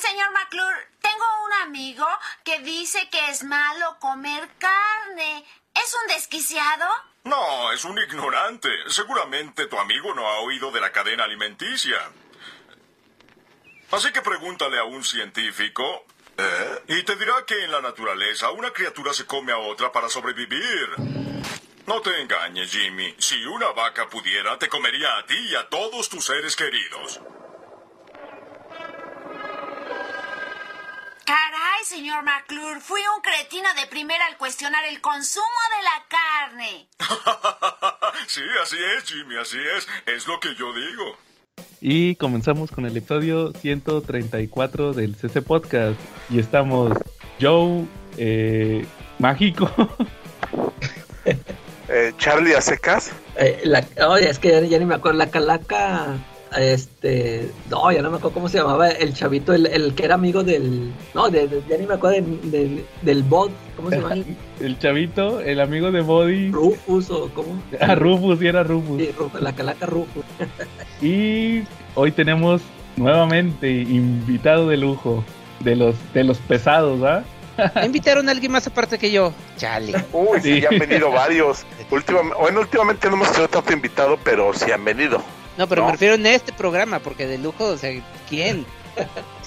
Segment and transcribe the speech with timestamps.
[0.00, 2.06] señor McClure, tengo un amigo
[2.44, 5.44] que dice que es malo comer carne.
[5.74, 6.86] ¿Es un desquiciado?
[7.24, 8.68] No, es un ignorante.
[8.88, 11.98] Seguramente tu amigo no ha oído de la cadena alimenticia.
[13.92, 16.06] Así que pregúntale a un científico
[16.36, 16.82] ¿eh?
[16.88, 20.88] y te dirá que en la naturaleza una criatura se come a otra para sobrevivir.
[21.86, 23.14] No te engañes, Jimmy.
[23.18, 27.20] Si una vaca pudiera, te comería a ti y a todos tus seres queridos.
[31.30, 36.88] Caray, señor McClure, fui un cretino de primera al cuestionar el consumo de la carne.
[38.26, 39.86] sí, así es, Jimmy, así es.
[40.12, 41.16] Es lo que yo digo.
[41.80, 46.00] Y comenzamos con el episodio 134 del CC Podcast.
[46.30, 46.98] Y estamos
[47.40, 48.84] Joe, eh,
[49.20, 49.70] Mágico.
[51.88, 53.12] eh, Charlie a secas.
[53.36, 55.18] Eh, la, oye, es que ya, ya, ni me acuerdo.
[55.18, 56.18] La calaca
[56.58, 60.14] este no ya no me acuerdo cómo se llamaba el chavito el, el que era
[60.14, 64.00] amigo del no de, de, ya ni me acuerdo de, de, del bot cómo se
[64.00, 64.16] llama
[64.60, 69.10] el chavito el amigo de Body Rufus o cómo ah Rufus sí era Rufus sí,
[69.16, 70.24] Rufus la calaca Rufus
[71.02, 71.62] y
[71.94, 72.62] hoy tenemos
[72.96, 75.24] nuevamente invitado de lujo
[75.60, 77.24] de los de los pesados ¿ah?
[77.84, 79.34] Invitaron a alguien más aparte que yo.
[79.58, 79.92] Chale.
[80.12, 80.66] Uy, sí, sí.
[80.66, 81.64] han venido varios.
[81.90, 85.22] Últimamente, bueno, últimamente no hemos tenido tanto invitado, pero sí han venido.
[85.60, 85.88] No, pero no.
[85.88, 87.90] me refiero en este programa, porque de lujo, o sea,
[88.28, 88.64] ¿quién?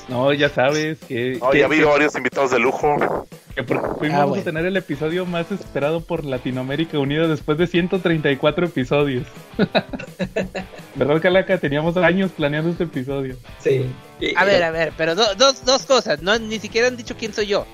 [0.09, 1.37] No, ya sabes que...
[1.39, 3.25] No, que, ya ha habido varios invitados de lujo.
[3.55, 4.41] Que por, fuimos ah, bueno.
[4.41, 9.25] a tener el episodio más esperado por Latinoamérica Unida después de 134 episodios.
[10.95, 11.57] ¿Verdad, Calaca?
[11.57, 13.37] Teníamos años planeando este episodio.
[13.59, 13.89] Sí.
[14.35, 16.21] A ver, a ver, pero do, dos, dos cosas.
[16.21, 17.65] No, ni siquiera han dicho quién soy yo.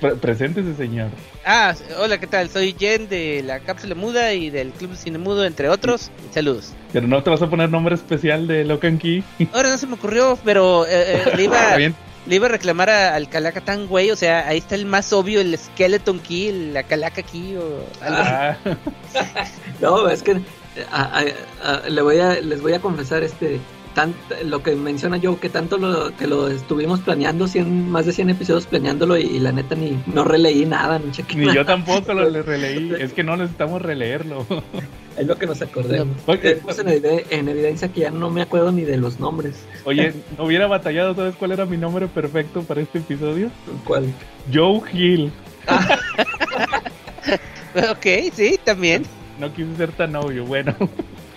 [0.00, 1.08] Pre preséntese, señor.
[1.44, 2.48] Ah, hola, ¿qué tal?
[2.48, 6.10] Soy Jen de la Cápsula Muda y del Club Cine Mudo, entre otros.
[6.32, 6.72] Saludos.
[6.92, 9.24] Pero no te vas a poner nombre especial de Locan Key.
[9.52, 13.14] Ahora no se me ocurrió, pero eh, eh, le, iba, le iba a reclamar a,
[13.14, 14.10] al Calaca tan güey.
[14.10, 18.22] O sea, ahí está el más obvio, el Skeleton Key, la Calaca Key o algo
[18.22, 18.56] ah.
[19.80, 20.40] no, es que
[20.90, 21.24] a, a,
[21.64, 23.60] a, le voy a, les voy a confesar este
[23.94, 24.14] tan,
[24.44, 28.30] lo que menciona yo, que tanto lo, que lo estuvimos planeando, 100, más de 100
[28.30, 31.56] episodios planeándolo y, y la neta ni no releí nada, ni chequé Ni nada.
[31.56, 34.46] yo tampoco lo releí, es que no necesitamos releerlo.
[35.16, 36.16] Es lo que nos acordemos.
[36.26, 39.66] Oye, pues en, evidencia, en, evidencia que ya no me acuerdo ni de los nombres.
[39.84, 41.14] Oye, ¿no hubiera batallado?
[41.14, 43.50] ¿Sabes cuál era mi nombre perfecto para este episodio?
[43.84, 44.12] ¿Cuál?
[44.52, 45.32] Joe Hill.
[45.66, 45.98] Ah.
[47.90, 49.04] ok, sí, también.
[49.38, 50.74] No quise ser tan obvio, bueno.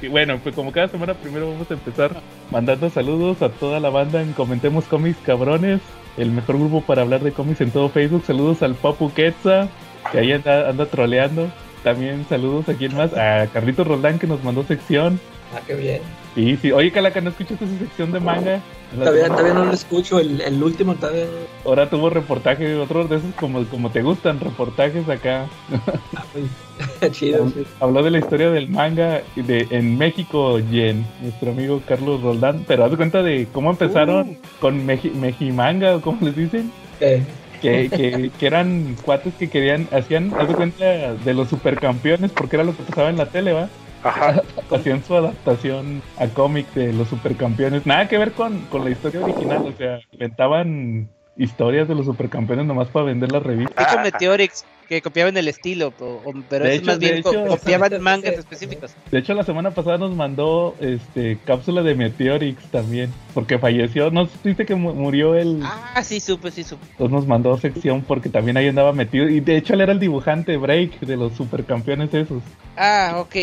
[0.04, 2.12] Y bueno, pues como cada semana primero vamos a empezar
[2.52, 5.80] mandando saludos a toda la banda en Comentemos Cómics Cabrones,
[6.18, 8.26] el mejor grupo para hablar de cómics en todo Facebook.
[8.28, 9.70] Saludos al Papu Quetza,
[10.12, 11.50] que ahí anda, anda troleando.
[11.86, 15.22] También saludos a quién más, a Carlitos Roldán que nos mandó sección.
[15.56, 16.02] Ah, qué bien.
[16.36, 16.74] Sí, sí.
[16.74, 18.60] Oye, Calaca, ¿no escuchaste esa sección de manga?
[18.94, 21.26] Todavía, todavía no lo escucho, el, el último todavía.
[21.66, 25.48] Ahora tuvo reportaje, otros de esos como, como te gustan, reportajes acá.
[27.12, 27.52] Chido.
[27.80, 32.66] Habló de la historia del manga de, en México y en nuestro amigo Carlos Roldán,
[32.68, 34.38] pero haz cuenta de cómo empezaron uh.
[34.60, 36.72] con Meji, Mejimanga o como les dicen.
[37.00, 37.24] Eh.
[37.62, 42.58] Que, que, que, eran cuates que querían, hacían, haz de cuenta de los supercampeones porque
[42.58, 43.70] era lo que pasaba en la tele, ¿va?
[44.04, 44.42] Ajá.
[44.72, 47.86] Hacían su adaptación a cómic de los supercampeones.
[47.86, 52.66] Nada que ver con, con la historia original, o sea, inventaban historias de los supercampeones
[52.66, 53.86] nomás para vender la revista.
[53.86, 57.46] Tipo Meteorix, que copiaban el estilo, o, o, pero de es hecho, más bien hecho,
[57.48, 58.96] copiaban mangas específicos.
[59.12, 64.12] De hecho, la semana pasada nos mandó este cápsula de Meteorix también, porque falleció.
[64.12, 65.62] ¿No supiste que murió el...?
[65.64, 66.86] Ah, sí, supe, sí, supe.
[66.92, 69.28] Entonces nos mandó sección porque también ahí andaba metido.
[69.30, 72.42] Y de hecho, él era el dibujante Break de los supercampeones esos.
[72.78, 73.34] Ah, ok.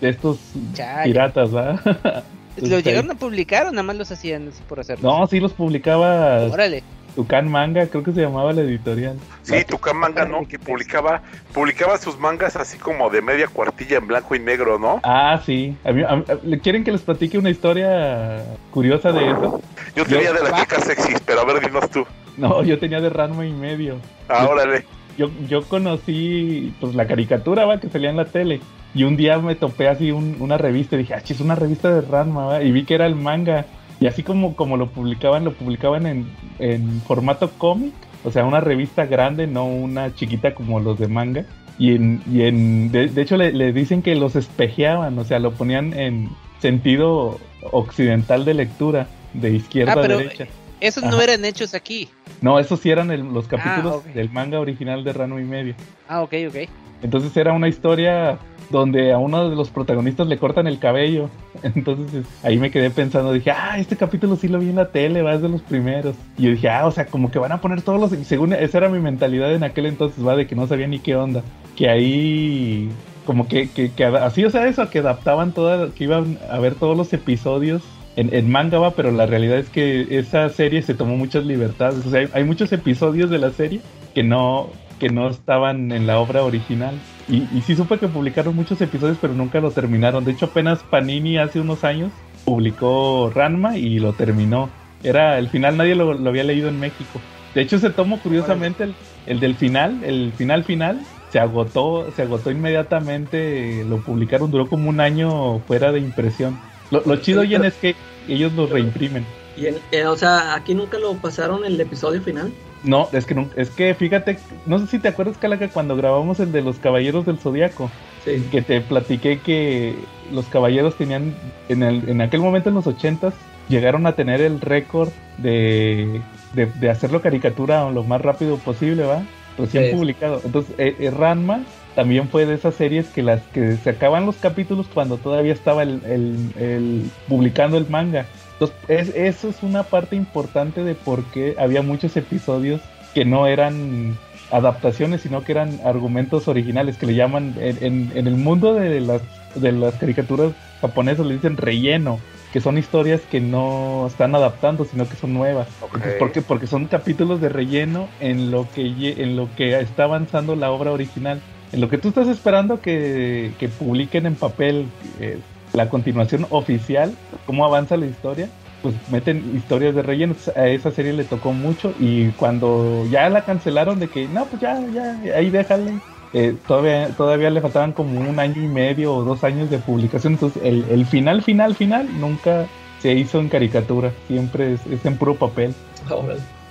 [0.00, 0.38] De estos
[0.74, 1.04] Chale.
[1.04, 2.24] piratas, ¿verdad?
[2.56, 5.08] ¿Los llegaron a publicar o nada más los hacían así por hacerlo?
[5.08, 6.44] No, sí los publicaba.
[6.44, 6.82] Órale.
[7.14, 9.18] Tucán Manga, creo que se llamaba la editorial.
[9.42, 10.46] Sí, Tucán Manga, ¿no?
[10.46, 15.00] Que publicaba, publicaba sus mangas así como de media cuartilla en blanco y negro, ¿no?
[15.02, 15.76] Ah, sí.
[15.84, 19.60] A mí, a, a, ¿Quieren que les platique una historia curiosa de eso?
[19.96, 22.06] Yo tenía yo, de la chica sexy, pero a ver, dinos tú.
[22.38, 23.96] No, yo tenía de Ranma y medio.
[24.28, 24.84] Ah, órale.
[25.18, 27.80] Yo, yo conocí pues la caricatura ¿va?
[27.80, 28.60] que salía en la tele
[28.94, 31.92] y un día me topé así un, una revista y dije, ah, es una revista
[31.92, 32.62] de Ranma ¿va?
[32.62, 33.66] y vi que era el manga
[34.00, 36.26] y así como, como lo publicaban, lo publicaban en,
[36.58, 41.44] en formato cómic, o sea, una revista grande, no una chiquita como los de manga.
[41.78, 45.38] Y en, y en de, de hecho le, le, dicen que los espejeaban, o sea,
[45.38, 46.28] lo ponían en
[46.60, 47.38] sentido
[47.70, 50.46] occidental de lectura, de izquierda ah, pero a derecha.
[50.80, 51.12] Esos Ajá.
[51.12, 52.08] no eran hechos aquí.
[52.40, 54.12] No, esos sí eran el, los capítulos ah, okay.
[54.12, 55.74] del manga original de Rano y medio.
[56.08, 56.56] Ah, ok, ok.
[57.02, 58.38] Entonces era una historia
[58.70, 61.30] donde a uno de los protagonistas le cortan el cabello.
[61.62, 65.22] Entonces ahí me quedé pensando, dije, ah, este capítulo sí lo vi en la tele,
[65.22, 66.14] va, es de los primeros.
[66.36, 68.26] Y yo dije, ah, o sea, como que van a poner todos los...
[68.26, 71.16] Según esa era mi mentalidad en aquel entonces, va, de que no sabía ni qué
[71.16, 71.42] onda.
[71.76, 72.90] Que ahí
[73.28, 76.96] como que, que, así, o sea, eso, que adaptaban todas, que iban a ver todos
[76.96, 77.82] los episodios
[78.16, 82.06] en, en, manga, va, pero la realidad es que esa serie se tomó muchas libertades.
[82.06, 83.82] O sea, hay, muchos episodios de la serie
[84.14, 86.94] que no, que no estaban en la obra original.
[87.28, 90.24] Y, y sí supe que publicaron muchos episodios, pero nunca lo terminaron.
[90.24, 92.10] De hecho, apenas Panini hace unos años
[92.44, 94.70] publicó Ranma y lo terminó.
[95.02, 97.20] Era el final, nadie lo, había leído en México.
[97.54, 98.94] De hecho, se tomó curiosamente el,
[99.26, 104.88] el, del final, el final final, se agotó, se agotó inmediatamente, lo publicaron, duró como
[104.88, 106.58] un año fuera de impresión.
[106.90, 107.94] Lo, lo chido, Jen, es que
[108.28, 109.24] ellos lo reimprimen.
[109.56, 112.52] Y en, eh, o sea, aquí nunca lo pasaron el episodio final.
[112.84, 116.38] No, es que no, es que fíjate, no sé si te acuerdas, Calaca, cuando grabamos
[116.40, 117.90] el de los Caballeros del Zodiaco,
[118.24, 118.46] sí.
[118.50, 119.96] que te platiqué que
[120.32, 121.34] los caballeros tenían,
[121.68, 123.34] en, el, en aquel momento en los ochentas,
[123.68, 126.20] llegaron a tener el récord de,
[126.54, 129.22] de, de, hacerlo caricatura lo más rápido posible, ¿va?
[129.56, 129.96] Recién sí.
[129.96, 130.40] publicado.
[130.44, 131.62] Entonces, eh, eh, Ranma
[131.96, 135.82] también fue de esas series que las que se acaban los capítulos cuando todavía estaba
[135.82, 138.26] el, el, el publicando el manga.
[138.60, 142.80] Entonces, es, eso es una parte importante de por qué había muchos episodios
[143.14, 144.18] que no eran
[144.50, 149.00] adaptaciones, sino que eran argumentos originales, que le llaman, en, en, en el mundo de
[149.00, 149.22] las,
[149.54, 152.18] de las caricaturas japonesas le dicen relleno,
[152.52, 155.68] que son historias que no están adaptando, sino que son nuevas.
[155.82, 156.42] Entonces, ¿Por qué?
[156.42, 158.86] Porque son capítulos de relleno en lo que,
[159.18, 161.40] en lo que está avanzando la obra original.
[161.72, 164.86] En lo que tú estás esperando que, que publiquen en papel
[165.20, 165.38] eh,
[165.72, 167.14] la continuación oficial,
[167.46, 168.48] cómo avanza la historia,
[168.82, 170.34] pues meten historias de relleno.
[170.56, 174.62] A esa serie le tocó mucho y cuando ya la cancelaron de que no, pues
[174.62, 176.00] ya, ya, ahí déjale.
[176.32, 180.34] eh, todavía, todavía le faltaban como un año y medio o dos años de publicación.
[180.34, 182.66] Entonces el, el final, final, final nunca
[183.00, 184.12] se hizo en caricatura.
[184.26, 185.74] Siempre es, es en puro papel.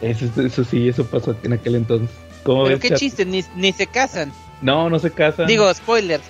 [0.02, 2.10] Eso, eso sí, eso pasó en aquel entonces.
[2.44, 4.32] ¿Cómo Pero ves, qué chiste, ni, ni se casan.
[4.62, 5.48] No, no se casan.
[5.48, 6.24] Digo, spoilers.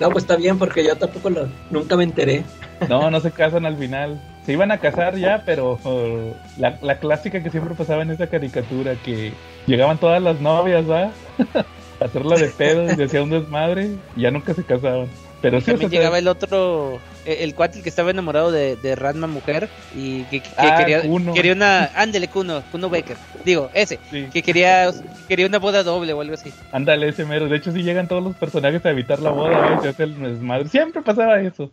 [0.00, 2.44] No, pues está bien porque yo tampoco lo, nunca me enteré.
[2.88, 4.20] No, no se casan al final.
[4.44, 8.26] Se iban a casar ya, pero uh, la, la clásica que siempre pasaba en esa
[8.26, 9.32] caricatura, que
[9.66, 11.12] llegaban todas las novias, ¿va?
[12.00, 15.06] a hacerla de pedo y hacía un desmadre y ya nunca se casaban.
[15.40, 18.94] Pero sí, o También sea, llegaba el otro, el cuate que estaba enamorado de, de
[18.96, 21.32] Ranma mujer y que, que Ah, quería, Kuno.
[21.34, 24.90] quería una, ándele Kuno, Kuno Becker, digo, ese, sí, que quería,
[25.28, 26.50] quería una boda doble o algo así.
[26.72, 27.48] ándale ese mero.
[27.48, 29.74] De hecho, sí llegan todos los personajes a evitar la boda, ¿va?
[29.74, 30.68] y se hace el desmadre.
[30.68, 31.70] Siempre pasaba eso.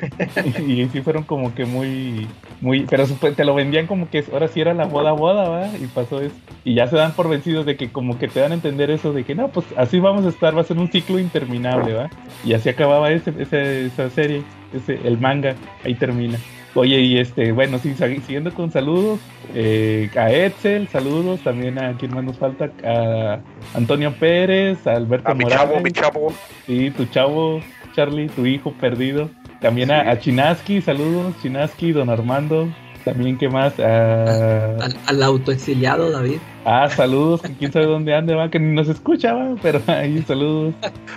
[0.66, 2.28] y, sí fueron como que muy,
[2.60, 3.04] muy, pero
[3.34, 5.66] te lo vendían como que ahora sí era la boda boda, ¿va?
[5.78, 6.36] Y pasó eso.
[6.64, 9.12] Y ya se dan por vencidos de que como que te dan a entender eso
[9.14, 12.10] de que no, pues así vamos a estar, va a ser un ciclo interminable, ¿va?
[12.44, 16.38] Y así acababa ese, ese- esa serie, ese, el manga, ahí termina.
[16.74, 19.18] Oye, y este, bueno, sí, siguiendo con saludos,
[19.54, 23.40] eh, a Edsel, saludos, también a quien más nos falta, a
[23.74, 26.32] Antonio Pérez, a Alberto A mi Morales, chavo, mi chavo.
[26.66, 27.60] sí, tu chavo,
[27.96, 29.28] Charlie, tu hijo perdido,
[29.60, 30.08] también a, Sí.
[30.10, 32.68] a Chinaski, saludos, Chinaski, don Armando,
[33.04, 33.78] también, ¿qué más?
[33.80, 36.38] A, Al, al autoexiliado David.
[36.64, 40.22] Ah, saludos, que quién sabe dónde ande, va, que ni nos escucha, va, pero ahí,
[40.22, 40.74] saludos.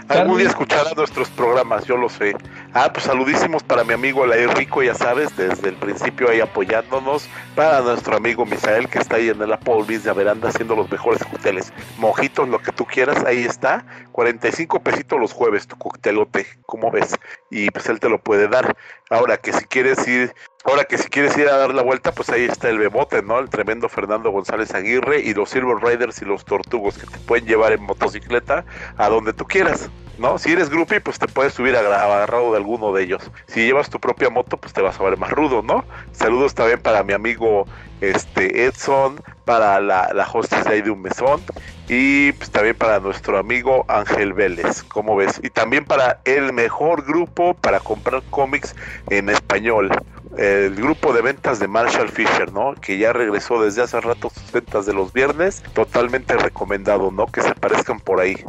[0.08, 2.36] Algún día escuchará nuestros programas, yo lo sé.
[2.74, 7.28] Ah, pues saludísimos para mi amigo Alair Rico, ya sabes, desde el principio ahí apoyándonos.
[7.56, 11.24] Para nuestro amigo Misael, que está ahí en el Applebee's de Averanda haciendo los mejores
[11.24, 11.72] cócteles.
[11.98, 13.86] Mojitos, lo que tú quieras, ahí está.
[14.12, 17.16] 45 pesitos los jueves, tu coctelote, ¿cómo ves?
[17.50, 18.76] Y pues él te lo puede dar.
[19.10, 22.30] Ahora que si quieres ir, ahora que si quieres ir a dar la vuelta, pues
[22.30, 23.40] ahí está el Bebote, ¿no?
[23.40, 27.46] El tremendo Fernando González Aguirre y los Silver Riders y los Tortugos que te pueden
[27.46, 28.66] llevar en motocicleta
[28.98, 29.90] a donde tú quieras.
[30.18, 30.38] ¿no?
[30.38, 33.32] Si eres groupie, pues te puedes subir agarrado de alguno de ellos.
[33.48, 35.86] Si llevas tu propia moto, pues te vas a ver más rudo, ¿no?
[36.12, 37.66] Saludos también para mi amigo
[38.02, 41.42] este Edson, para la, la hostess de ahí de un mesón
[41.88, 45.40] y pues también para nuestro amigo Ángel Vélez, ¿cómo ves?
[45.44, 48.76] Y también para el mejor grupo para comprar cómics
[49.10, 49.90] en español.
[50.38, 52.74] El grupo de ventas de Marshall Fisher, ¿no?
[52.76, 55.62] Que ya regresó desde hace rato sus ventas de los viernes.
[55.74, 57.28] Totalmente recomendado, ¿no?
[57.28, 58.44] Que se aparezcan por ahí.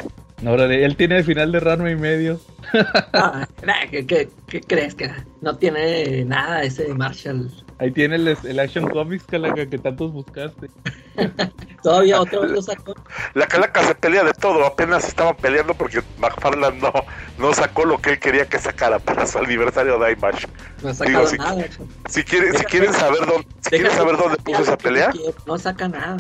[0.47, 2.41] Órale, él tiene el final de Ranma y medio.
[3.13, 3.47] Ah,
[3.91, 5.11] ¿qué, qué, qué crees que
[5.41, 7.51] no tiene nada ese Marshall?
[7.79, 10.69] Ahí tiene el, el Action Comics Calaca, que tantos buscaste.
[11.83, 12.95] Todavía otra vez lo sacó.
[13.35, 16.93] La calaca se pelea de todo, apenas estaban peleando porque McFarlane no,
[17.39, 20.47] no sacó lo que él quería que sacara para su aniversario de IMAX.
[20.83, 21.39] No ha sacado Digo, sí.
[21.39, 21.65] nada.
[22.09, 25.59] Si quieren, si quieren saber dónde, si quieren saber dónde puso esa pelea, quiere, No
[25.59, 26.17] saca nada.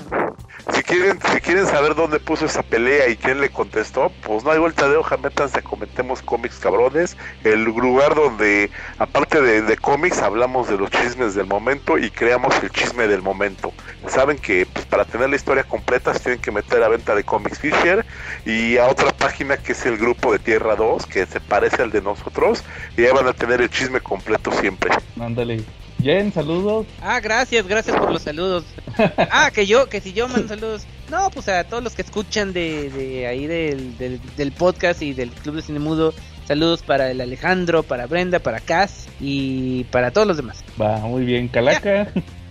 [0.85, 4.59] Quieren, si quieren saber dónde puso esa pelea y quién le contestó, pues no hay
[4.59, 10.23] vuelta de hoja, métanse a Comentemos Cómics Cabrones, el lugar donde, aparte de, de cómics,
[10.23, 13.73] hablamos de los chismes del momento y creamos el chisme del momento.
[14.09, 17.25] Saben que pues, para tener la historia completa se tienen que meter a venta de
[17.25, 18.05] Comics Fisher
[18.45, 21.91] y a otra página que es el grupo de Tierra 2, que se parece al
[21.91, 22.63] de nosotros,
[22.97, 24.91] y ahí van a tener el chisme completo siempre.
[25.19, 25.65] Ándale.
[26.03, 26.87] Jen, saludos.
[27.01, 28.65] Ah, gracias, gracias por los saludos.
[29.17, 30.83] Ah, que yo, que si yo mando saludos.
[31.11, 35.13] No, pues a todos los que escuchan de, de ahí del, del, del podcast y
[35.13, 36.15] del Club de Cine Mudo.
[36.47, 40.63] Saludos para el Alejandro, para Brenda, para Cass y para todos los demás.
[40.81, 41.49] Va, muy bien.
[41.49, 42.09] Calaca.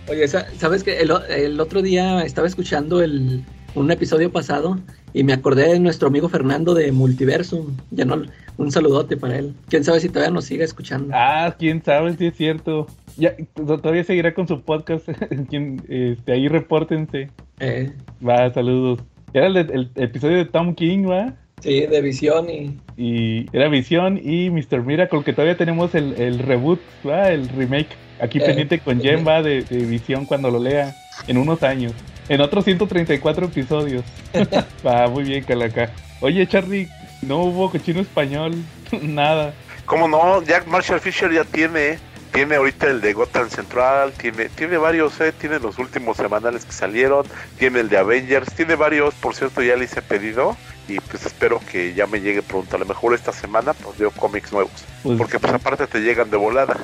[0.08, 3.42] Oye, sa- ¿sabes que el, el otro día estaba escuchando el,
[3.74, 4.78] un episodio pasado
[5.14, 7.74] y me acordé de nuestro amigo Fernando de Multiversum?
[7.90, 8.22] Ya no,
[8.58, 9.54] un saludote para él.
[9.68, 11.08] Quién sabe si todavía nos sigue escuchando.
[11.16, 12.86] Ah, quién sabe si es cierto.
[13.16, 15.08] Ya, to- todavía seguirá con su podcast.
[15.88, 17.30] Este, ahí repórtense.
[17.60, 17.92] Eh,
[18.26, 18.98] Va, saludos.
[19.32, 21.34] Era el, el episodio de Tom King, va.
[21.60, 22.78] sí, de visión y.
[22.96, 24.82] Y era Visión y Mr.
[24.84, 27.88] Miracle, que todavía tenemos el, el reboot, va, el remake.
[28.20, 29.24] Aquí Eh, pendiente con Jen, eh.
[29.24, 30.94] va, de, de Visión cuando lo lea.
[31.26, 31.92] En unos años.
[32.28, 34.04] En otros 134 episodios.
[34.86, 35.90] va, muy bien, Calaca.
[36.20, 36.88] Oye, Charlie,
[37.22, 38.54] no hubo cochino español.
[39.02, 39.54] Nada.
[39.84, 40.42] ¿Cómo no?
[40.42, 41.98] Jack Marshall Fisher ya tiene,
[42.32, 46.72] tiene ahorita el de Gotham Central, tiene, tiene varios, eh, tiene los últimos semanales que
[46.72, 47.26] salieron,
[47.58, 50.56] tiene el de Avengers, tiene varios, por cierto ya le hice pedido
[50.88, 54.10] y pues espero que ya me llegue pronto, a lo mejor esta semana pues veo
[54.10, 56.78] cómics nuevos, Pues, porque pues aparte te llegan de volada.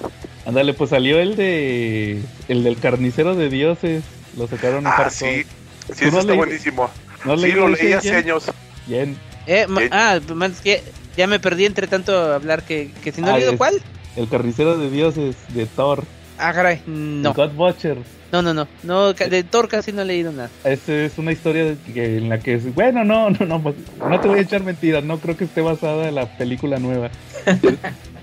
[0.47, 2.23] Ándale, pues salió el de.
[2.49, 4.03] El del carnicero de dioses.
[4.37, 5.45] Lo sacaron en Ah, sí,
[5.87, 6.91] ¿Tú sí, eso no está leí- buenísimo.
[7.25, 8.45] ¿No Sí, lo leí hace años.
[8.87, 9.17] Bien.
[9.47, 9.89] Eh, ma- ¿Qué?
[9.93, 10.83] ah, man, es que
[11.17, 13.75] ya me perdí entre tanto hablar que, que si no Ah, he leído es- cuál.
[14.17, 16.05] El carnicero de dioses de Thor.
[16.39, 17.35] Ah, caray, no.
[17.35, 17.99] God Butcher.
[18.33, 18.69] No, no, no.
[18.85, 20.51] no ca- de Thor casi no he leído nada.
[20.65, 23.75] Esta es una historia que- en la que es, bueno, no, no, no, pues,
[24.09, 27.11] no te voy a echar mentiras, no creo que esté basada en la película nueva.
[27.47, 27.75] es,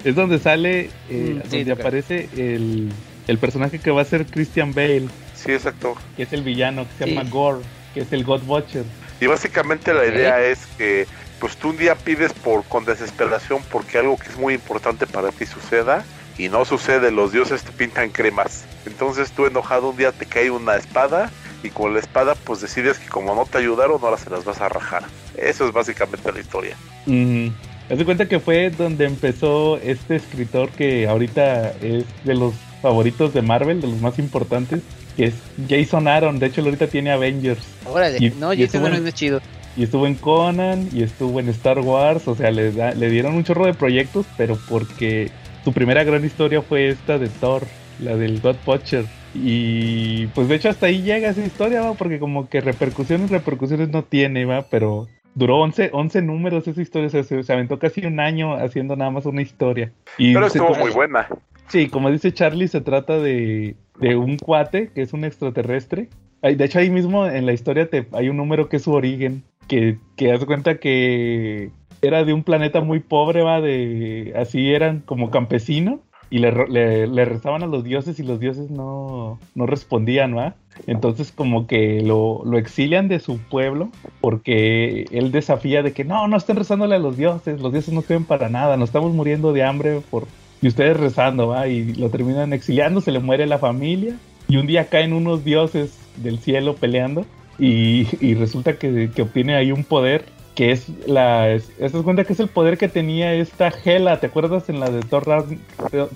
[0.05, 2.89] es donde sale, eh, Mm, sí, donde aparece el,
[3.27, 5.95] el personaje que va a ser Christian Bale, Sí, exacto.
[6.15, 7.15] que es el villano, que se Sí.
[7.15, 7.59] llama Gore,
[7.93, 8.83] que es el God Butcher.
[9.21, 11.07] Y básicamente la idea es que
[11.39, 15.29] pues tú un día pides por con desesperación porque algo que es muy importante para
[15.31, 16.03] ti suceda
[16.37, 18.65] y no sucede, los dioses te pintan cremas.
[18.85, 21.31] Entonces tú enojado un día te cae una espada
[21.63, 24.61] y con la espada pues decides que como no te ayudaron ahora se las vas
[24.61, 25.03] a rajar.
[25.35, 26.75] Eso es básicamente la historia.
[27.05, 27.47] Mm,
[27.89, 33.33] Haz de cuenta que fue donde empezó este escritor que ahorita es de los favoritos
[33.33, 34.81] de Marvel, de los más importantes,
[35.25, 35.33] es
[35.69, 36.39] Jason Aaron.
[36.39, 37.61] De hecho, ahorita tiene Avengers.
[37.85, 39.41] Órale, Y- no, y Jason estuvo en- Aaron es chido.
[39.75, 42.27] Y estuvo en Conan y estuvo en Star Wars.
[42.27, 45.29] O sea, le, da- le dieron un chorro de proyectos, pero porque
[45.63, 47.63] su primera gran historia fue esta de Thor,
[47.99, 49.05] la del God Butcher.
[49.35, 51.93] Y pues de hecho hasta ahí llega esa historia, ¿va?
[51.93, 57.07] porque como que repercusiones, repercusiones no tiene, va, pero duró 11, 11 números esa historia,
[57.07, 59.91] o sea, se, se aventó casi un año haciendo nada más una historia.
[60.17, 61.27] Y Pero se estuvo tra- muy buena.
[61.67, 66.09] Sí, como dice Charlie, se trata de, de un cuate que es un extraterrestre.
[66.41, 69.43] De hecho, ahí mismo en la historia te, hay un número que es su origen,
[69.67, 71.69] que, que de cuenta que
[72.01, 75.99] era de un planeta muy pobre, va, de así eran como campesino
[76.29, 80.55] y le, le, le rezaban a los dioses y los dioses no, no respondían, va.
[80.85, 83.89] Entonces como que lo, exilian de su pueblo
[84.21, 88.01] porque él desafía de que no, no estén rezándole a los dioses, los dioses no
[88.01, 90.27] sirven para nada, nos estamos muriendo de hambre por,
[90.61, 91.67] y ustedes rezando, ¿va?
[91.67, 94.15] Y lo terminan exiliando, se le muere la familia.
[94.47, 97.25] Y un día caen unos dioses del cielo peleando.
[97.59, 100.25] Y, y resulta que, que obtiene ahí un poder
[100.57, 101.51] que es la.
[101.51, 104.19] Es, ¿te das cuenta que es el poder que tenía esta Hela?
[104.19, 105.23] ¿Te acuerdas en la de Thor,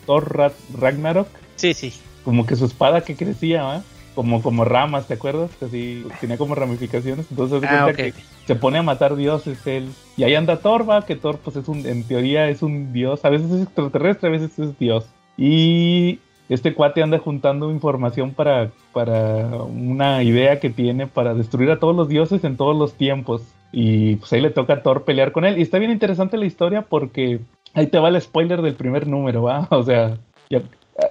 [0.07, 1.27] Thor Ra- Ragnarok?
[1.57, 1.93] Sí, sí.
[2.25, 3.83] Como que su espada que crecía, ¿va?
[4.15, 5.51] Como, como ramas, ¿te acuerdas?
[5.59, 7.27] Que Así, tenía como ramificaciones.
[7.29, 7.95] Entonces, Ah, cuenta ok.
[7.97, 8.13] que
[8.47, 9.89] se pone a matar dioses él.
[10.17, 13.23] Y ahí anda Thor, va, que Thor, pues es un, en teoría es un dios.
[13.23, 15.05] A veces es extraterrestre, a veces es dios.
[15.37, 16.19] Y
[16.49, 21.95] este cuate anda juntando información para, para una idea que tiene para destruir a todos
[21.95, 23.43] los dioses en todos los tiempos.
[23.71, 25.57] Y pues ahí le toca a Thor pelear con él.
[25.57, 27.39] Y está bien interesante la historia porque
[27.73, 29.67] ahí te va el spoiler del primer número, ¿va?
[29.71, 30.17] O sea,
[30.49, 30.61] ya,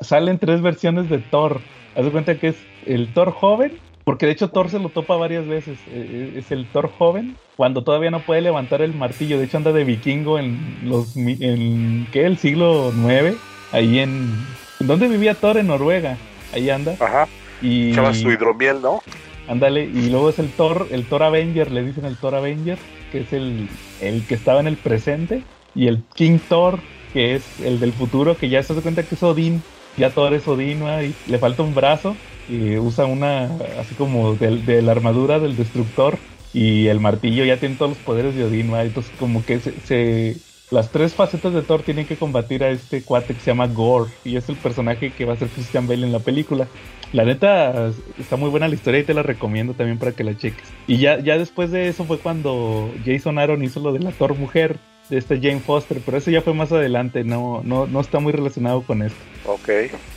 [0.01, 1.61] salen tres versiones de Thor.
[1.97, 3.73] Haz de cuenta que es el Thor joven,
[4.05, 5.79] porque de hecho Thor se lo topa varias veces.
[5.89, 9.39] Eh, Es el Thor joven cuando todavía no puede levantar el martillo.
[9.39, 12.25] De hecho anda de vikingo en los en ¿qué?
[12.27, 13.37] el siglo 9,
[13.73, 14.33] ahí en
[14.81, 16.17] ¿en dónde vivía Thor en Noruega?
[16.55, 16.95] Ahí anda.
[17.01, 17.29] Ajá.
[17.63, 19.03] Y Echaba su hidromiel, ¿no?
[19.51, 22.79] Ándale, y luego es el Thor, el Thor Avenger, le dicen el Thor Avenger,
[23.11, 23.69] que es el,
[24.01, 25.43] el que estaba en el presente,
[25.75, 26.79] y el King Thor,
[27.13, 29.61] que es el del futuro, que ya se hace cuenta que es Odín,
[29.97, 32.15] ya Thor es Odín, y le falta un brazo,
[32.47, 33.47] que usa una,
[33.81, 36.17] así como de, la armadura del destructor
[36.53, 40.37] y el martillo ya tiene todos los poderes de Odín, entonces como que se,
[40.71, 44.11] las tres facetas de Thor tienen que combatir a este cuate que se llama Gore
[44.25, 46.69] y es el personaje que va a ser Christian Bale en la película.
[47.13, 50.37] La neta está muy buena la historia y te la recomiendo también para que la
[50.37, 50.69] cheques.
[50.87, 54.37] Y ya, ya después de eso fue cuando Jason Aaron hizo lo de la Thor
[54.37, 58.21] mujer de este Jane Foster, pero eso ya fue más adelante, no, no, no está
[58.21, 59.19] muy relacionado con esto.
[59.45, 59.69] Ok.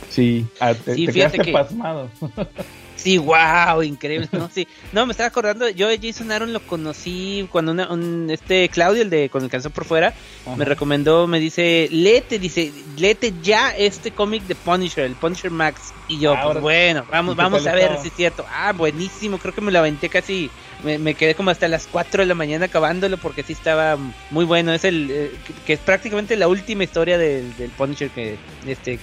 [0.08, 0.46] Sí,
[0.84, 2.08] te, quedaste pasmado.
[3.04, 4.48] Sí, wow, increíble, ¿no?
[4.54, 4.66] Sí.
[4.92, 9.10] No, me estaba acordando, yo a Jason Aaron lo conocí cuando un, este Claudio, el
[9.10, 10.14] de con el canción por fuera,
[10.56, 15.92] me recomendó, me dice, léete, dice, léete ya este cómic de Punisher, el Punisher Max.
[16.08, 18.46] Y yo, pues bueno, vamos, vamos a ver si es cierto.
[18.50, 20.50] Ah, buenísimo, creo que me lo aventé casi
[20.84, 23.96] me, quedé como hasta las 4 de la mañana acabándolo porque sí estaba
[24.30, 24.72] muy bueno.
[24.72, 25.30] Es el eh,
[25.66, 28.98] que es prácticamente la última historia del, del, Punisher que este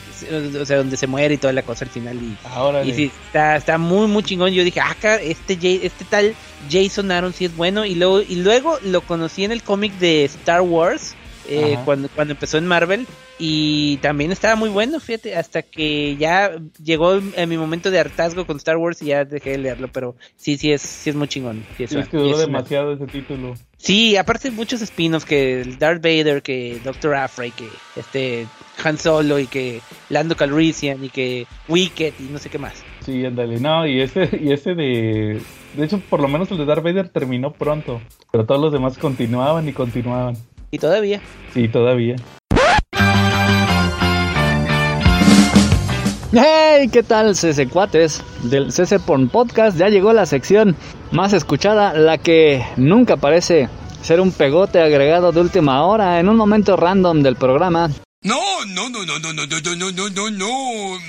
[0.59, 3.11] o sea, donde se muere y toda la cosa al final y, Ahora y sí,
[3.25, 4.51] está, está muy muy chingón.
[4.53, 6.35] Yo dije, "Ah, este este tal
[6.69, 10.25] Jason Aaron sí es bueno" y luego y luego lo conocí en el cómic de
[10.25, 11.15] Star Wars
[11.47, 13.07] eh, cuando, cuando empezó en Marvel
[13.39, 16.51] y también estaba muy bueno, fíjate, hasta que ya
[16.83, 20.15] llegó en mi momento de hartazgo con Star Wars y ya dejé de leerlo, pero
[20.35, 21.65] sí, sí es, sí es muy chingón.
[21.75, 23.55] Sí, es, que duró demasiado ese título.
[23.77, 28.45] Sí, aparte muchos spin-offs que Darth Vader, que Doctor Afra que este
[28.83, 32.83] Han Solo y que Lando Calrissian y que Wicked y no sé qué más.
[33.05, 35.41] Sí, ándale, no, y ese, y ese de...
[35.75, 38.97] De hecho, por lo menos el de Darth Vader terminó pronto, pero todos los demás
[38.97, 40.37] continuaban y continuaban.
[40.69, 41.21] ¿Y todavía?
[41.53, 42.15] Sí, todavía.
[46.33, 46.89] ¡Hey!
[46.91, 48.23] ¿Qué tal, CC Cuates?
[48.43, 50.75] Del CC Porn Podcast ya llegó la sección
[51.11, 53.67] más escuchada, la que nunca parece
[54.01, 57.89] ser un pegote agregado de última hora en un momento random del programa.
[58.23, 60.99] No, no, no, no, no, no, no, no, no, no, no.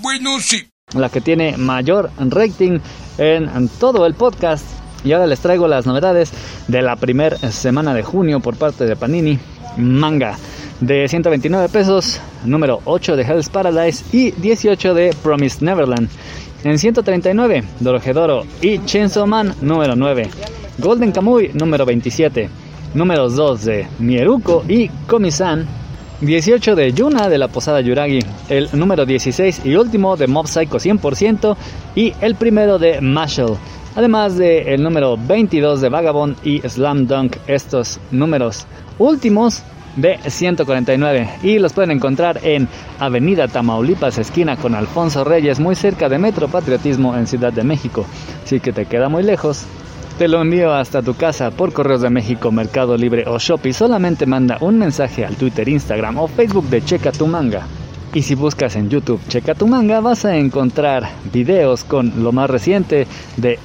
[0.00, 0.71] Bueno, sí.
[0.94, 2.78] La que tiene mayor rating
[3.18, 4.64] en todo el podcast.
[5.04, 6.32] Y ahora les traigo las novedades
[6.68, 9.38] de la primera semana de junio por parte de Panini.
[9.76, 10.36] Manga
[10.82, 16.08] de 129 pesos, número 8 de Hell's Paradise y 18 de Promised Neverland.
[16.64, 20.28] En 139, Dorohedoro y Chainsaw Man número 9.
[20.78, 22.48] Golden Kamuy número 27.
[22.94, 25.81] Números 2 de Mieruko y Komi-san.
[26.22, 28.20] 18 de Yuna de la Posada Yuragi.
[28.48, 31.56] El número 16 y último de Mob Psycho 100%.
[31.96, 33.56] Y el primero de Marshall.
[33.96, 37.38] Además de el número 22 de Vagabond y Slam Dunk.
[37.48, 38.66] Estos números
[38.98, 39.64] últimos
[39.96, 42.68] de 149 y los pueden encontrar en
[43.00, 48.06] Avenida Tamaulipas, esquina con Alfonso Reyes, muy cerca de Metro Patriotismo en Ciudad de México.
[48.44, 49.66] Si que te queda muy lejos,
[50.22, 53.72] te lo envío hasta tu casa por Correos de México, Mercado Libre o Shopee.
[53.72, 57.66] Solamente manda un mensaje al Twitter, Instagram o Facebook de Checa tu Manga.
[58.14, 62.48] Y si buscas en YouTube Checa tu Manga, vas a encontrar videos con lo más
[62.48, 63.58] reciente de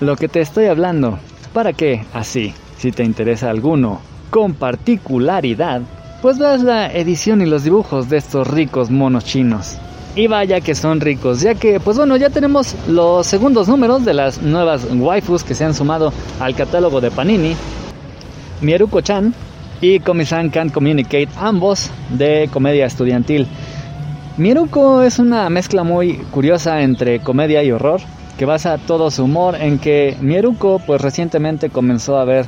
[0.00, 1.20] lo que te estoy hablando.
[1.52, 5.82] Para que, así, si te interesa alguno con particularidad,
[6.22, 9.78] pues veas la edición y los dibujos de estos ricos monos chinos.
[10.16, 14.12] Y vaya que son ricos, ya que, pues bueno, ya tenemos los segundos números de
[14.12, 17.54] las nuevas waifus que se han sumado al catálogo de Panini.
[18.60, 19.32] Mieruko-chan
[19.80, 23.46] y Komi-san Can't Communicate, ambos de comedia estudiantil.
[24.36, 28.00] Mieruko es una mezcla muy curiosa entre comedia y horror,
[28.36, 32.46] que basa todo su humor en que Mieruko pues recientemente comenzó a ver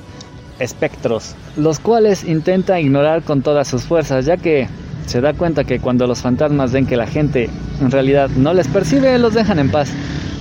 [0.58, 4.68] espectros, los cuales intenta ignorar con todas sus fuerzas, ya que
[5.06, 7.48] se da cuenta que cuando los fantasmas ven que la gente
[7.80, 9.90] en realidad no les percibe, los dejan en paz.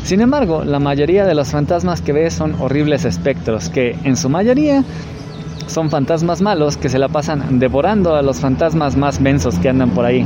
[0.03, 4.29] Sin embargo, la mayoría de los fantasmas que ve son horribles espectros, que en su
[4.29, 4.83] mayoría
[5.67, 9.91] son fantasmas malos que se la pasan devorando a los fantasmas más mensos que andan
[9.91, 10.25] por ahí,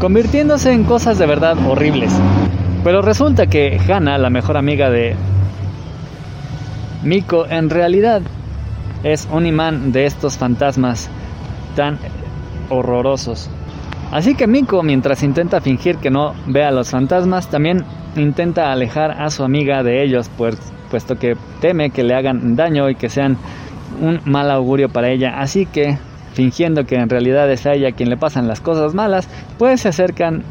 [0.00, 2.12] convirtiéndose en cosas de verdad horribles.
[2.84, 5.16] Pero resulta que Hannah, la mejor amiga de
[7.02, 8.22] Miko, en realidad
[9.04, 11.08] es un imán de estos fantasmas
[11.76, 11.98] tan
[12.70, 13.50] horrorosos.
[14.12, 19.10] Así que Miko, mientras intenta fingir que no ve a los fantasmas, también intenta alejar
[19.10, 20.56] a su amiga de ellos, pues,
[20.90, 23.36] puesto que teme que le hagan daño y que sean
[24.00, 25.40] un mal augurio para ella.
[25.40, 25.98] Así que,
[26.34, 29.88] fingiendo que en realidad es a ella quien le pasan las cosas malas, pues se
[29.88, 30.44] acercan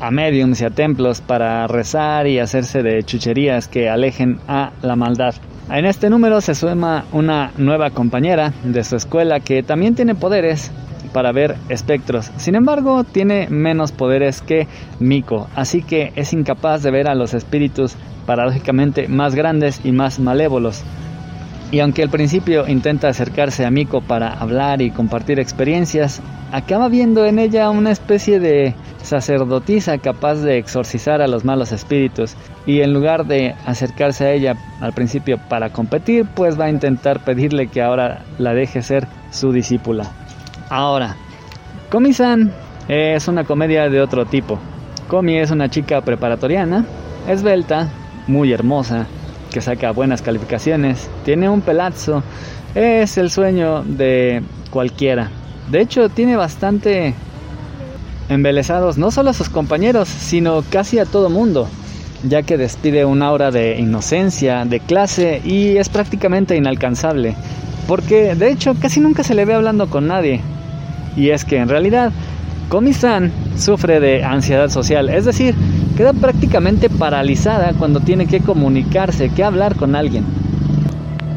[0.00, 4.96] a mediums y a templos para rezar y hacerse de chucherías que alejen a la
[4.96, 5.34] maldad.
[5.70, 10.72] En este número se suma una nueva compañera de su escuela que también tiene poderes
[11.12, 12.30] para ver espectros.
[12.36, 14.66] Sin embargo, tiene menos poderes que
[14.98, 17.96] Miko, así que es incapaz de ver a los espíritus
[18.26, 20.82] paradójicamente más grandes y más malévolos.
[21.72, 26.20] Y aunque al principio intenta acercarse a Miko para hablar y compartir experiencias,
[26.52, 32.36] acaba viendo en ella una especie de sacerdotisa capaz de exorcizar a los malos espíritus.
[32.66, 37.24] Y en lugar de acercarse a ella al principio para competir, pues va a intentar
[37.24, 40.10] pedirle que ahora la deje ser su discípula.
[40.72, 41.16] Ahora,
[41.90, 42.50] Komi-san
[42.88, 44.58] es una comedia de otro tipo.
[45.06, 46.86] Komi es una chica preparatoriana,
[47.28, 47.90] esbelta,
[48.26, 49.06] muy hermosa,
[49.52, 52.22] que saca buenas calificaciones, tiene un pelazo,
[52.74, 55.28] es el sueño de cualquiera.
[55.70, 57.12] De hecho, tiene bastante
[58.30, 61.68] embelesados no solo a sus compañeros, sino casi a todo mundo,
[62.26, 67.36] ya que despide un aura de inocencia, de clase y es prácticamente inalcanzable,
[67.86, 70.40] porque de hecho casi nunca se le ve hablando con nadie.
[71.16, 72.12] Y es que en realidad
[72.68, 75.54] Komi-san sufre de ansiedad social, es decir,
[75.96, 80.24] queda prácticamente paralizada cuando tiene que comunicarse, que hablar con alguien.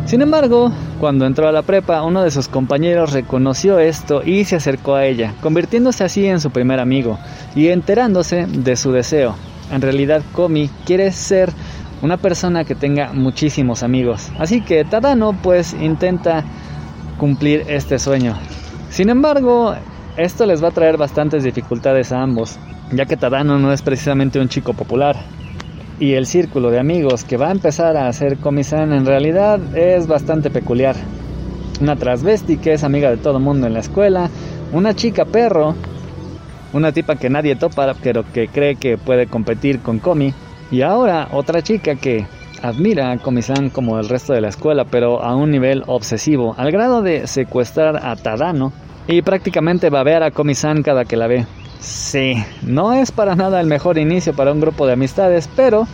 [0.05, 4.55] Sin embargo, cuando entró a la prepa, uno de sus compañeros reconoció esto y se
[4.55, 7.19] acercó a ella, convirtiéndose así en su primer amigo
[7.55, 9.35] y enterándose de su deseo.
[9.71, 11.51] En realidad, Komi quiere ser
[12.01, 16.43] una persona que tenga muchísimos amigos, así que Tadano pues intenta
[17.17, 18.35] cumplir este sueño.
[18.95, 19.75] Sin embargo,
[20.15, 22.57] esto les va a traer bastantes dificultades a ambos,
[22.93, 25.17] ya que Tadano no es precisamente un chico popular.
[25.99, 30.07] Y el círculo de amigos que va a empezar a hacer Komi-san en realidad es
[30.07, 30.95] bastante peculiar.
[31.81, 34.29] Una transvesti que es amiga de todo mundo en la escuela,
[34.71, 35.75] una chica perro,
[36.71, 40.33] una tipa que nadie topa pero que cree que puede competir con Komi,
[40.71, 42.25] y ahora otra chica que
[42.61, 46.71] admira a Komi-san como el resto de la escuela pero a un nivel obsesivo, al
[46.71, 48.71] grado de secuestrar a Tadano
[49.07, 51.45] y prácticamente babear a Komi-san cada que la ve.
[51.79, 55.87] Sí, no es para nada el mejor inicio para un grupo de amistades, pero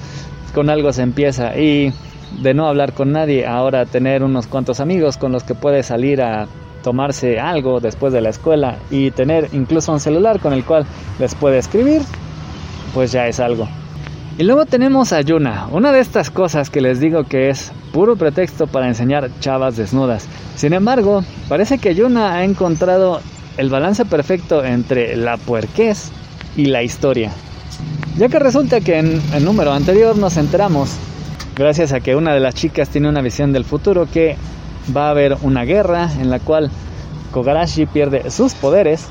[0.54, 1.93] con algo se empieza y
[2.41, 6.21] de no hablar con nadie, ahora tener unos cuantos amigos con los que puede salir
[6.21, 6.47] a
[6.84, 10.86] tomarse algo después de la escuela y tener incluso un celular con el cual
[11.19, 12.02] les puede escribir,
[12.93, 13.67] pues ya es algo.
[14.41, 18.15] Y luego tenemos a Yuna, una de estas cosas que les digo que es puro
[18.15, 20.27] pretexto para enseñar chavas desnudas.
[20.56, 23.21] Sin embargo, parece que Yuna ha encontrado
[23.58, 26.10] el balance perfecto entre la puerquez
[26.58, 27.32] y la historia.
[28.17, 30.89] Ya que resulta que en el número anterior nos enteramos,
[31.56, 34.38] gracias a que una de las chicas tiene una visión del futuro, que
[34.97, 36.71] va a haber una guerra en la cual
[37.32, 39.06] Kogarashi pierde sus poderes,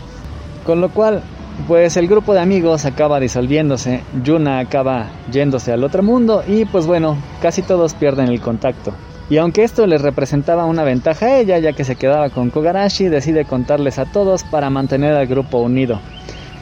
[0.66, 1.22] con lo cual
[1.66, 6.86] pues el grupo de amigos acaba disolviéndose, Yuna acaba yéndose al otro mundo y pues
[6.86, 8.92] bueno, casi todos pierden el contacto.
[9.28, 13.04] Y aunque esto les representaba una ventaja a ella, ya que se quedaba con Kogarashi,
[13.04, 16.00] decide contarles a todos para mantener al grupo unido.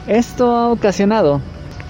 [0.07, 1.41] Esto ha ocasionado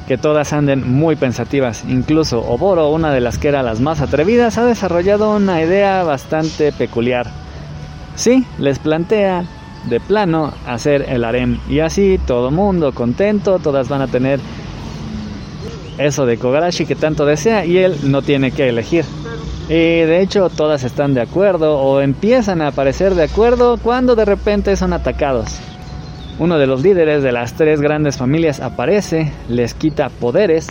[0.07, 1.83] que todas anden muy pensativas.
[1.87, 6.71] Incluso Oboro, una de las que era las más atrevidas, ha desarrollado una idea bastante
[6.71, 7.27] peculiar.
[8.15, 9.43] Sí, les plantea
[9.85, 14.39] de plano hacer el harem y así todo mundo contento, todas van a tener
[15.97, 19.05] eso de Kogarashi que tanto desea y él no tiene que elegir.
[19.67, 24.25] Y de hecho todas están de acuerdo o empiezan a aparecer de acuerdo cuando de
[24.25, 25.59] repente son atacados.
[26.39, 30.67] Uno de los líderes de las tres grandes familias aparece, les quita poderes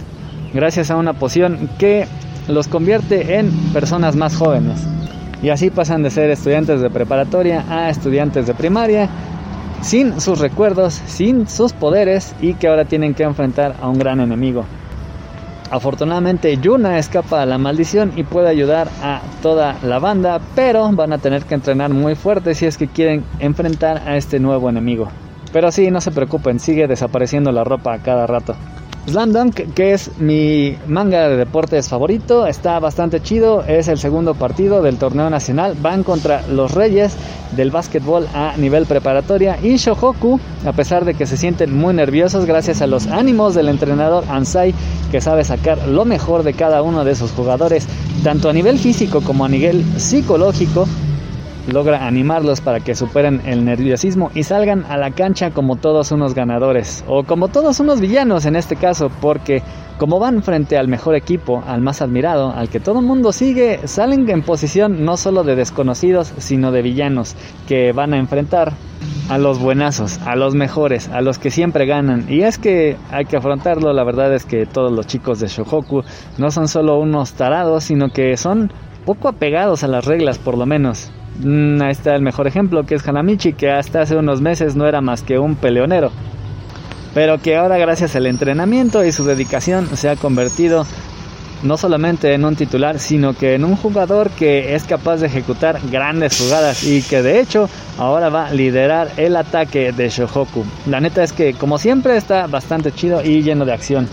[0.53, 2.07] gracias a una poción que
[2.49, 4.81] los convierte en personas más jóvenes.
[5.43, 9.09] Y así pasan de ser estudiantes de preparatoria a estudiantes de primaria,
[9.81, 14.21] sin sus recuerdos, sin sus poderes y que ahora tienen que enfrentar a un gran
[14.21, 14.65] enemigo.
[15.71, 21.13] Afortunadamente Yuna escapa a la maldición y puede ayudar a toda la banda, pero van
[21.13, 25.09] a tener que entrenar muy fuerte si es que quieren enfrentar a este nuevo enemigo.
[25.53, 28.55] Pero sí, no se preocupen, sigue desapareciendo la ropa a cada rato.
[29.09, 33.65] Slam Dunk, que es mi manga de deportes favorito, está bastante chido.
[33.65, 35.75] Es el segundo partido del torneo nacional.
[35.81, 37.17] Van contra los Reyes
[37.57, 39.59] del básquetbol a nivel preparatoria.
[39.63, 43.69] Y Shohoku, a pesar de que se sienten muy nerviosos gracias a los ánimos del
[43.69, 44.75] entrenador Ansai,
[45.11, 47.87] que sabe sacar lo mejor de cada uno de sus jugadores,
[48.23, 50.87] tanto a nivel físico como a nivel psicológico,
[51.69, 56.35] logra animarlos para que superen el nerviosismo y salgan a la cancha como todos unos
[56.35, 59.63] ganadores o como todos unos villanos en este caso porque
[59.99, 63.81] como van frente al mejor equipo, al más admirado, al que todo el mundo sigue,
[63.89, 67.35] salen en posición no solo de desconocidos, sino de villanos
[67.67, 68.75] que van a enfrentar
[69.29, 72.27] a los buenazos, a los mejores, a los que siempre ganan.
[72.29, 76.03] Y es que hay que afrontarlo, la verdad es que todos los chicos de Shohoku
[76.39, 78.73] no son solo unos tarados, sino que son
[79.05, 81.11] poco apegados a las reglas por lo menos.
[81.43, 84.87] Mm, ahí está el mejor ejemplo, que es Hanamichi, que hasta hace unos meses no
[84.87, 86.11] era más que un peleonero.
[87.15, 90.87] Pero que ahora gracias al entrenamiento y su dedicación se ha convertido
[91.63, 95.81] no solamente en un titular, sino que en un jugador que es capaz de ejecutar
[95.91, 100.65] grandes jugadas y que de hecho ahora va a liderar el ataque de Shohoku.
[100.87, 104.09] La neta es que como siempre está bastante chido y lleno de acción.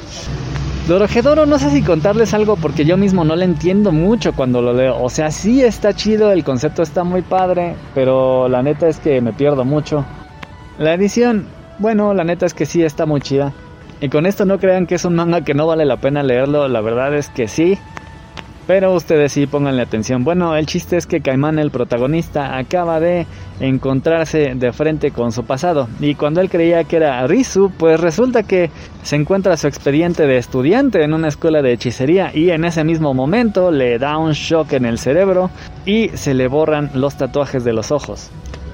[0.88, 4.72] Dorohedoro no sé si contarles algo porque yo mismo no le entiendo mucho cuando lo
[4.72, 5.02] leo.
[5.02, 9.20] O sea, sí está chido, el concepto está muy padre, pero la neta es que
[9.20, 10.06] me pierdo mucho.
[10.78, 11.48] La edición,
[11.80, 13.52] bueno, la neta es que sí está muy chida.
[14.00, 16.68] Y con esto no crean que es un manga que no vale la pena leerlo,
[16.68, 17.80] la verdad es que sí.
[18.68, 20.24] Pero ustedes sí pónganle atención.
[20.24, 23.28] Bueno, el chiste es que Caimán, el protagonista, acaba de
[23.60, 25.88] encontrarse de frente con su pasado.
[26.00, 28.72] Y cuando él creía que era Rizu, pues resulta que
[29.04, 32.32] se encuentra su expediente de estudiante en una escuela de hechicería.
[32.34, 35.52] Y en ese mismo momento le da un shock en el cerebro
[35.86, 38.32] y se le borran los tatuajes de los ojos.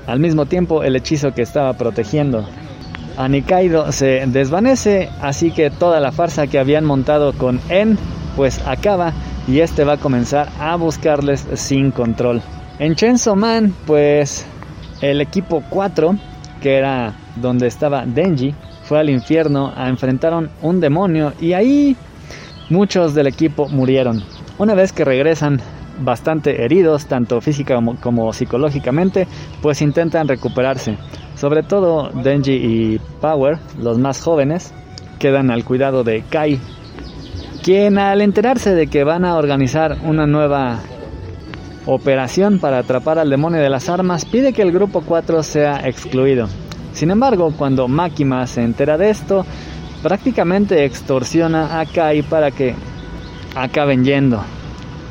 [0.08, 2.46] Al mismo tiempo, el hechizo que estaba protegiendo
[3.18, 7.98] a Nikaido se desvanece, así que toda la farsa que habían montado con En
[8.36, 9.14] pues acaba
[9.48, 12.42] y este va a comenzar a buscarles sin control.
[12.80, 14.46] En Chainsaw Man, pues
[15.02, 16.16] el equipo 4,
[16.62, 21.96] que era donde estaba Denji, fue al infierno a enfrentar un demonio y ahí
[22.70, 24.24] muchos del equipo murieron.
[24.58, 25.62] Una vez que regresan
[26.00, 29.28] bastante heridos, tanto física como psicológicamente,
[29.62, 30.98] pues intentan recuperarse.
[31.36, 34.74] Sobre todo Denji y Power, los más jóvenes,
[35.20, 36.60] quedan al cuidado de Kai,
[37.64, 40.80] quien al enterarse de que van a organizar una nueva
[41.86, 46.48] operación para atrapar al demonio de las armas, pide que el grupo 4 sea excluido.
[46.94, 49.46] Sin embargo, cuando Makima se entera de esto,
[50.02, 52.74] prácticamente extorsiona a Kai para que
[53.56, 54.42] acaben yendo.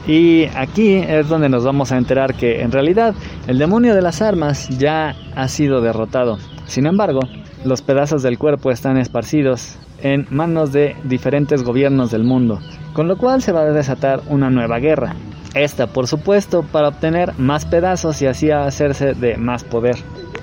[0.06, 3.14] Y aquí es donde nos vamos a enterar que en realidad
[3.46, 6.38] el demonio de las armas ya ha sido derrotado.
[6.66, 7.20] Sin embargo,
[7.64, 12.60] los pedazos del cuerpo están esparcidos en manos de diferentes gobiernos del mundo,
[12.92, 15.14] con lo cual se va a desatar una nueva guerra.
[15.54, 19.96] Esta, por supuesto, para obtener más pedazos y así hacerse de más poder.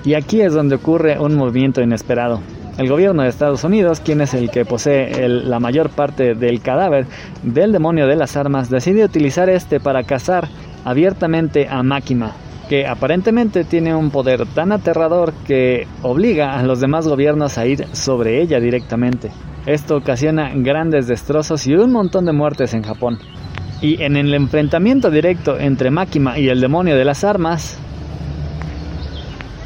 [0.04, 2.40] Y aquí es donde ocurre un movimiento inesperado.
[2.76, 7.06] El gobierno de Estados Unidos, quien es el que posee la mayor parte del cadáver
[7.42, 10.46] del demonio de las armas, decide utilizar este para cazar
[10.84, 12.32] abiertamente a Máquina,
[12.68, 17.84] que aparentemente tiene un poder tan aterrador que obliga a los demás gobiernos a ir
[17.92, 19.30] sobre ella directamente.
[19.68, 23.18] Esto ocasiona grandes destrozos y un montón de muertes en Japón.
[23.82, 27.78] Y en el enfrentamiento directo entre Máquina y el demonio de las armas,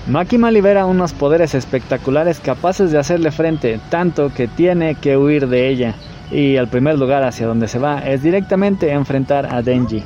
[0.08, 5.68] Makima libera unos poderes espectaculares capaces de hacerle frente, tanto que tiene que huir de
[5.68, 5.94] ella,
[6.32, 10.02] y el primer lugar hacia donde se va es directamente enfrentar a Denji.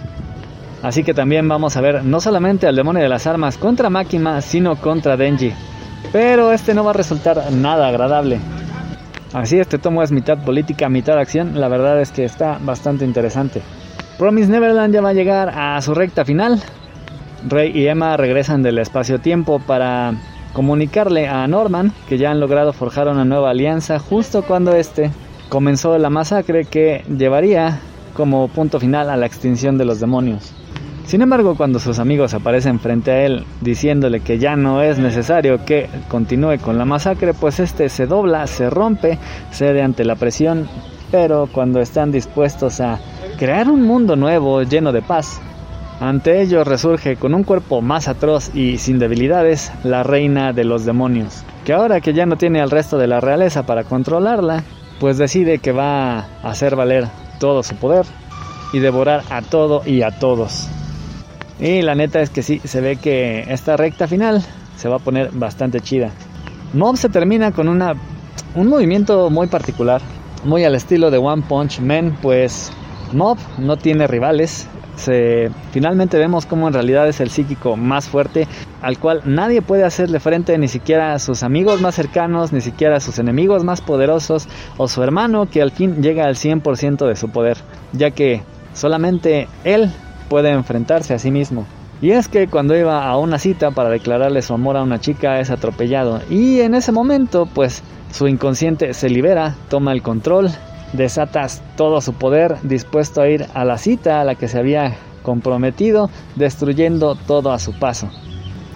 [0.83, 4.43] Así que también vamos a ver no solamente al demonio de las armas contra Makima,
[4.43, 5.55] sino contra Denji.
[6.13, 8.39] Pero este no va a resultar nada agradable.
[9.33, 13.63] Así este tomo es mitad política, mitad acción, la verdad es que está bastante interesante.
[14.19, 16.63] Promise Neverland ya va a llegar a su recta final,
[17.49, 20.15] Rey y Emma regresan del espacio-tiempo para
[20.53, 25.11] comunicarle a Norman que ya han logrado forjar una nueva alianza justo cuando este
[25.49, 27.81] comenzó la masacre que llevaría
[28.15, 30.55] como punto final a la extinción de los demonios.
[31.07, 35.65] Sin embargo, cuando sus amigos aparecen frente a él diciéndole que ya no es necesario
[35.65, 39.17] que continúe con la masacre, pues este se dobla, se rompe,
[39.53, 40.69] cede ante la presión,
[41.13, 42.99] pero cuando están dispuestos a
[43.39, 45.41] crear un mundo nuevo lleno de paz,
[46.01, 50.85] ante ellos resurge con un cuerpo más atroz y sin debilidades la reina de los
[50.85, 54.65] demonios, que ahora que ya no tiene al resto de la realeza para controlarla,
[54.99, 57.07] pues decide que va a hacer valer
[57.39, 58.07] todo su poder
[58.73, 60.69] y devorar a todo y a todos.
[61.59, 64.43] Y la neta es que sí, se ve que esta recta final
[64.77, 66.11] se va a poner bastante chida.
[66.75, 67.95] Mob se termina con una,
[68.55, 70.03] un movimiento muy particular,
[70.45, 72.71] muy al estilo de One Punch Man, pues
[73.13, 78.49] Mob no tiene rivales, se, finalmente vemos cómo en realidad es el psíquico más fuerte
[78.81, 82.97] al cual nadie puede hacerle frente ni siquiera a sus amigos más cercanos, ni siquiera
[82.97, 87.17] a sus enemigos más poderosos o su hermano que al fin llega al 100% de
[87.17, 87.59] su poder,
[87.93, 88.43] ya que
[88.73, 89.91] solamente él
[90.29, 91.67] puede enfrentarse a sí mismo.
[92.01, 95.41] Y es que cuando iba a una cita para declararle su amor a una chica
[95.41, 100.51] es atropellado y en ese momento pues su inconsciente se libera, toma el control
[100.93, 104.97] desatas todo su poder, dispuesto a ir a la cita a la que se había
[105.23, 108.09] comprometido, destruyendo todo a su paso.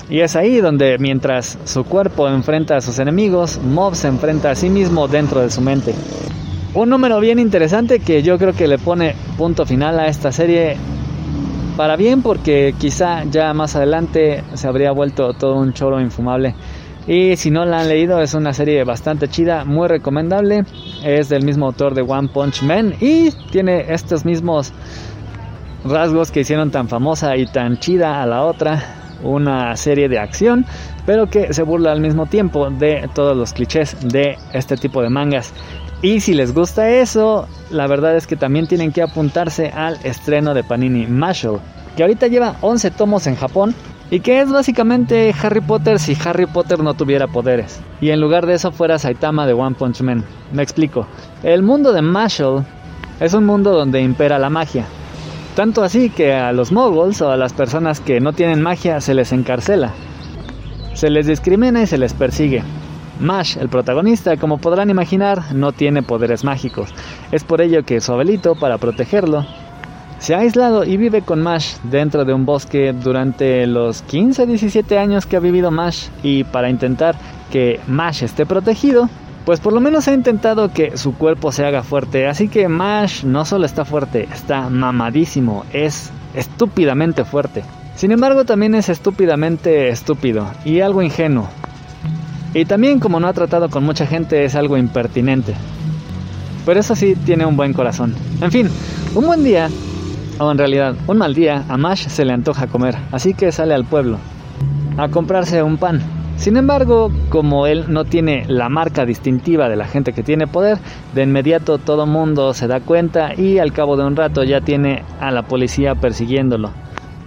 [0.09, 4.57] Y es ahí donde mientras su cuerpo enfrenta a sus enemigos, Mob se enfrenta a
[4.57, 5.95] sí mismo dentro de su mente.
[6.75, 10.77] Un número bien interesante que yo creo que le pone punto final a esta serie
[11.81, 16.55] para bien porque quizá ya más adelante se habría vuelto todo un choro infumable.
[17.07, 20.65] Y si no la han leído, es una serie bastante chida, muy recomendable.
[21.03, 24.75] Es del mismo autor de One Punch Man y tiene estos mismos
[25.83, 29.17] rasgos que hicieron tan famosa y tan chida a la otra.
[29.23, 30.67] Una serie de acción,
[31.07, 35.09] pero que se burla al mismo tiempo de todos los clichés de este tipo de
[35.09, 35.55] mangas.
[36.03, 40.55] Y si les gusta eso, la verdad es que también tienen que apuntarse al estreno
[40.55, 41.61] de Panini Marshall,
[41.95, 43.75] que ahorita lleva 11 tomos en Japón
[44.11, 47.81] y que es básicamente Harry Potter si Harry Potter no tuviera poderes.
[48.01, 50.25] Y en lugar de eso fuera Saitama de One Punch Man.
[50.53, 51.07] Me explico.
[51.43, 52.65] El mundo de Marshall
[53.21, 54.87] es un mundo donde impera la magia.
[55.55, 59.13] Tanto así que a los moguls o a las personas que no tienen magia se
[59.13, 59.93] les encarcela.
[60.95, 62.63] Se les discrimina y se les persigue.
[63.21, 66.95] Mash, el protagonista, como podrán imaginar, no tiene poderes mágicos.
[67.31, 69.47] Es por ello que su abuelito, para protegerlo,
[70.19, 75.27] se ha aislado y vive con Mash dentro de un bosque durante los 15-17 años
[75.27, 77.17] que ha vivido Mash y para intentar
[77.51, 79.09] que Mash esté protegido,
[79.47, 82.27] pues por lo menos ha intentado que su cuerpo se haga fuerte.
[82.27, 87.65] Así que Mash no solo está fuerte, está mamadísimo, es estúpidamente fuerte.
[87.97, 91.49] Sin embargo, también es estúpidamente estúpido y algo ingenuo.
[92.53, 95.55] Y también como no ha tratado con mucha gente es algo impertinente.
[96.67, 98.15] Pero eso sí, tiene un buen corazón.
[98.41, 98.69] En fin,
[99.15, 99.69] un buen día,
[100.39, 103.75] o en realidad un mal día, a Mash se le antoja comer, así que sale
[103.75, 104.19] al pueblo
[104.97, 106.03] a comprarse un pan.
[106.37, 110.79] Sin embargo, como él no tiene la marca distintiva de la gente que tiene poder,
[111.15, 115.05] de inmediato todo mundo se da cuenta y al cabo de un rato ya tiene
[115.21, 116.71] a la policía persiguiéndolo.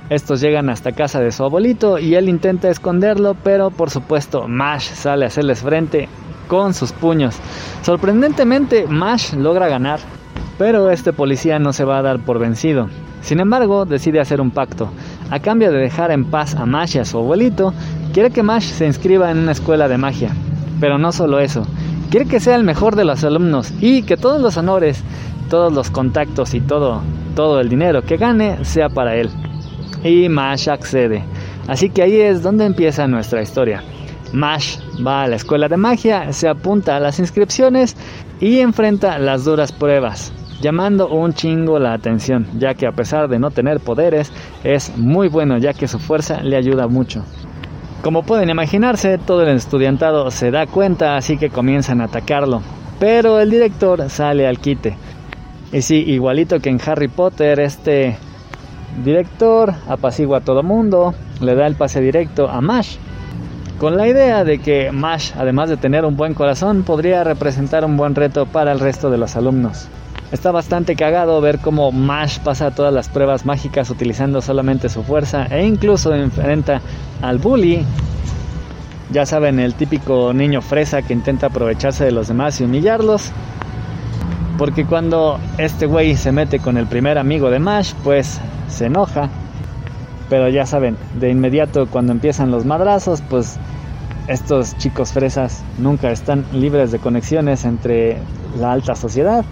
[0.10, 4.92] Estos llegan hasta casa de su abuelito y él intenta esconderlo, pero por supuesto Mash
[4.92, 6.10] sale a hacerles frente
[6.50, 7.36] con sus puños.
[7.84, 10.02] Sorprendentemente, Mash logra ganar,
[10.58, 12.90] pero este policía no se va a dar por vencido.
[13.22, 14.90] Sin embargo, decide hacer un pacto.
[15.32, 17.74] A cambio de dejar en paz a Mash y a su abuelito,
[18.14, 20.32] quiere que Mash se inscriba en una escuela de magia.
[20.82, 21.66] Pero no solo eso,
[22.12, 25.02] quiere que sea el mejor de los alumnos y que todos los honores,
[25.50, 27.02] todos los contactos y todo,
[27.38, 29.30] todo el dinero que gane sea para él
[30.04, 31.24] y Mash accede.
[31.68, 33.84] Así que ahí es donde empieza nuestra historia.
[34.34, 37.96] Mash va a la escuela de magia, se apunta a las inscripciones
[38.40, 43.38] y enfrenta las duras pruebas, llamando un chingo la atención, ya que a pesar de
[43.38, 44.32] no tener poderes,
[44.64, 47.24] es muy bueno ya que su fuerza le ayuda mucho.
[48.02, 52.62] Como pueden imaginarse, todo el estudiantado se da cuenta, así que comienzan a atacarlo.
[53.00, 54.98] Pero el director sale al quite.
[55.72, 58.18] Y sí, igualito que en Harry Potter, este
[59.04, 62.98] director apacigua a todo mundo, le da el pase directo a Mash,
[63.80, 67.98] con la idea de que Mash, además de tener un buen corazón, podría representar un
[67.98, 69.90] buen reto para el resto de los alumnos.
[70.32, 75.48] Está bastante cagado ver cómo Mash pasa todas las pruebas mágicas utilizando solamente su fuerza
[75.48, 76.82] e incluso enfrenta
[77.22, 77.86] al bully.
[79.12, 83.32] Ya saben, el típico niño fresa que intenta aprovecharse de los demás y humillarlos.
[84.58, 89.30] Porque cuando este güey se mete con el primer amigo de Mash, pues se enoja.
[90.30, 93.58] Pero ya saben, de inmediato cuando empiezan los madrazos, pues
[94.28, 98.18] estos chicos fresas nunca están libres de conexiones entre
[98.60, 99.44] la alta sociedad.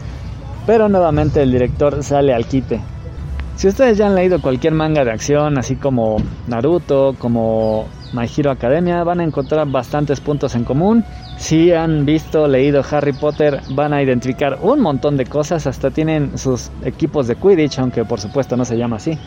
[0.66, 2.80] Pero nuevamente el director sale al quite.
[3.56, 8.52] Si ustedes ya han leído cualquier manga de acción, así como Naruto, como My Hero
[8.52, 11.04] Academia, van a encontrar bastantes puntos en común.
[11.42, 16.38] Si han visto, leído Harry Potter, van a identificar un montón de cosas, hasta tienen
[16.38, 19.18] sus equipos de Quidditch, aunque por supuesto no se llama así.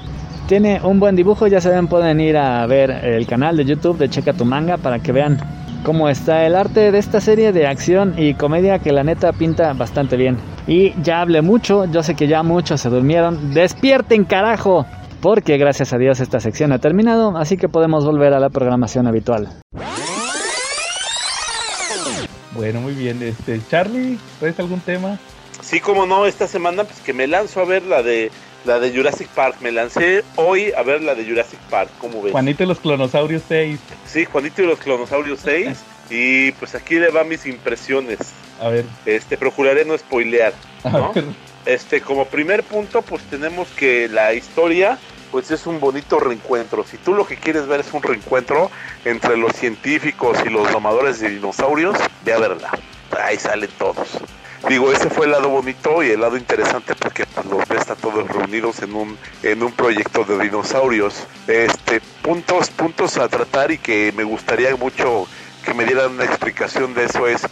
[0.46, 4.08] Tiene un buen dibujo, ya saben, pueden ir a ver el canal de YouTube de
[4.08, 5.38] Checa tu Manga para que vean
[5.84, 9.72] cómo está el arte de esta serie de acción y comedia que la neta pinta
[9.72, 10.38] bastante bien.
[10.68, 13.52] Y ya hablé mucho, yo sé que ya muchos se durmieron.
[13.52, 14.86] ¡Despierten, carajo!
[15.20, 19.08] Porque gracias a Dios esta sección ha terminado, así que podemos volver a la programación
[19.08, 19.48] habitual.
[22.54, 23.22] Bueno, muy bien.
[23.22, 25.18] Este, Charlie, ¿traes algún tema?
[25.60, 28.30] Sí, como no, esta semana pues que me lanzo a ver la de
[28.64, 29.56] la de Jurassic Park.
[29.60, 32.32] Me lancé hoy a ver la de Jurassic Park, ¿cómo ves?
[32.32, 33.78] Juanito y los Clonosaurios 6.
[34.06, 35.78] Sí, Juanito y los Clonosaurios 6.
[36.10, 38.18] y pues aquí le van mis impresiones.
[38.60, 38.84] A ver.
[39.04, 41.12] Este, procuraré no spoilear, ¿no?
[41.66, 44.98] Este, como primer punto, pues tenemos que la historia,
[45.34, 46.84] pues es un bonito reencuentro.
[46.84, 48.70] Si tú lo que quieres ver es un reencuentro
[49.04, 52.70] entre los científicos y los domadores de dinosaurios, ve a verla.
[53.20, 54.10] Ahí salen todos.
[54.68, 58.28] Digo, ese fue el lado bonito y el lado interesante porque los ves a todos
[58.28, 61.26] reunidos en un en un proyecto de dinosaurios.
[61.48, 65.26] Este, puntos puntos a tratar y que me gustaría mucho
[65.64, 67.42] que me dieran una explicación de eso es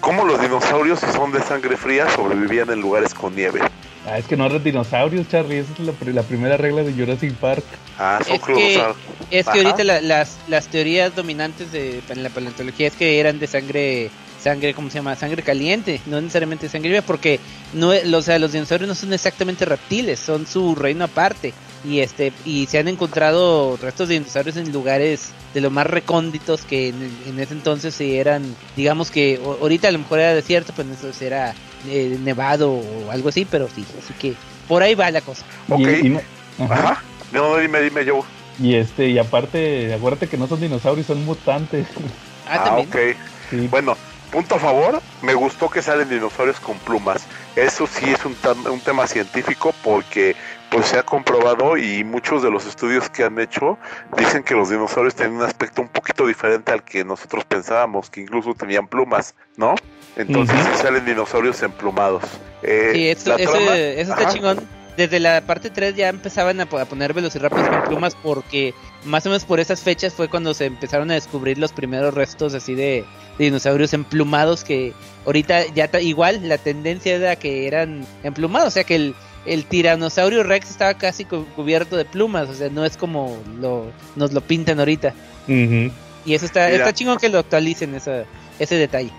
[0.00, 3.60] cómo los dinosaurios si son de sangre fría sobrevivían en lugares con nieve.
[4.06, 5.58] Ah, es que no eres dinosaurios, Charlie.
[5.58, 7.64] Esa es la, la primera regla de Jurassic Park.
[7.98, 8.84] Ah, son Es que-.
[9.30, 13.40] Es que ahorita la- las, las teorías dominantes de en la paleontología es que eran
[13.40, 15.16] de sangre, sangre, ¿cómo se llama?
[15.16, 17.40] Sangre caliente, no necesariamente sangre viva, porque
[17.72, 21.52] no, o sea, los dinosaurios no son exactamente reptiles, son su reino aparte.
[21.84, 26.62] Y este y se han encontrado restos de dinosaurios en lugares de lo más recónditos
[26.62, 28.44] que en, en ese entonces sí eran,
[28.76, 31.54] digamos que ahorita a lo mejor era desierto, pues entonces era
[31.88, 34.34] eh, nevado o algo así, pero sí, así que
[34.68, 35.44] por ahí va la cosa.
[35.68, 35.80] Ok.
[36.02, 36.20] y no-
[36.64, 36.74] ajá.
[36.74, 37.02] Ajá.
[37.32, 38.24] No, no, dime, dime yo.
[38.60, 41.86] Y este, y aparte, acuérdate que no son dinosaurios, son mutantes.
[42.46, 42.88] Ah, Ah, también.
[42.88, 42.96] ok.
[43.50, 43.68] Sí.
[43.68, 43.96] Bueno,
[44.30, 47.26] punto a favor, me gustó que salen dinosaurios con plumas.
[47.54, 48.36] Eso sí es un,
[48.70, 50.36] un tema científico porque
[50.70, 53.78] pues se ha comprobado y muchos de los estudios que han hecho
[54.16, 58.20] dicen que los dinosaurios tienen un aspecto un poquito diferente al que nosotros pensábamos, que
[58.22, 59.74] incluso tenían plumas, ¿no?
[60.16, 62.22] Entonces salen dinosaurios emplumados.
[62.62, 64.32] Eh, Sí, eso, la eso, trama- eso está Ajá.
[64.32, 64.76] chingón.
[64.96, 68.72] Desde la parte 3 ya empezaban a, a poner velociraptors con plumas porque
[69.04, 72.54] más o menos por esas fechas fue cuando se empezaron a descubrir los primeros restos
[72.54, 73.04] así de,
[73.36, 74.94] de dinosaurios emplumados que
[75.26, 79.14] ahorita ya igual la tendencia era que eran emplumados, o sea que el,
[79.44, 83.92] el tiranosaurio rex estaba casi cu- cubierto de plumas, o sea, no es como lo,
[84.16, 85.12] nos lo pintan ahorita.
[85.46, 86.78] Y eso está, Mira.
[86.78, 88.24] está chingón que lo actualicen esa,
[88.58, 89.10] ese detalle.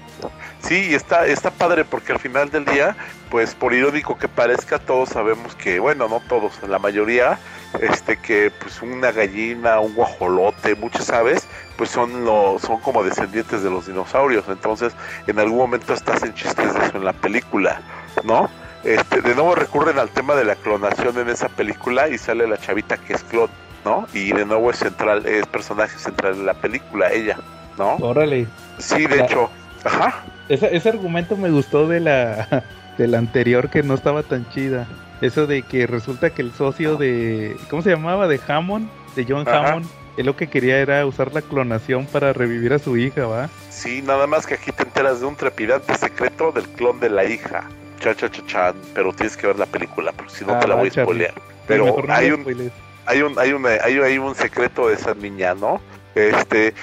[0.62, 2.96] Sí, está, está padre porque al final del día,
[3.30, 7.40] pues por irónico que parezca, todos sabemos que, bueno, no todos, la mayoría,
[7.82, 11.48] este que pues una gallina, un guajolote, muchas aves,
[11.78, 14.46] pues son lo, son como descendientes de los dinosaurios.
[14.50, 14.94] Entonces,
[15.28, 17.82] en algún momento estás en chistes de eso en la película,
[18.24, 18.50] ¿no?
[18.84, 22.58] Este, de nuevo recurren al tema de la clonación en esa película y sale la
[22.58, 23.50] chavita que es clon,
[23.86, 24.08] ¿no?
[24.14, 27.38] Y de nuevo es central, es personaje central de la película, ella,
[27.78, 27.96] ¿no?
[27.96, 28.48] Órale.
[28.80, 29.50] Sí, de hecho,
[29.84, 30.24] ajá.
[30.50, 32.64] Ese, ese argumento me gustó de la,
[32.98, 34.88] de la anterior que no estaba tan chida.
[35.22, 37.58] Eso de que resulta que el socio de.
[37.70, 38.28] ¿Cómo se llamaba?
[38.28, 39.70] De Hammond, de John Ajá.
[39.70, 39.88] Hammond.
[40.18, 43.50] Él lo que quería era usar la clonación para revivir a su hija, ¿va?
[43.70, 47.24] Sí, nada más que aquí te enteras de un trepidante secreto del clon de la
[47.26, 47.70] hija.
[48.00, 48.76] Cha, cha, cha, chan.
[48.96, 51.34] Pero tienes que ver la película, porque si no Ah, te la voy a spoilear.
[51.68, 52.72] Pero no hay un,
[53.06, 55.82] hay un, hay una, hay, hay un secreto de esa niña, ¿no?
[56.16, 56.74] Este,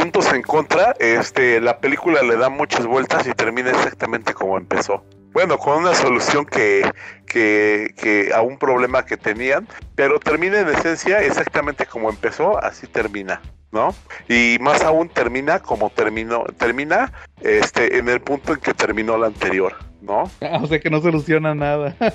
[0.00, 5.04] puntos en contra, este, la película le da muchas vueltas y termina exactamente como empezó.
[5.32, 6.90] Bueno, con una solución que,
[7.26, 12.86] que, que a un problema que tenían, pero termina en esencia exactamente como empezó, así
[12.86, 13.42] termina,
[13.72, 13.94] ¿no?
[14.26, 19.26] Y más aún termina como terminó, termina este, en el punto en que terminó la
[19.26, 20.30] anterior, ¿no?
[20.40, 21.96] Ah, o sea que no soluciona nada.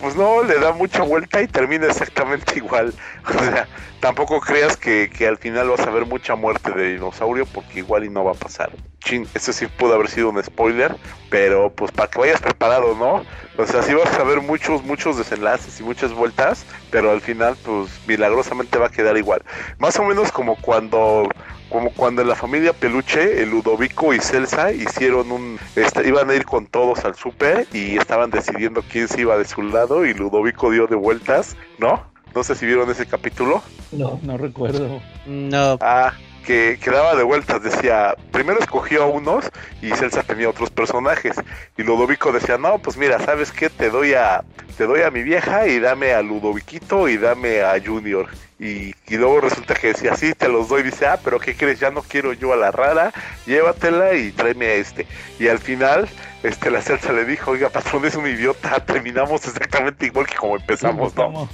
[0.00, 2.92] Pues no, le da mucha vuelta y termina exactamente igual.
[3.26, 3.66] O sea,
[4.00, 8.04] tampoco creas que, que al final vas a ver mucha muerte de dinosaurio porque igual
[8.04, 8.70] y no va a pasar.
[9.00, 10.96] Chin, eso sí pudo haber sido un spoiler,
[11.30, 13.24] pero pues para que vayas preparado, ¿no?
[13.56, 17.56] O sea, sí vas a ver muchos, muchos desenlaces y muchas vueltas, pero al final
[17.64, 19.42] pues milagrosamente va a quedar igual.
[19.78, 21.28] Más o menos como cuando
[21.68, 26.34] como cuando en la familia Peluche, el Ludovico y Celsa hicieron un, este, iban a
[26.34, 30.14] ir con todos al súper y estaban decidiendo quién se iba de su lado y
[30.14, 32.04] Ludovico dio de vueltas, ¿no?
[32.34, 33.62] No sé si vieron ese capítulo.
[33.92, 34.20] No.
[34.22, 35.00] No recuerdo.
[35.26, 36.12] No, Ah,
[36.46, 39.50] que, que daba de vueltas, decía, primero escogió a unos
[39.82, 41.36] y Celsa tenía otros personajes.
[41.76, 43.68] Y Ludovico decía, no, pues mira, ¿sabes qué?
[43.68, 44.44] Te doy a,
[44.78, 48.28] te doy a mi vieja y dame a Ludoviquito y dame a Junior.
[48.58, 50.84] Y, y luego resulta que decía, sí, te los doy.
[50.84, 51.80] Dice, ah, pero ¿qué crees?
[51.80, 53.12] Ya no quiero yo a la rara,
[53.44, 55.06] llévatela y tráeme a este.
[55.38, 56.08] Y al final,
[56.42, 60.56] este, la Celsa le dijo, oiga, patrón, es un idiota, terminamos exactamente igual que como
[60.56, 61.32] empezamos, ¿no?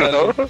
[0.00, 0.48] ¿no?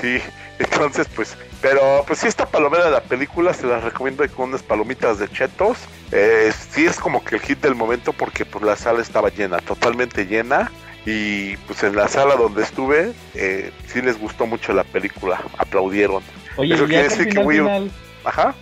[0.00, 0.20] Sí,
[0.58, 4.62] entonces pues, pero pues sí está palomera de la película, se las recomiendo con unas
[4.62, 5.78] palomitas de chetos.
[6.12, 9.58] Eh, sí es como que el hit del momento porque pues la sala estaba llena,
[9.58, 10.70] totalmente llena.
[11.06, 16.22] Y pues en la sala donde estuve, eh, sí les gustó mucho la película, aplaudieron.
[16.56, 17.90] Oye, Eso quiere decir que final,
[18.24, 18.54] Ajá.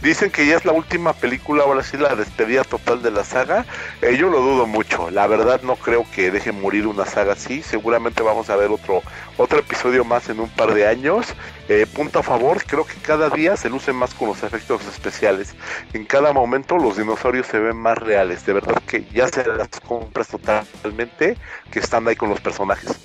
[0.00, 3.64] Dicen que ya es la última película, ahora sí la despedida total de la saga.
[4.00, 5.10] Eh, yo lo dudo mucho.
[5.10, 7.62] La verdad no creo que dejen morir una saga así.
[7.62, 9.02] Seguramente vamos a ver otro
[9.36, 11.26] otro episodio más en un par de años.
[11.68, 15.54] Eh, punto a favor, creo que cada día se luce más con los efectos especiales.
[15.92, 18.44] En cada momento los dinosaurios se ven más reales.
[18.44, 21.36] De verdad que ya se las compras totalmente
[21.70, 22.98] que están ahí con los personajes.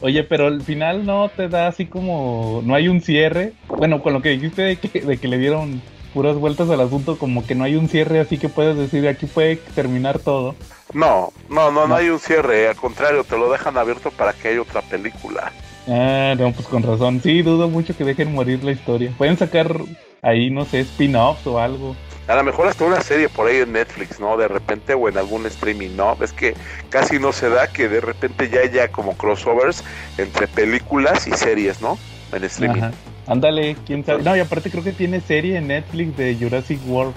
[0.00, 2.62] Oye, pero al final no te da así como.
[2.64, 3.52] No hay un cierre.
[3.68, 5.82] Bueno, con lo que dijiste de que, de que le dieron
[6.14, 9.26] puras vueltas al asunto, como que no hay un cierre, así que puedes decir aquí
[9.26, 10.54] puede terminar todo.
[10.94, 12.68] No, no, no, no hay un cierre.
[12.68, 15.52] Al contrario, te lo dejan abierto para que haya otra película.
[15.88, 17.20] Ah, no, pues con razón.
[17.20, 19.12] Sí, dudo mucho que dejen morir la historia.
[19.18, 19.76] Pueden sacar
[20.22, 21.96] ahí, no sé, spin-offs o algo.
[22.28, 24.36] A lo mejor hasta una serie por ahí en Netflix, ¿no?
[24.38, 26.16] De repente o en algún streaming, ¿no?
[26.22, 26.54] Es que
[26.88, 29.84] casi no se da que de repente ya haya como crossovers
[30.16, 31.98] entre películas y series, ¿no?
[32.32, 32.82] en streaming.
[32.82, 32.92] Ajá.
[33.26, 34.22] Ándale, quién sabe.
[34.22, 37.14] No, y aparte creo que tiene serie en Netflix de Jurassic World.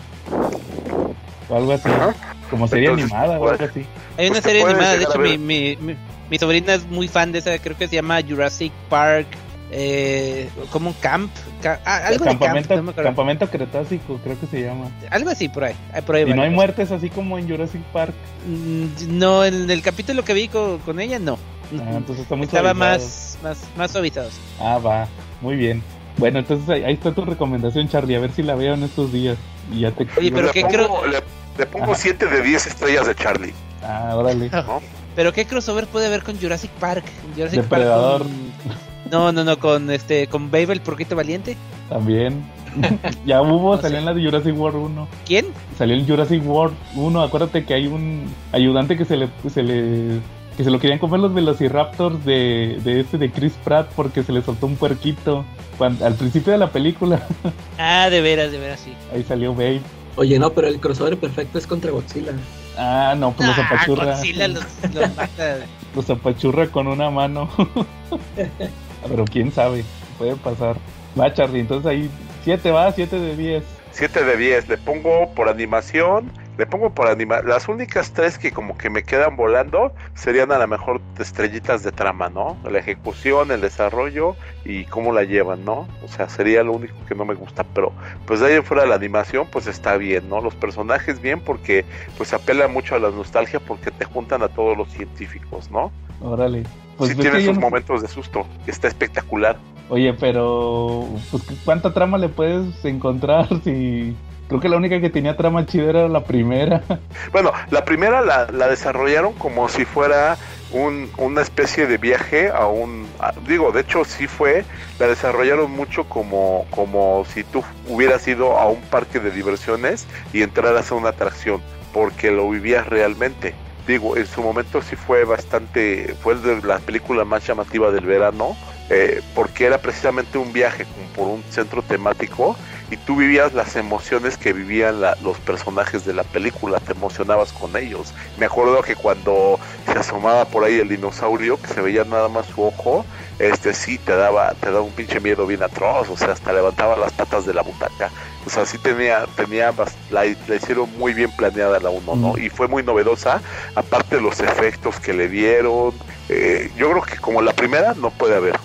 [1.49, 1.89] O algo así.
[1.89, 2.13] Ajá.
[2.49, 3.85] Como serie Entonces, animada o pues, algo así.
[4.17, 5.95] Hay una Pues serie animada, de hecho mi, mi, mi,
[6.29, 9.27] mi sobrina es muy fan de esa, creo que se llama Jurassic Park,
[9.69, 11.29] eh, como un camp,
[11.61, 14.89] ca- ah, algo de camp, campamento, no campamento Cretácico, creo que se llama.
[15.11, 17.81] algo así por ahí, ah, por ahí Y no hay muertes así como en Jurassic
[17.91, 18.13] Park.
[18.47, 21.37] Mm, No, en el capítulo que vi con, con ella, no.
[21.81, 22.97] Ah, entonces está muy Estaba suavizado.
[23.03, 24.33] más, más, más suavizados.
[24.61, 25.05] Ah, va.
[25.41, 25.83] Muy bien.
[26.17, 28.15] Bueno, entonces ahí, ahí está tu recomendación, Charlie.
[28.15, 29.37] A ver si la veo en estos días.
[29.71, 30.07] Y ya te.
[30.17, 31.19] Oye, pero le qué pongo, creo- le,
[31.57, 31.95] le pongo Ajá.
[31.95, 33.53] 7 de 10 estrellas de Charlie.
[33.83, 34.49] Ah, órale.
[34.49, 34.81] ¿no?
[35.15, 37.05] Pero qué crossover puede haber con Jurassic Park?
[37.35, 38.21] Jurassic Depredador.
[38.23, 38.31] Park
[38.63, 41.55] con- No, no, no, con este, con Babe el porquito valiente.
[41.89, 42.43] También.
[43.25, 43.99] ya hubo, No salió sé.
[43.99, 45.07] en la de Jurassic World 1.
[45.25, 45.45] ¿Quién?
[45.77, 47.21] Salió el Jurassic World 1.
[47.21, 49.29] Acuérdate que hay un ayudante que se le.
[49.51, 50.19] Se le
[50.57, 54.31] que se lo querían comer los velociraptors de, de este de Chris Pratt porque se
[54.31, 55.45] le soltó un puerquito
[55.77, 57.21] cuando, al principio de la película.
[57.79, 58.91] Ah, de veras, de veras, sí.
[59.13, 59.81] Ahí salió Babe.
[60.15, 62.31] Oye, no, pero el crossover perfecto es contra Godzilla.
[62.75, 64.15] Ah, no, pues los Ah, apachurra.
[64.15, 65.57] Godzilla los, los mata.
[65.95, 67.49] Los apachurra con una mano.
[69.07, 69.83] Pero quién sabe,
[70.17, 70.77] puede pasar.
[71.19, 72.09] Va, Charlie, entonces ahí
[72.43, 73.63] 7 va, 7 de 10.
[73.91, 74.69] 7 de 10.
[74.69, 76.31] Le pongo por animación.
[76.57, 77.41] Le pongo por anima.
[77.41, 81.91] Las únicas tres que como que me quedan volando serían a lo mejor estrellitas de
[81.91, 82.57] trama, ¿no?
[82.69, 84.35] La ejecución, el desarrollo
[84.65, 85.87] y cómo la llevan, ¿no?
[86.03, 87.63] O sea, sería lo único que no me gusta.
[87.63, 87.91] Pero
[88.25, 90.41] pues de ahí en fuera la animación pues está bien, ¿no?
[90.41, 91.85] Los personajes bien porque
[92.17, 95.91] pues apela mucho a la nostalgia porque te juntan a todos los científicos, ¿no?
[96.21, 96.63] Órale.
[96.97, 98.47] Pues sí ves tiene sus momentos de susto.
[98.65, 99.57] Está espectacular.
[99.89, 104.15] Oye, pero pues ¿cuánta trama le puedes encontrar si
[104.47, 106.81] creo que la única que tenía trama chida era la primera?
[107.31, 110.37] Bueno, la primera la, la desarrollaron como si fuera
[110.71, 113.07] un, una especie de viaje a un...
[113.47, 114.65] digo, de hecho sí fue,
[114.99, 120.41] la desarrollaron mucho como, como si tú hubieras ido a un parque de diversiones y
[120.41, 121.61] entraras a una atracción,
[121.93, 123.55] porque lo vivías realmente.
[123.87, 128.57] Digo, en su momento sí fue bastante, fue de la película más llamativa del verano,
[128.89, 130.85] eh, porque era precisamente un viaje
[131.15, 132.57] por un centro temático
[132.89, 137.51] y tú vivías las emociones que vivían la- los personajes de la película, te emocionabas
[137.53, 138.13] con ellos.
[138.37, 142.45] Me acuerdo que cuando se asomaba por ahí el dinosaurio, que se veía nada más
[142.47, 143.05] su ojo,
[143.39, 146.95] este sí te daba, te daba un pinche miedo bien atroz, o sea, hasta levantaba
[146.97, 148.11] las patas de la butaca.
[148.45, 149.73] O sea, sí tenía, tenía
[150.09, 152.33] la, la hicieron muy bien planeada la uno, ¿no?
[152.33, 152.39] Mm.
[152.39, 153.41] Y fue muy novedosa,
[153.75, 155.93] aparte de los efectos que le dieron.
[156.29, 158.55] eh, yo creo que como la primera no puede haber.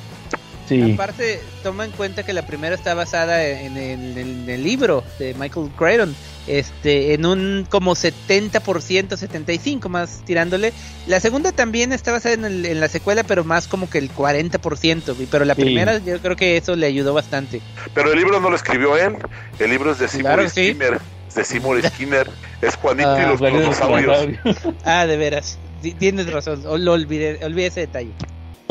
[0.73, 0.93] Sí.
[0.93, 5.35] Aparte, toma en cuenta que la primera está basada en el, en el libro de
[5.35, 6.15] Michael Crichton.
[6.49, 10.73] Este, en un como 70%, 75% más tirándole.
[11.07, 14.11] La segunda también está basada en, el- en la secuela, pero más como que el
[14.11, 15.15] 40%.
[15.21, 15.63] y- Pero la Sí.
[15.63, 17.61] primera yo creo que eso le ayudó bastante.
[17.95, 19.17] Pero el libro no lo escribió él,
[19.59, 20.71] el libro es de Seymour Claro sí.
[20.71, 20.99] Skinner.
[21.29, 22.29] Es de Seymour Skinner,
[22.61, 24.19] es Juanito Ah, y los dinosaurios.
[24.85, 25.59] Ah, de veras.
[25.81, 26.65] Ti- Tienes razón.
[26.67, 28.11] o- Lo olvidé, olvidé ese detalle.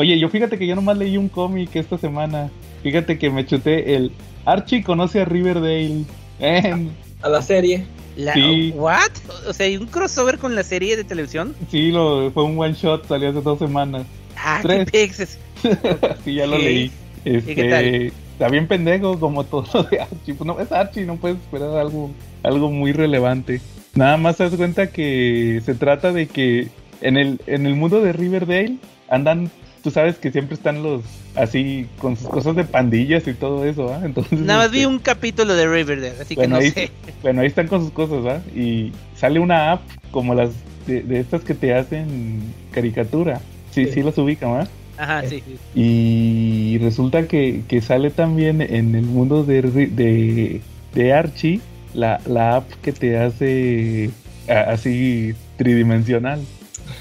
[0.02, 2.50] Oye, yo fíjate que yo nomás leí un cómic esta semana.
[2.82, 4.10] Fíjate que me chuté el
[4.44, 6.02] Archie conoce a Riverdale.
[6.40, 6.88] Eh,
[7.22, 7.84] A la serie.
[8.16, 8.72] La, Sí.
[8.74, 9.12] ¿What?
[9.48, 11.54] O sea, ¿hay un crossover con la serie de televisión?
[11.70, 14.02] sí, lo, fue un one shot, salió hace dos semanas.
[14.36, 14.90] Ah, Tres.
[14.90, 15.08] qué
[16.24, 16.62] sí, ya lo Sí.
[16.64, 16.90] leí.
[17.24, 17.84] Este, qué tal?
[18.32, 20.34] Está bien pendejo como todo lo de Archie.
[20.34, 22.10] Pues no es Archie, no puedes esperar algo,
[22.42, 23.60] algo muy relevante.
[23.94, 26.66] Nada más te das cuenta que se trata de que
[27.02, 28.78] en el, en el mundo de Riverdale
[29.08, 29.48] andan,
[29.82, 31.02] tú sabes que siempre están los
[31.34, 34.00] así con sus cosas de pandillas y todo eso, ¿ah?
[34.04, 36.90] Entonces, Nada más este, vi un capítulo de Riverdale, así bueno, que ahí, no sé.
[37.22, 38.50] bueno, ahí están con sus cosas, ¿ah?
[38.58, 40.50] Y sale una app como las
[40.86, 43.40] de, de estas que te hacen caricatura.
[43.72, 44.02] Sí, sí, Sí.
[44.02, 44.68] las ubican, ¿ah?
[44.98, 45.42] Ajá, sí.
[45.46, 45.56] sí.
[45.74, 50.60] Y resulta que, que sale también en el mundo de, de,
[50.94, 51.60] de Archie
[51.94, 54.10] la, la app que te hace
[54.48, 56.40] así tridimensional.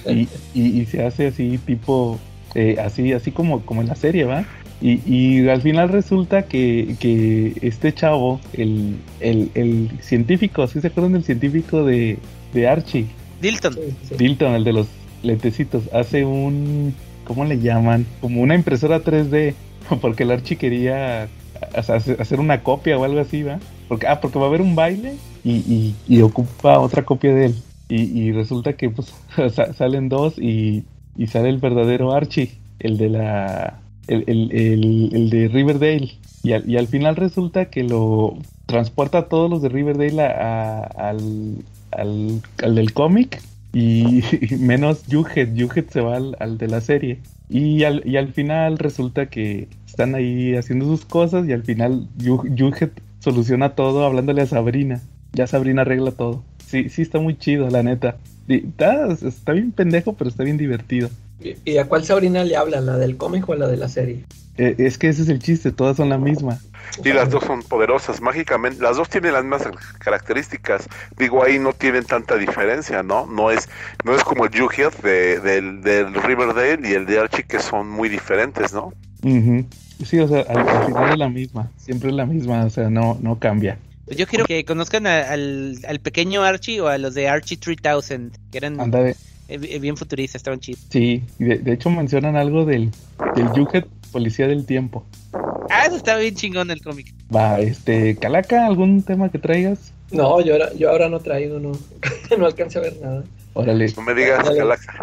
[0.08, 2.18] Y, y- y se hace así tipo,
[2.56, 4.46] eh, así, así como, como en la serie, ¿va?
[4.82, 10.88] Y, y al final resulta que, que este chavo, el, el, el científico, ¿sí se
[10.88, 12.18] acuerdan del científico de,
[12.54, 13.06] de Archie?
[13.42, 13.74] Dilton.
[13.74, 13.80] Sí,
[14.10, 14.16] sí.
[14.18, 14.88] Dilton, el de los
[15.22, 16.96] lentecitos, hace un,
[17.26, 18.06] ¿cómo le llaman?
[18.22, 19.54] Como una impresora 3D,
[20.02, 21.28] porque el Archie quería ha-
[21.78, 23.60] hacer hacer una copia o algo así, ¿va?
[23.88, 27.46] Porque, ah, porque va a haber un baile y, y, y ocupa otra copia de
[27.48, 27.56] él.
[27.88, 29.14] Y, y resulta que pues
[29.54, 30.84] sa- salen dos y,
[31.22, 33.80] y sale el verdadero Archie, el de la...
[34.08, 36.10] El, el, el, de Riverdale.
[36.44, 41.58] Y al, final resulta que lo transporta a todos los de Riverdale al,
[41.92, 43.40] al, al del cómic
[43.72, 44.24] y,
[44.60, 45.50] menos Jughead.
[45.56, 47.20] Jughead se va al, de la serie.
[47.50, 52.08] Y al, y al final resulta que están ahí haciendo sus cosas y al final
[52.18, 55.02] Yu- Jughead soluciona todo hablándole a Sabrina.
[55.34, 56.44] Ya Sabrina arregla todo.
[56.66, 58.18] Sí, sí está muy chido, la neta.
[58.48, 61.10] Está, está bien pendejo, pero está bien divertido.
[61.40, 62.82] ¿Y, y a cuál Sabrina le habla?
[62.82, 64.26] ¿La del cómic o la de la serie?
[64.58, 66.60] Eh, es que ese es el chiste, todas son la misma.
[67.06, 68.82] Y las dos son poderosas, mágicamente.
[68.82, 69.64] Las dos tienen las mismas
[70.00, 70.88] características.
[71.18, 73.26] Digo, ahí no tienen tanta diferencia, ¿no?
[73.26, 73.70] No es,
[74.04, 77.90] no es como el Jughead de, del, del Riverdale y el de Archie, que son
[77.90, 78.94] muy diferentes, ¿no?
[79.24, 79.66] Ujú.
[80.04, 81.72] Sí, o sea, al, al final es la misma.
[81.78, 83.78] Siempre es la misma, o sea, no, no cambia.
[84.12, 87.56] Pues yo quiero que conozcan a- al, al pequeño Archie o a los de Archie
[87.56, 88.78] 3000, que eran
[89.48, 90.82] eh, bien futuristas, estaban chidos.
[90.90, 92.92] Sí, y de, de hecho mencionan algo del,
[93.38, 95.06] del Jughead Policía del Tiempo.
[95.70, 97.14] Ah, eso estaba bien chingón el cómic.
[97.34, 99.94] Va, este, Calaca, ¿algún tema que traigas?
[100.12, 101.72] No, yo ahora, yo ahora no traigo, no.
[102.38, 103.24] no alcancé a ver nada.
[103.54, 103.94] Órale.
[103.96, 104.58] No me digas, Dale.
[104.58, 104.94] Calaca.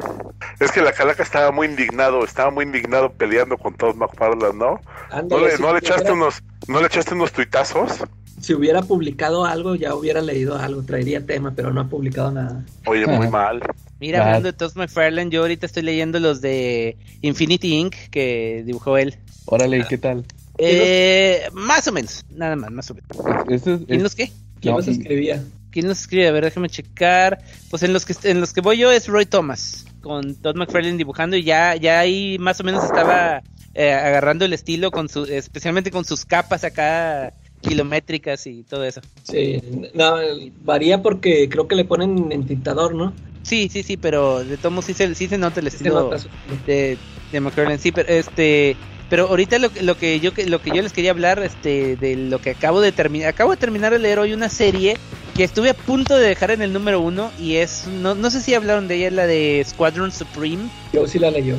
[0.61, 4.67] Es que la Calaca estaba muy indignado, estaba muy indignado peleando con todos McFarland, ¿no?
[4.75, 4.81] ¿No
[5.11, 8.05] Ándale, le, si no le echaste unos, no le echaste unos tuitazos?
[8.41, 12.65] Si hubiera publicado algo, ya hubiera leído algo, traería tema, pero no ha publicado nada.
[12.87, 13.31] Oye, muy Ajá.
[13.31, 13.61] mal.
[14.01, 17.95] Mira, hablando de Todd McFarlane, yo ahorita estoy leyendo los de Infinity Inc.
[18.11, 19.17] que dibujó él.
[19.47, 20.25] Órale, ¿qué tal?
[20.59, 23.47] Eh, más o menos, nada más, más o menos.
[23.49, 24.31] Ese es, ¿Quién es- los qué?
[24.61, 25.43] ¿Quién No, los escribía?
[25.71, 26.29] ¿Quién los escribe?
[26.29, 27.39] A ver, déjame checar.
[27.71, 30.97] Pues en los que en los que voy yo es Roy Thomas, con Todd McFarlane
[30.97, 33.43] dibujando y ya, ya ahí más o menos estaba
[33.75, 39.01] eh, agarrando el estilo con su, especialmente con sus capas acá kilométricas y todo eso.
[39.25, 39.61] Sí,
[39.95, 40.17] no,
[40.65, 43.13] varía porque creo que le ponen en tintador, ¿no?
[43.43, 46.11] Sí, sí, sí, pero de modos sí se, sí se nota el estilo
[46.67, 46.99] de,
[47.33, 47.41] de
[47.79, 48.77] sí, pero este
[49.11, 52.17] pero ahorita lo, que- lo que yo lo que yo les quería hablar este de
[52.17, 54.97] lo que acabo de terminar acabo de terminar de leer hoy una serie
[55.35, 58.43] que estuve a punto de dejar en el número uno y es no, no sé
[58.43, 61.57] si hablaron de ella la de Squadron Supreme Yo sí la leyó.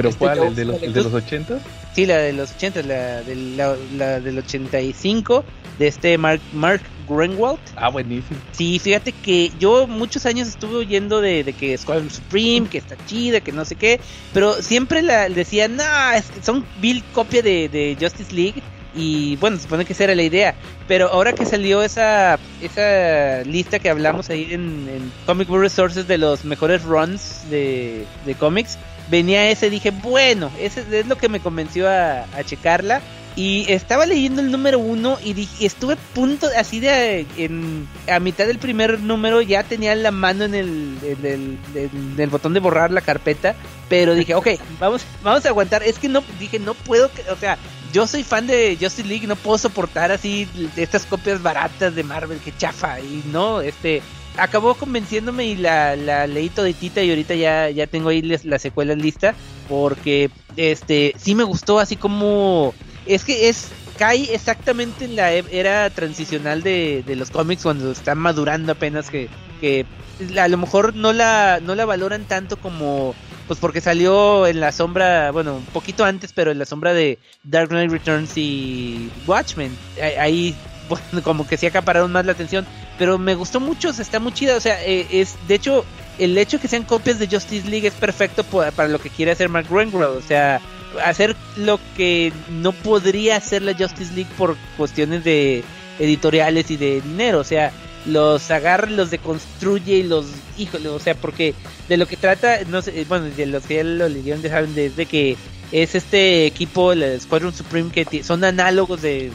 [0.00, 0.38] ¿Pero este cuál?
[0.38, 1.58] ¿El de los, de los 80?
[1.94, 5.44] sí la de los 80 la, de, la, la del 85
[5.78, 8.38] de este Mark Mark Greenwald Ah, buenísimo.
[8.52, 12.96] Sí, fíjate que yo muchos años estuve oyendo de, de que Squadron Supreme, que está
[13.06, 14.00] chida, que no sé qué,
[14.32, 15.82] pero siempre la decían, no,
[16.14, 18.62] es que son vil copia de, de Justice League.
[18.92, 20.54] Y bueno, se supone que esa era la idea.
[20.88, 26.08] Pero ahora que salió esa, esa lista que hablamos ahí en, en Comic Book Resources
[26.08, 28.78] de los mejores runs de, de cómics,
[29.10, 33.00] venía ese, dije, bueno, ese es lo que me convenció a, a checarla.
[33.36, 38.18] Y estaba leyendo el número uno y dije, estuve a punto así de en, a
[38.18, 42.54] mitad del primer número ya tenía la mano en el, en el, en el botón
[42.54, 43.54] de borrar la carpeta,
[43.88, 44.48] pero dije, ok,
[44.80, 45.84] vamos, vamos a aguantar.
[45.84, 47.56] Es que no, dije, no puedo, o sea,
[47.92, 52.38] yo soy fan de Justice League, no puedo soportar así estas copias baratas de Marvel
[52.40, 54.02] que chafa y no, este,
[54.42, 58.58] acabó convenciéndome y la, la leí toditita y ahorita ya, ya tengo ahí les- la
[58.58, 59.36] secuela lista
[59.66, 65.44] porque, este, sí me gustó así como, es que es cae exactamente en la e-
[65.50, 69.90] era transicional de, de los cómics cuando están madurando apenas que, que
[70.38, 73.16] a lo mejor no la no la valoran tanto como
[73.46, 77.20] pues porque salió en la sombra bueno un poquito antes pero en la sombra de
[77.42, 79.80] Dark Knight Returns y Watchmen.
[80.18, 80.62] Ahí
[81.24, 82.66] como que sí acapararon más la atención
[82.98, 85.84] pero me gustó mucho está muy chida o sea eh, es de hecho
[86.18, 89.48] el hecho que sean copias de Justice League es perfecto para lo que quiere hacer
[89.48, 90.60] Mark Greenwald o sea
[91.04, 95.64] hacer lo que no podría hacer la Justice League por cuestiones de
[95.98, 97.72] editoriales y de dinero, o sea,
[98.06, 100.26] los agarra, los deconstruye y los,
[100.56, 101.54] híjole, o sea, porque
[101.88, 104.74] de lo que trata, no sé, bueno, de los que ya lo leyeron ya saben
[104.74, 105.36] desde que
[105.70, 109.30] es este equipo, el Squadron Supreme, que son análogos de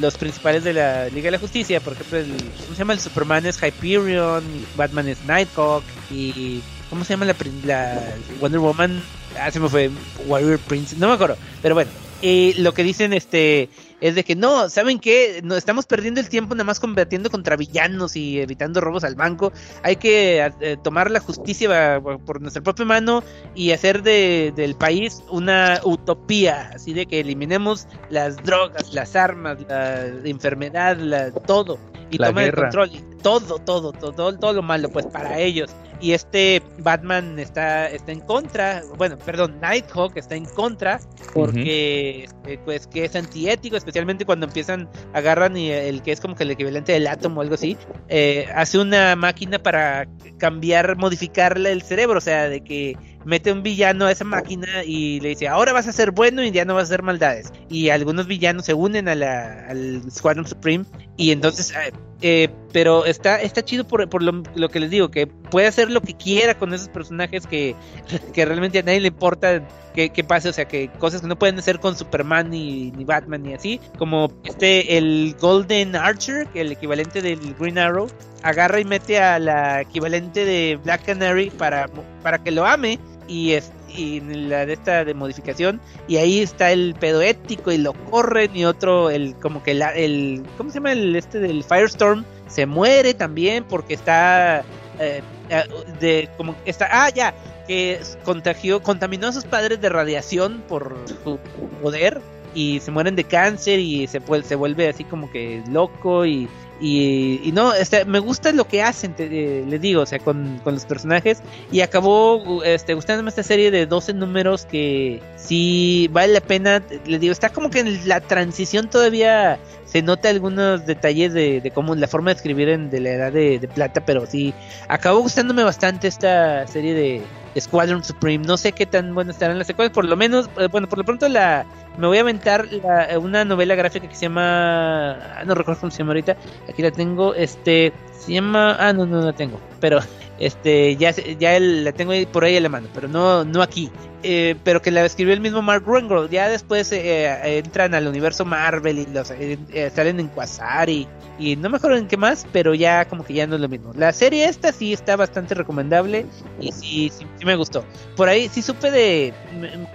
[0.00, 2.92] los principales de la Liga de la Justicia, por ejemplo, el, ¿cómo se llama?
[2.92, 4.44] El Superman es Hyperion,
[4.76, 6.60] Batman es Nighthawk y
[6.90, 7.34] ¿cómo se llama la,
[7.64, 9.02] la Wonder Woman?
[9.40, 9.90] Ah, se me fue
[10.26, 11.90] Warrior Prince, no me acuerdo, pero bueno,
[12.22, 13.68] eh, lo que dicen este
[14.00, 15.40] es de que no, ¿saben qué?
[15.42, 19.52] No, estamos perdiendo el tiempo nada más combatiendo contra villanos y evitando robos al banco.
[19.82, 23.22] Hay que eh, tomar la justicia eh, por nuestra propia mano
[23.54, 29.58] y hacer de, del país una utopía, así de que eliminemos las drogas, las armas,
[29.68, 31.78] la enfermedad, la, todo
[32.10, 32.90] y La tomen el control,
[33.22, 35.70] todo, todo, todo, todo, lo malo, pues para ellos.
[36.00, 41.00] Y este Batman está, está en contra, bueno, perdón, Nighthawk está en contra
[41.34, 46.36] porque eh, pues que es antiético, especialmente cuando empiezan, agarran y el que es como
[46.36, 47.76] que el equivalente del átomo o algo así,
[48.08, 50.06] eh, hace una máquina para
[50.38, 55.20] cambiar, modificarle el cerebro, o sea, de que mete un villano a esa máquina y
[55.20, 57.52] le dice, ahora vas a ser bueno y ya no vas a hacer maldades.
[57.68, 60.84] Y algunos villanos se unen a la, al Squadron Supreme
[61.16, 65.26] y entonces eh, Eh, pero está, está chido por, por lo, que les digo, que
[65.26, 67.76] puede hacer lo que quiera con esos personajes que,
[68.32, 71.38] que realmente a nadie le importa que, que pase, o sea, que cosas que no
[71.38, 76.60] pueden hacer con Superman ni, ni Batman ni así, como este, el Golden Archer, que
[76.60, 78.08] el equivalente del Green Arrow,
[78.42, 81.88] agarra y mete a la equivalente de Black Canary para,
[82.22, 82.98] para que lo ame
[83.28, 87.78] y es y la de esta de modificación y ahí está el pedo ético y
[87.78, 92.24] lo corren y otro el como que el cómo se llama el este del Firestorm
[92.48, 94.60] se muere también porque está
[94.98, 95.64] eh, eh,
[96.00, 97.34] de como está ah ya
[97.66, 101.38] que contagió contaminó a sus padres de radiación por su
[101.82, 102.20] poder
[102.54, 106.48] y se mueren de cáncer y se, se vuelve así como que loco y,
[106.80, 110.18] y, y no, este, me gusta lo que hacen, te, eh, les digo, o sea,
[110.18, 111.42] con, con, los personajes.
[111.72, 116.82] Y acabó este, gustándome esta serie de 12 números que sí vale la pena.
[117.04, 121.70] Les digo, está como que en la transición todavía se nota algunos detalles de, de
[121.70, 124.52] cómo la forma de escribir en, de la edad de, de, plata, pero sí,
[124.86, 127.22] acabó gustándome bastante esta serie de
[127.60, 128.44] Squadron Supreme.
[128.46, 131.04] No sé qué tan buenas estarán las secuencias, por lo menos, eh, bueno, por lo
[131.04, 131.66] pronto la
[131.98, 135.98] me voy a aventar la, una novela gráfica que se llama, no recuerdo cómo se
[135.98, 136.36] llama ahorita,
[136.68, 139.98] aquí la tengo, este, se llama, ah, no, no la tengo, pero
[140.38, 143.90] este, ya, ya la tengo por ahí a la mano, pero no, no aquí.
[144.24, 146.28] Eh, pero que la escribió el mismo Mark Ruengel.
[146.28, 151.06] Ya después eh, entran al universo Marvel y los eh, salen en Quasar y,
[151.38, 153.68] y, no me acuerdo en qué más, pero ya como que ya no es lo
[153.68, 153.92] mismo.
[153.94, 156.26] La serie esta sí está bastante recomendable
[156.60, 157.84] y sí, sí, sí me gustó.
[158.16, 159.32] Por ahí sí supe de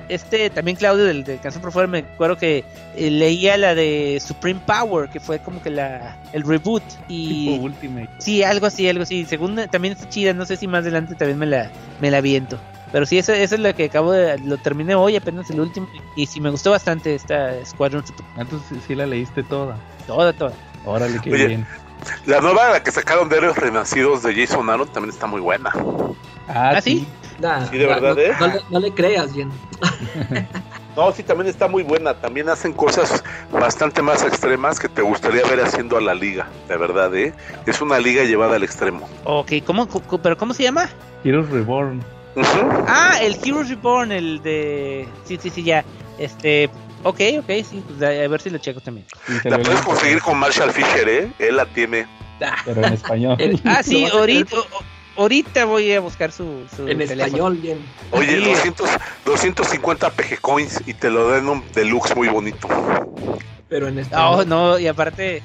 [0.07, 2.63] este también Claudio del, del Canción por Fuera, me acuerdo que
[2.97, 8.09] leía la de Supreme Power, que fue como que la el reboot y tipo Ultimate.
[8.19, 9.25] Sí, algo así, algo así.
[9.25, 11.71] Según también está chida, no sé si más adelante también me la
[12.01, 12.59] me la viento.
[12.91, 14.37] Pero sí, eso, eso es lo que acabo de.
[14.39, 15.87] Lo terminé hoy, apenas el último.
[16.15, 18.23] Y sí, me gustó bastante esta Squadron Super.
[18.37, 19.77] Entonces sí la leíste toda.
[20.05, 20.53] Toda, toda.
[20.85, 21.67] Órale, qué Oye, bien.
[22.25, 25.71] La nueva la que sacaron de Héroes Renacidos de Jason Aaron también está muy buena.
[26.47, 27.07] Ah, ¿Ah, sí?
[27.39, 28.31] Nah, Sí, de nah, verdad, no, ¿eh?
[28.39, 29.49] no le, no le creas, bien.
[30.95, 32.13] No, sí, también está muy buena.
[32.13, 36.77] También hacen cosas bastante más extremas que te gustaría ver haciendo a la liga, de
[36.77, 37.33] verdad, ¿eh?
[37.65, 39.09] Es una liga llevada al extremo.
[39.23, 39.87] Ok, ¿cómo,
[40.21, 40.89] pero ¿cómo se llama?
[41.23, 42.03] Heroes Reborn.
[42.87, 45.07] Ah, el Heroes Reborn, el de.
[45.25, 45.83] Sí, sí, sí, ya.
[46.17, 46.69] Este.
[47.03, 49.05] Ok, ok, sí, pues a, ver si lo checo también.
[49.43, 51.31] La puedes conseguir con Marshall Fisher, ¿eh?
[51.39, 52.07] Él la tiene.
[52.65, 53.37] Pero en español.
[53.65, 54.57] Ah, sí, ahorita,
[55.17, 57.23] ahorita voy a buscar su, su En teléfono.
[57.23, 57.79] español, bien.
[58.11, 58.43] Oye, Sí.
[58.45, 58.89] 200,
[59.25, 62.67] 250 PG coins y te lo den un deluxe muy bonito.
[63.69, 64.47] Pero en español.
[64.47, 65.41] No, no, y aparte,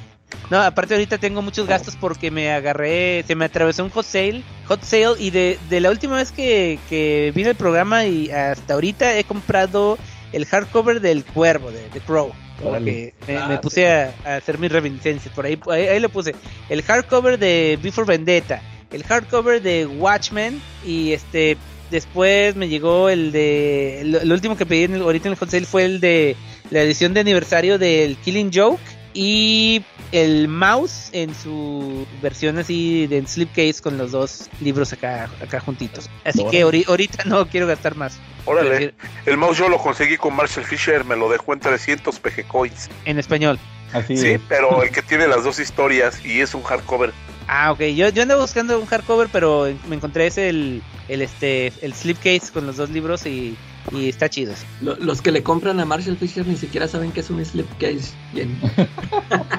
[0.50, 4.42] no, aparte ahorita tengo muchos gastos porque me agarré, se me atravesó un hot sale,
[4.66, 8.74] hot sale y de, de la última vez que, que vine al programa y hasta
[8.74, 9.96] ahorita he comprado
[10.32, 12.32] el hardcover del Cuervo, de, de Crow.
[12.62, 13.60] Porque me, Ah, me sí.
[13.62, 16.34] puse a, a hacer mis reminiscencias, por ahí, ahí, ahí lo puse.
[16.68, 18.60] El hardcover de Before Vendetta,
[18.90, 21.56] el hardcover de Watchmen y este
[21.90, 25.48] después me llegó el de el, el último que pedí en el- ahorita en el
[25.48, 26.36] sale fue el de
[26.70, 28.80] la edición de aniversario del Killing Joke
[29.14, 29.82] y
[30.12, 36.08] el mouse en su versión así de slipcase con los dos libros acá acá juntitos.
[36.24, 38.18] Así que ori- ahorita no quiero gastar más.
[38.44, 38.94] Órale.
[39.26, 42.88] El mouse yo lo conseguí con Marshall Fisher, me lo dejó en 300 PG coins.
[43.06, 43.58] En español.
[43.92, 44.40] Así Sí, es.
[44.48, 47.12] pero el que tiene las dos historias y es un hardcover.
[47.48, 47.80] Ah, ok.
[47.94, 52.52] Yo, yo andaba buscando un hardcover, pero me encontré ese el, el este el slipcase
[52.52, 53.56] con los dos libros y,
[53.90, 54.52] y está chido.
[54.82, 58.12] Lo- los que le compran a Marshall Fisher ni siquiera saben que es un slipcase.
[58.32, 58.58] Bien.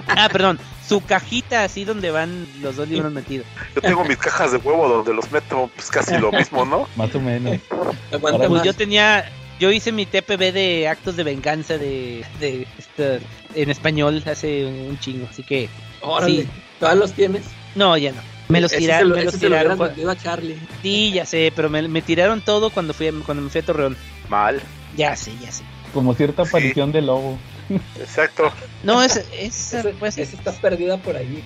[0.07, 0.59] Ah, perdón.
[0.85, 3.45] Su cajita así donde van los dos libros metidos.
[3.75, 6.87] Yo tengo mis cajas de huevo donde los meto, pues casi lo mismo, ¿no?
[6.97, 7.57] Más o menos.
[8.11, 8.63] Aguanta Pues más.
[8.63, 13.19] yo tenía, yo hice mi TPB de actos de venganza de, de esta-
[13.55, 15.69] en español hace un chingo, así que
[16.01, 16.41] Órale.
[16.43, 16.49] sí.
[16.79, 17.43] ¿Todavía los tienes?
[17.79, 18.21] No, ya no.
[18.49, 19.81] Me los tiraron, lo- me los lo tiraron.
[20.09, 20.57] a Charlie.
[20.81, 23.65] Sí, ya sé, pero me, me tiraron todo cuando fui a- cuando me fui a
[23.65, 23.95] Torreón.
[24.27, 24.59] Mal.
[24.97, 25.63] Ya sé, ya sé.
[25.93, 26.49] Como cierta Sí.
[26.49, 27.37] aparición de lobo.
[27.99, 28.51] Exacto.
[28.83, 31.43] No, es, es Ese- pues, ese está perdida por ahí.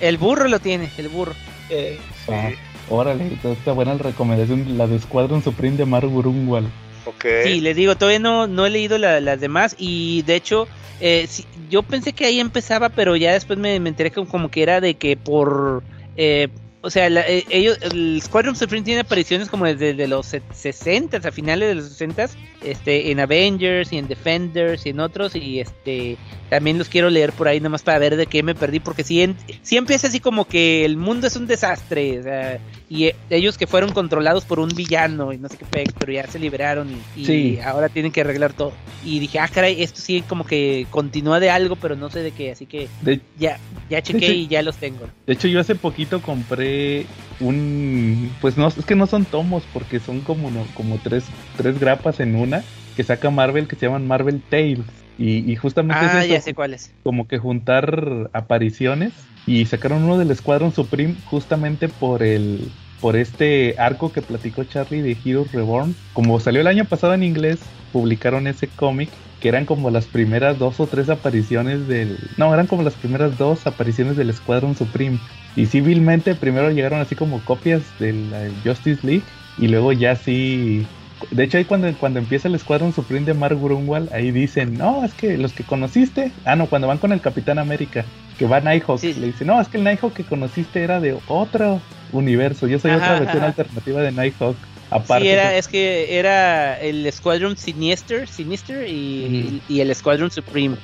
[0.00, 1.34] el burro lo tiene, el burro.
[1.70, 1.98] Eh,
[2.28, 2.50] Ah,
[2.90, 4.76] órale, entonces está buena la recomendación.
[4.76, 6.64] La de Squadron Supreme de Mark Burungwal.
[7.06, 7.24] Ok.
[7.44, 10.66] Sí, les digo, todavía no, no he leído la- las demás y de hecho,
[11.00, 11.26] eh,
[11.70, 14.80] yo pensé que ahí empezaba, pero ya después me, me enteré que como que era
[14.80, 15.82] de que por...
[16.16, 16.48] eh,
[16.82, 21.16] o sea, la- eh, ellos, el Squadron Supreme tiene apariciones como desde de los 60
[21.16, 22.28] a finales de los 60
[22.62, 26.18] este, en Avengers y en Defenders y en otros, y este,
[26.50, 29.22] también los quiero leer por ahí nomás para ver de qué me perdí, porque si,
[29.22, 33.16] en- si empieza así como que el mundo es un desastre, o sea, y eh,
[33.30, 35.64] ellos que fueron controlados por un villano y no sé qué
[35.98, 37.58] pero ya se liberaron y, y Sí.
[37.64, 38.72] ahora tienen que arreglar todo.
[39.04, 42.30] Y dije, ah, caray, esto sí como que continúa de algo, pero no sé de
[42.30, 43.58] qué, así que De, ya,
[43.90, 45.06] ya chequé y ya los tengo.
[45.26, 47.06] de hecho, yo hace poquito compré
[47.40, 48.30] un.
[48.40, 51.24] Pues no, es que no son tomos, porque son como, no, como tres,
[51.56, 52.62] tres grapas en una
[52.96, 54.78] que saca Marvel que se llaman Marvel Tales.
[55.16, 56.96] Y, y justamente Ah, es ya eso, sé cuál es.
[57.02, 63.74] como que juntar apariciones y sacaron uno del Escuadrón Supreme justamente por el por este
[63.78, 65.98] arco que platicó Charlie de Heroes Reborn.
[66.12, 70.58] Como salió el año pasado en inglés, publicaron ese cómic que eran como las primeras
[70.58, 75.20] dos o tres apariciones del no, eran como las primeras dos apariciones del Escuadrón Supreme.
[75.54, 80.90] Y civilmente primero llegaron así como copias de la Justice League y luego ya sí
[81.30, 85.04] de hecho, ahí cuando, cuando empieza el Escuadrón Supreme de Mark Grunwald, ahí dicen, no,
[85.04, 88.04] es que los que conociste, ah, no, cuando van con el Capitán América,
[88.38, 89.14] que va Nighthawk, Sí.
[89.14, 91.80] le dice, no, es que el Nighthawk que conociste era de otro
[92.12, 93.46] universo, yo soy Ajá, otra versión ajá.
[93.46, 94.56] alternativa de Nighthawk,
[94.90, 95.24] aparte.
[95.24, 100.76] Sí, era, es que era el Squadron Sinister, Sinister y, y el Squadron Supreme.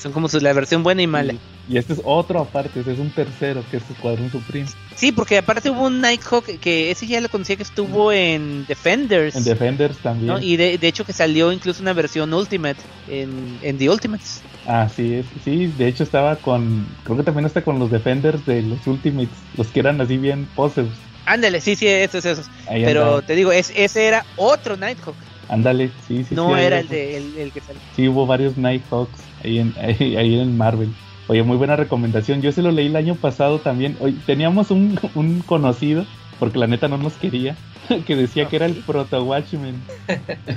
[0.00, 1.34] Son como su- la versión buena y mala.
[1.68, 4.66] Y este es otro aparte, ese es un tercero, que es Escuadrón Supreme.
[4.94, 9.34] Sí, porque aparte hubo un Nighthawk que ese ya lo conocía que estuvo en Defenders.
[9.36, 10.34] En Defenders también.
[10.34, 10.40] ¿no?
[10.40, 14.42] Y de, de hecho que salió incluso una versión Ultimate en, en The Ultimates.
[14.64, 18.44] Ah, sí, es, sí, de hecho estaba con, creo que también está con los Defenders
[18.46, 20.86] de los Ultimates, los que eran así bien poses.
[21.26, 22.46] Ándale, sí, sí, esos, esos.
[22.68, 23.22] Ahí Pero andaba.
[23.22, 25.16] te digo, es, ese era otro Nighthawk.
[25.48, 26.34] Ándale, sí, sí.
[26.34, 27.80] no sí, era el, de, el, el que salió.
[27.94, 30.92] Sí, hubo varios Nighthawks ahí en, ahí, ahí en Marvel.
[31.28, 32.40] Oye, muy buena recomendación.
[32.40, 33.96] Yo se lo leí el año pasado también.
[34.00, 36.06] Oye, teníamos un, un conocido,
[36.38, 37.56] porque la neta no nos quería,
[38.06, 39.82] que decía que era el Proto Watchmen.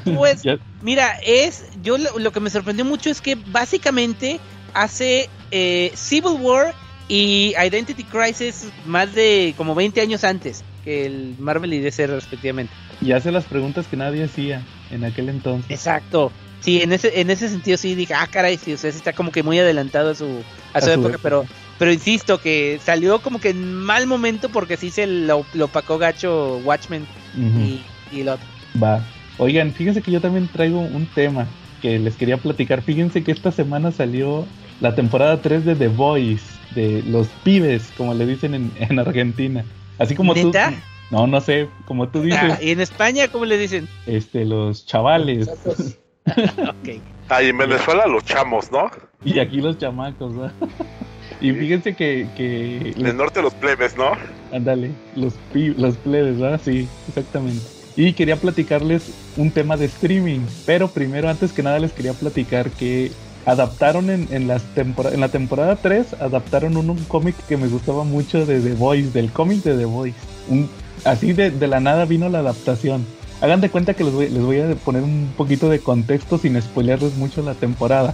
[0.04, 0.44] Pues,
[0.82, 1.70] mira, es.
[1.82, 4.40] Yo lo, lo que me sorprendió mucho es que básicamente
[4.74, 6.74] hace eh, Civil War
[7.08, 12.74] y Identity Crisis más de como 20 años antes que el Marvel y DC respectivamente.
[13.02, 15.70] y hace las preguntas que nadie hacía en aquel entonces.
[15.72, 16.32] Exacto.
[16.62, 19.14] Sí, en ese, en ese sentido sí dije, ah, caray, sí, o sea, sí está
[19.14, 20.44] como que muy adelantado a su, a su
[20.74, 21.20] A su época, época.
[21.24, 21.46] pero,
[21.78, 25.98] pero insisto que salió como que en mal momento porque sí se lo, lo opacó
[25.98, 27.06] gacho Watchmen
[27.38, 27.82] y,
[28.16, 28.46] y el otro.
[28.82, 29.02] Va.
[29.38, 31.48] Oigan, fíjense que yo también traigo un tema
[31.82, 32.82] que les quería platicar.
[32.82, 34.46] Fíjense que esta semana salió
[34.82, 36.42] la temporada 3 de The Boys,
[36.76, 39.64] de los pibes, como le dicen en, en Argentina.
[39.98, 40.72] Así como ¿Neta?
[40.72, 40.76] tú.
[41.16, 43.88] No, no sé, como tú dices, Ah, y en España, ¿cómo le dicen?
[44.06, 45.50] este, los chavales.
[46.36, 47.02] Ok.
[47.30, 48.90] Ah, y en Venezuela los chamos, ¿no?
[49.24, 50.52] Y aquí los chamacos, ¿no?
[51.42, 54.12] Y fíjense que, que En el norte los plebes, ¿no?
[54.52, 56.60] Ándale, los, los plebes, ¿verdad?
[56.64, 57.62] Sí, exactamente.
[57.96, 59.04] Y quería platicarles
[59.38, 63.12] un tema de streaming, pero primero, antes que nada, les quería platicar que
[63.46, 68.04] adaptaron en, en, las en la temporada 3, adaptaron un, un cómic que me gustaba
[68.04, 70.18] mucho de The Voice, del cómic de The Voice.
[70.50, 70.70] Un-
[71.06, 73.06] así de, de la nada vino la adaptación.
[73.42, 76.62] Hagan de cuenta que les voy, les voy a poner un poquito de contexto sin
[76.62, 78.14] spoilerles mucho la temporada.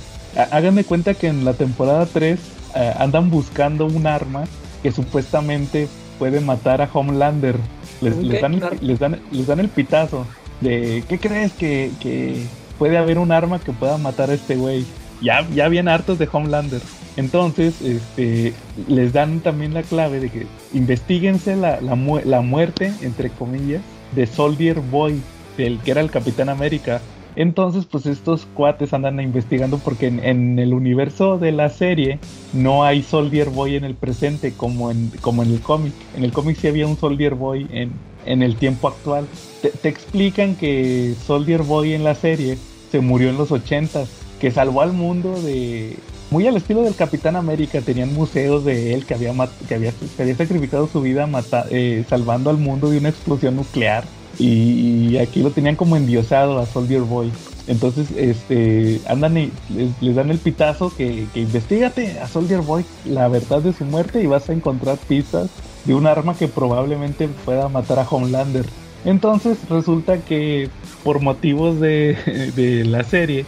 [0.52, 2.40] Hagan de cuenta que en la temporada 3
[2.76, 4.44] eh, andan buscando un arma
[4.84, 5.88] que supuestamente
[6.20, 7.56] puede matar a Homelander.
[8.02, 10.26] Les, ¿Un les dan, ¿Un el, les, dan, les dan el pitazo
[10.62, 12.46] de ¿qué crees que, que
[12.78, 14.86] puede haber un arma que pueda matar a este güey?
[15.22, 16.82] Ya, ya bien hartos de Homelander.
[17.18, 18.54] Entonces, este,
[18.88, 23.82] les dan también la clave de que investiguense la, la, mu- la muerte, entre comillas,
[24.14, 25.22] de Soldier Boy,
[25.58, 27.02] del que era el Capitán América.
[27.36, 32.20] Entonces, pues estos cuates andan investigando porque en, en el universo de la serie
[32.54, 35.94] no hay Soldier Boy en el presente como en, como en el cómic.
[36.16, 37.92] En el cómic sí había un Soldier Boy en,
[38.26, 39.28] en el tiempo actual.
[39.62, 42.58] Te, te explican que Soldier Boy en la serie
[42.90, 44.06] se murió en los 80
[44.40, 45.98] que salvó al mundo de...
[46.36, 49.32] Muy al estilo del Capitán América, tenían museos de él que había,
[49.70, 54.04] que había, sacrificado su vida mata- eh, salvando al mundo de una explosión nuclear.
[54.38, 57.32] Y, y aquí lo tenían como endiosado a Soldier Boy.
[57.68, 62.84] Entonces, este, andan y les, les dan el pitazo que, que investigate a Soldier Boy
[63.06, 65.50] la verdad de su muerte y vas a encontrar pistas
[65.86, 68.66] de un arma que probablemente pueda matar a Homelander.
[69.06, 70.70] Entonces resulta que
[71.02, 73.46] por motivos de, de la serie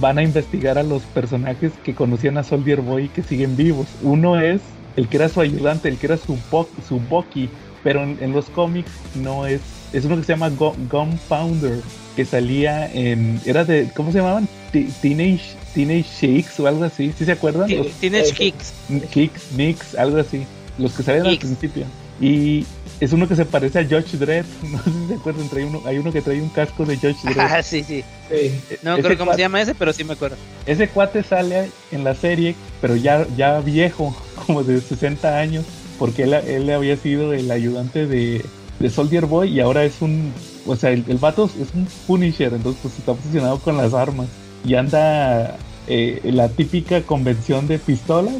[0.00, 3.86] van a investigar a los personajes que conocían a Soldier Boy y que siguen vivos.
[4.02, 4.60] Uno es
[4.96, 7.48] el que era su ayudante, el que era su, po- su Bucky,
[7.82, 9.60] pero en, en los cómics no es,
[9.92, 11.80] es uno que se llama Gu- Gunpowder,
[12.16, 14.48] que salía en, era de, ¿cómo se llamaban?
[14.72, 17.68] Teenage, Teenage Shakes o algo así, ¿sí se acuerdan?
[17.78, 18.72] Los Teenage Kicks.
[19.10, 20.44] Kicks, Nicks, algo así,
[20.78, 21.84] los que salían al principio.
[22.20, 22.66] Y
[23.00, 24.44] es uno que se parece a George Dredd.
[24.70, 27.20] No sé si se acuerdan, trae uno, hay uno que trae un casco de George
[27.24, 27.38] Dredd.
[27.40, 28.04] Ah, sí, sí.
[28.30, 28.60] Sí.
[28.82, 30.36] No Ese creo cómo se llama ese, pero sí me acuerdo.
[30.66, 34.14] Ese cuate sale en la serie, pero ya, ya viejo,
[34.46, 35.64] como de 60 años,
[35.98, 38.44] porque él, él había sido el ayudante de,
[38.78, 40.32] de Soldier Boy y ahora es un,
[40.66, 44.28] o sea, el, el vato es un Punisher, entonces pues está obsesionado con las armas
[44.64, 48.34] y anda eh, en la típica convención de pistolas,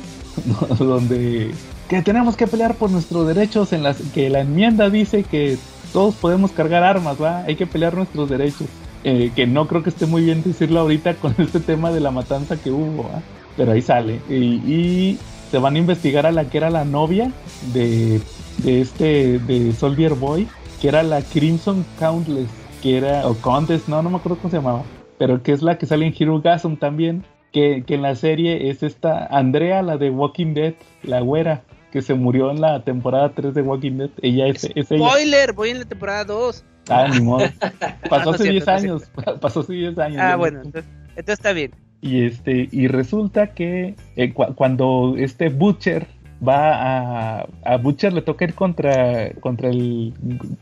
[0.45, 0.77] ¿no?
[0.85, 1.53] donde
[1.89, 5.59] que tenemos que pelear por nuestros derechos, en las que la enmienda dice que
[5.93, 7.41] todos podemos cargar armas, ¿va?
[7.45, 8.69] Hay que pelear nuestros derechos.
[9.05, 12.11] Eh, que no creo que esté muy bien decirlo ahorita con este tema de la
[12.11, 13.23] matanza que hubo, ¿va?
[13.57, 14.21] pero ahí sale.
[14.31, 15.19] Y,
[15.51, 17.33] se van a investigar a la que era la novia
[17.73, 18.21] de,
[18.59, 20.47] de este, de Soldier Boy,
[20.79, 22.51] que era la Crimson Countless,
[22.83, 24.83] que era, o Countess, no, no me acuerdo cómo se llamaba,
[25.17, 28.69] pero que es la que sale en Hero Gasm también, que, que en la serie
[28.69, 31.63] es esta Andrea, la de Walking Dead, la güera,
[31.93, 34.11] que se murió en la temporada 3 de Walking Dead.
[34.23, 35.09] Ella es, es ella.
[35.09, 36.65] Spoiler, voy en la temporada 2.
[36.91, 37.47] Ah, ni modo.
[38.09, 39.11] Pasó hace cierto, 10 no es años.
[39.41, 40.19] Pasó hace 10 años.
[40.21, 41.71] Ah, bueno, no- entonces, entonces está bien.
[42.01, 46.07] Y este, y resulta que eh, cu- cuando este Butcher
[46.47, 50.15] va a, a Butcher le toca ir contra, contra el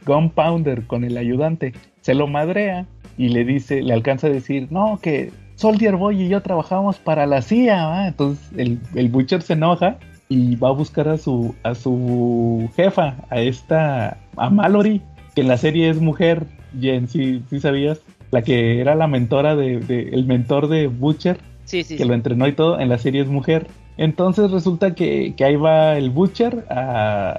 [0.07, 2.87] Gunpowder con el ayudante, se lo madrea
[3.19, 7.27] y le dice, le alcanza a decir, no, que Soldier Boy y yo trabajamos para
[7.27, 8.09] la CIA, ¿va?".
[8.09, 9.99] entonces el, el Butcher se enoja
[10.29, 15.01] y va a buscar a su, a su jefa, a esta, a Mallory,
[15.35, 16.45] que en la serie es mujer,
[16.81, 18.01] Jen, si sabías?
[18.33, 21.39] La que era la mentora de, de- el mentor de Butcher,
[21.83, 23.67] Sí, que lo entrenó y todo, en la serie es mujer.
[23.97, 27.31] Entonces resulta que, que ahí va el Butcher a,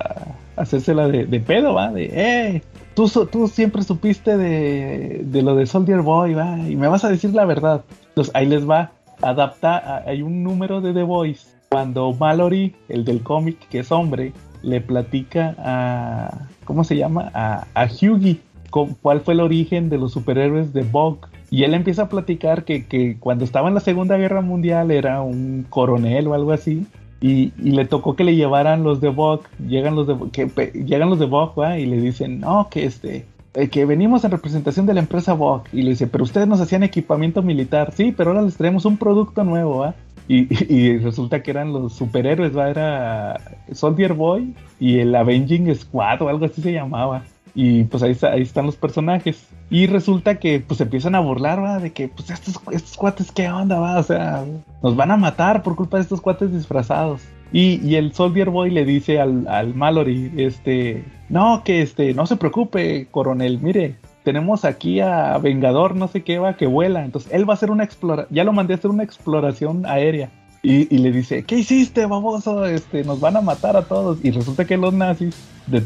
[0.56, 1.92] a hacérsela de, de pedo, ¿va?
[1.92, 2.62] De, eh,
[2.94, 6.58] tú, tú siempre supiste de, de lo de Soldier Boy, ¿va?
[6.68, 7.84] Y me vas a decir la verdad.
[8.10, 11.48] Entonces ahí les va, adapta, a- hay un número de The Voice.
[11.70, 14.32] Cuando Mallory, el del cómic, que es hombre,
[14.64, 17.30] le platica a, ¿cómo se llama?
[17.34, 18.40] A, a Hughie,
[18.70, 21.28] cu- cuál fue el origen de los superhéroes de Bog.
[21.50, 25.22] Y él empieza a platicar que, que cuando estaba en la Segunda Guerra Mundial era
[25.22, 26.86] un coronel o algo así.
[27.20, 29.42] Y, y le tocó que le llevaran los de Bog.
[29.68, 31.78] Llegan los de, que, pe- llegan los de Bog ¿va?
[31.80, 35.64] y le dicen, no, que este, eh, que venimos en representación de la empresa Bog.
[35.74, 37.92] Y le dice, pero ustedes nos hacían equipamiento militar.
[37.94, 39.96] Sí, pero ahora les traemos un producto nuevo, ¿va?
[40.28, 42.70] Y, resulta que eran los superhéroes, ¿va?
[42.70, 43.38] Era
[43.72, 47.24] Soldier Boy y el Avenging Squad o algo así se llamaba.
[47.56, 49.48] Y pues ahí, ahí están los personajes.
[49.70, 51.80] Y resulta que pues empiezan a burlar, ¿va?
[51.80, 53.98] De que pues estos, estos cuates, ¿qué onda, va?
[53.98, 54.44] O sea,
[54.84, 57.22] nos van a matar por culpa de estos cuates disfrazados.
[57.52, 62.26] Y, y el Soldier Boy le dice al, al Mallory, este, no, que este, no
[62.26, 63.96] se preocupe, coronel, mire,
[64.28, 67.06] tenemos aquí a Vengador, no sé qué va, que vuela.
[67.06, 70.30] Entonces él va a hacer una exploración, ya lo mandé a hacer una exploración aérea.
[70.62, 72.66] Y, le dice, ¿qué hiciste, baboso?
[72.66, 74.18] Este, nos van a matar a todos.
[74.24, 75.34] Y resulta que los nazis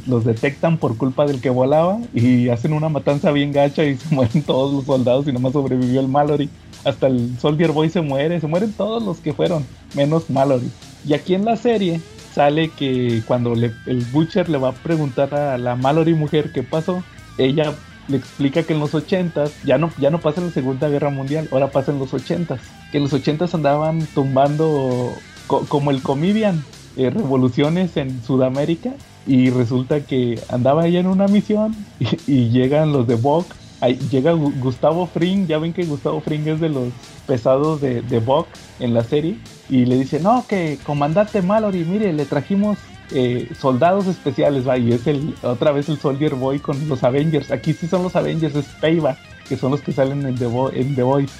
[0.07, 4.15] los detectan por culpa del que volaba y hacen una matanza bien gacha y se
[4.15, 6.49] mueren todos los soldados y nomás sobrevivió el Mallory.
[6.83, 9.63] Hasta el Soldier Boy se muere, se mueren todos los que fueron,
[9.93, 10.71] menos Mallory.
[11.07, 12.01] Y aquí en la serie
[12.33, 17.03] sale que cuando el Butcher le va a preguntar a la Mallory mujer qué pasó,
[17.37, 17.75] ella
[18.11, 21.47] le explica que en los 80s ya no, ya no pasa la Segunda Guerra Mundial,
[21.51, 22.59] ahora pasa en los 80s.
[22.91, 25.13] Que en los 80s andaban tumbando
[25.47, 26.63] co- como el Comedian,
[26.97, 28.91] eh, revoluciones en Sudamérica
[29.25, 31.75] y resulta que andaba ella en una misión
[32.27, 33.47] y, llegan los de Vogue.
[34.11, 36.89] Llega Gu- Gustavo Fring, ya ven que Gustavo Fring es de los
[37.25, 38.21] pesados de, de
[38.79, 39.37] en la serie
[39.69, 42.77] y le dice, no, que comandante Mallory, mire, le trajimos
[43.13, 47.51] eh, soldados especiales, va, y es el, otra vez el Soldier Boy con los Avengers.
[47.51, 50.71] Aquí sí son los Avengers, es Payback, que son los que salen en The, Vo-
[50.73, 51.33] en Voice.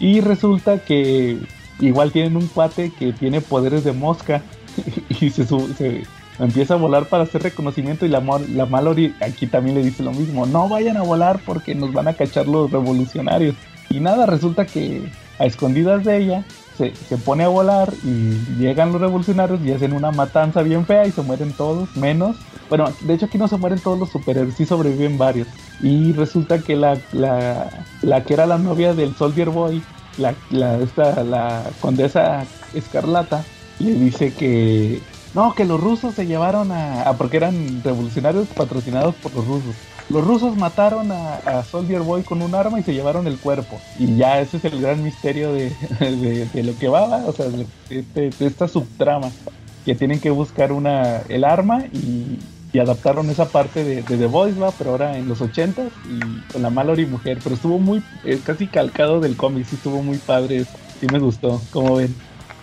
[0.00, 1.38] Y resulta que
[1.80, 4.42] igual tienen un cuate que tiene poderes de mosca
[5.20, 6.02] y se, se
[6.38, 8.22] empieza a volar para hacer reconocimiento y la,
[8.54, 12.08] la Mallory aquí también le dice lo mismo, no vayan a volar porque nos van
[12.08, 13.54] a cachar los revolucionarios.
[13.88, 16.44] Y nada, resulta que a escondidas de ella
[16.76, 21.06] se, se pone a volar y llegan los revolucionarios y hacen una matanza bien fea
[21.06, 22.36] y se mueren todos, menos.
[22.68, 25.48] Bueno, de hecho aquí no se mueren todos los superhéroes, sí sobreviven varios.
[25.80, 27.70] Y resulta que la, la,
[28.02, 29.82] la que era la novia del Soldier Boy,
[30.18, 33.44] la, la, esta, la condesa Escarlata,
[33.78, 35.00] le dice que
[35.34, 39.74] no, que los rusos se llevaron a, a- porque eran revolucionarios patrocinados por los rusos.
[40.08, 43.80] Los rusos mataron a, Soldier Boy con un arma y se llevaron el cuerpo.
[43.98, 48.32] Y ya ese es el gran misterio de, de- lo que va, o sea, de,
[48.40, 49.30] esta subtrama.
[49.84, 52.38] Que tienen que buscar una el arma y,
[52.78, 54.70] adaptaron esa parte de, de The Voice, ¿va?
[54.70, 57.38] pero ahora en los 80s y con la Mallory mujer.
[57.42, 60.66] Pero estuvo muy, eh, casi calcado del cómic, sí estuvo muy padre.
[61.00, 62.14] Sí me gustó, como ven.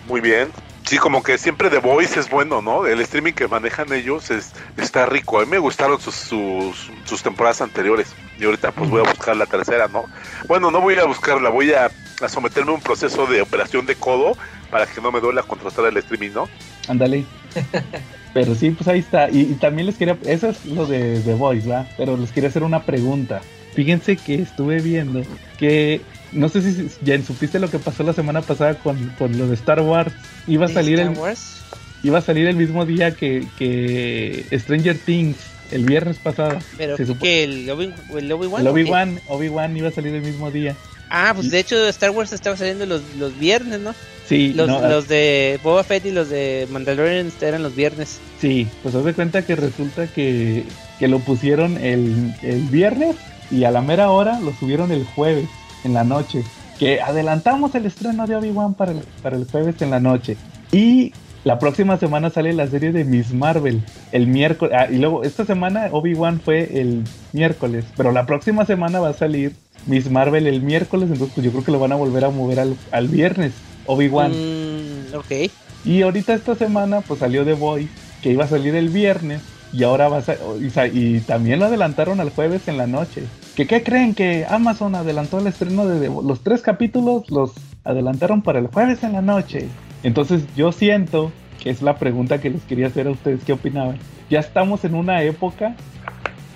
[0.08, 0.50] Muy bien.
[0.84, 2.86] Sí, como que siempre The Voice es bueno, ¿no?
[2.86, 5.38] El streaming que manejan ellos es, está rico.
[5.40, 8.14] A mí me gustaron sus, sus, temporadas anteriores.
[8.38, 10.04] Y ahorita pues voy a buscar la tercera, ¿no?
[10.46, 11.90] Bueno, no voy a buscarla, voy a,
[12.28, 14.36] someterme a un proceso de operación de codo
[14.70, 16.48] para que no me duela contratar el streaming, ¿no?
[16.86, 17.24] Ándale.
[18.34, 19.30] Pero sí, pues ahí está.
[19.30, 21.86] Y, también les quería, eso es lo de The Voice, ¿va?
[21.96, 23.40] Pero les quería hacer una pregunta.
[23.74, 25.22] Fíjense que estuve viendo
[25.58, 26.02] que,
[26.34, 29.54] no sé si ya supiste lo que pasó la semana pasada con, con lo de
[29.54, 30.12] Star Wars.
[30.46, 31.62] Iba a salir Star el, Wars.
[32.02, 35.36] iba a salir el mismo día que, que Stranger Things,
[35.70, 36.58] el viernes pasado.
[36.76, 38.60] Pero Se que el Obi- el Obi-Wan.
[38.62, 38.82] el ¿o qué?
[38.82, 40.76] Obi-Wan, Obi-Wan iba a salir el mismo día.
[41.10, 43.94] Ah, pues de hecho Star Wars estaba saliendo los, los viernes, ¿no?
[44.28, 48.18] Sí, Los, no, los de Boba Fett y los de Mandalorian eran los viernes.
[48.40, 50.64] Sí, pues haz de cuenta que resulta que,
[50.98, 53.16] que lo pusieron el, el viernes
[53.50, 55.46] y a la mera hora lo subieron el jueves
[55.84, 56.44] en la noche.
[56.78, 60.36] Que adelantamos el estreno de Obi-Wan para el, para el jueves en la noche.
[60.72, 61.12] Y
[61.44, 63.82] la próxima semana sale la serie de Miss Marvel,
[64.12, 64.74] el miércoles.
[64.78, 69.12] Ah, y luego esta semana Obi-Wan fue el miércoles, pero la próxima semana va a
[69.12, 69.54] salir
[69.86, 72.60] Miss Marvel el miércoles, entonces pues yo creo que lo van a volver a mover
[72.60, 73.52] al, al viernes,
[73.84, 74.32] Obi-Wan.
[74.32, 75.50] Mm, ok.
[75.84, 77.90] Y ahorita esta semana pues salió The Voice,
[78.22, 82.20] que iba a salir el viernes y ahora va a y, y también lo adelantaron
[82.20, 83.24] al jueves en la noche.
[83.56, 87.52] ¿Que qué creen que Amazon adelantó el estreno de The Vo- los tres capítulos los
[87.84, 89.68] adelantaron para el jueves en la noche?
[90.02, 91.30] Entonces yo siento
[91.62, 93.96] que es la pregunta que les quería hacer a ustedes qué opinaban.
[94.28, 95.76] Ya estamos en una época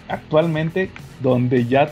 [0.08, 0.90] actualmente
[1.22, 1.88] donde ya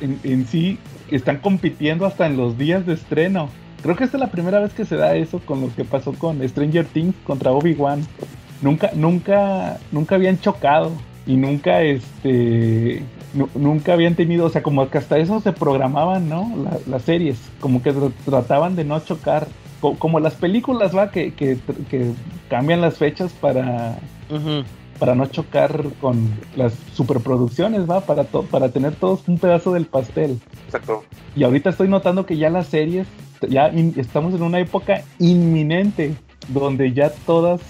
[0.00, 0.78] en, en sí
[1.10, 3.50] están compitiendo hasta en los días de estreno.
[3.82, 6.12] Creo que esta es la primera vez que se da eso con lo que pasó
[6.14, 8.00] con Stranger Things contra Obi-Wan.
[8.62, 10.90] Nunca, nunca, nunca habían chocado
[11.26, 13.02] y nunca, este,
[13.54, 16.50] nunca habían tenido, o sea, como que hasta eso se programaban, ¿no?
[16.64, 19.46] La- las series, como que tr- trataban de no chocar,
[19.80, 21.56] Co- como las películas, va, que, que,
[21.88, 22.10] que
[22.48, 23.98] cambian las fechas para,
[24.98, 29.86] para no chocar con las superproducciones, va, para, to- para tener todos un pedazo del
[29.86, 30.40] pastel.
[30.66, 31.04] Exacto.
[31.36, 33.06] Y ahorita estoy notando que ya las series,
[33.48, 36.14] ya estamos en una época inminente
[36.48, 37.60] donde ya todas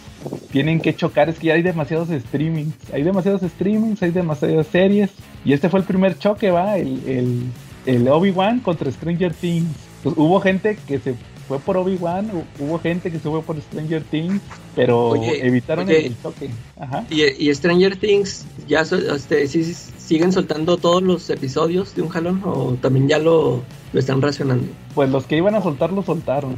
[0.50, 1.28] tienen que chocar.
[1.28, 5.10] Es que ya hay demasiados streamings, hay demasiados streamings, hay demasiadas series.
[5.44, 7.42] Y este fue el primer choque, va, el, el,
[7.86, 9.68] el Obi-Wan contra Stranger Things.
[10.02, 11.14] Pues, hubo gente que se
[11.48, 14.40] fue por Obi-Wan, hu- hubo gente que se fue por Stranger Things,
[14.76, 16.06] pero Oye, evitaron oye.
[16.08, 16.50] el, choque.
[16.78, 17.04] Ajá.
[17.08, 22.42] Y, y Stranger Things, ¿ya este, sí, siguen soltando todos los episodios de un jalón
[22.44, 23.62] o también ya lo,
[23.94, 24.66] lo están racionando?
[24.94, 26.56] Pues los que iban a soltar lo soltaron.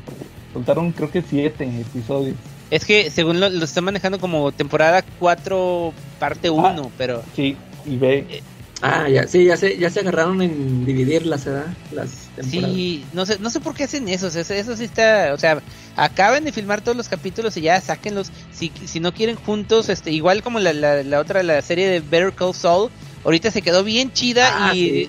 [0.52, 2.36] Soltaron creo que siete episodios.
[2.70, 7.96] Es que según lo, lo están manejando como temporada 4, parte 1, pero Sí, y
[7.96, 8.42] ve,
[8.82, 11.66] Ah, ya, sí, ya se, ya se agarraron en dividirlas, ¿verdad?
[11.92, 12.74] Las temporadas.
[12.74, 15.34] sí, no sé, no sé por qué hacen eso, o sea, eso, eso sí está,
[15.34, 15.60] o sea,
[15.96, 20.12] acaben de filmar todos los capítulos y ya sáquenlos, si, si no quieren juntos, este,
[20.12, 22.90] igual como la, la, la otra, la serie de Better Call Saul,
[23.24, 25.08] ahorita se quedó bien chida Ah, y,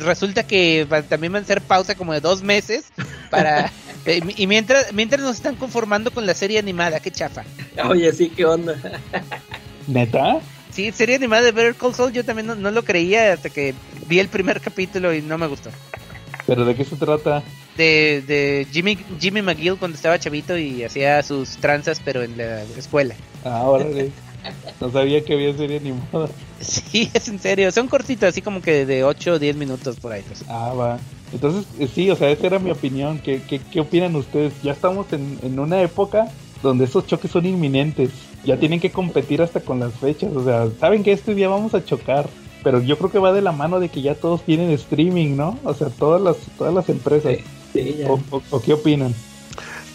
[0.00, 2.86] resulta que va- también van a hacer pausa como de dos meses
[3.30, 3.70] para...
[4.06, 7.42] eh, y mientras mientras nos están conformando con la serie animada, qué chafa.
[7.88, 8.74] Oye, sí, ¿qué onda?
[9.86, 10.40] ¿neta?
[10.70, 13.74] Sí, serie animada de Better Call Saul yo también no, no lo creía hasta que
[14.08, 15.70] vi el primer capítulo y no me gustó.
[16.46, 17.42] ¿Pero de qué se trata?
[17.76, 22.62] De, de Jimmy, Jimmy McGill cuando estaba chavito y hacía sus tranzas pero en la
[22.76, 23.14] escuela.
[23.44, 24.10] Ah, órale.
[24.80, 26.28] No sabía que había serie animada.
[26.60, 30.12] Sí, es en serio, son cortitos, así como que de 8 o 10 minutos por
[30.12, 30.22] ahí.
[30.26, 30.44] pues.
[30.48, 30.98] Ah, va.
[31.32, 33.18] Entonces, eh, sí, o sea, esa era mi opinión.
[33.18, 34.52] ¿Qué, qué, qué opinan ustedes?
[34.62, 36.28] Ya estamos en, en una época
[36.62, 38.10] donde esos choques son inminentes.
[38.44, 40.30] Ya tienen que competir hasta con las fechas.
[40.34, 42.28] O sea, saben que este día vamos a chocar.
[42.62, 45.58] Pero yo creo que va de la mano de que ya todos tienen streaming, ¿no?
[45.64, 47.36] O sea, todas las, todas las empresas.
[47.74, 48.10] Sí, ya.
[48.10, 49.14] ¿O, o- o qué opinan?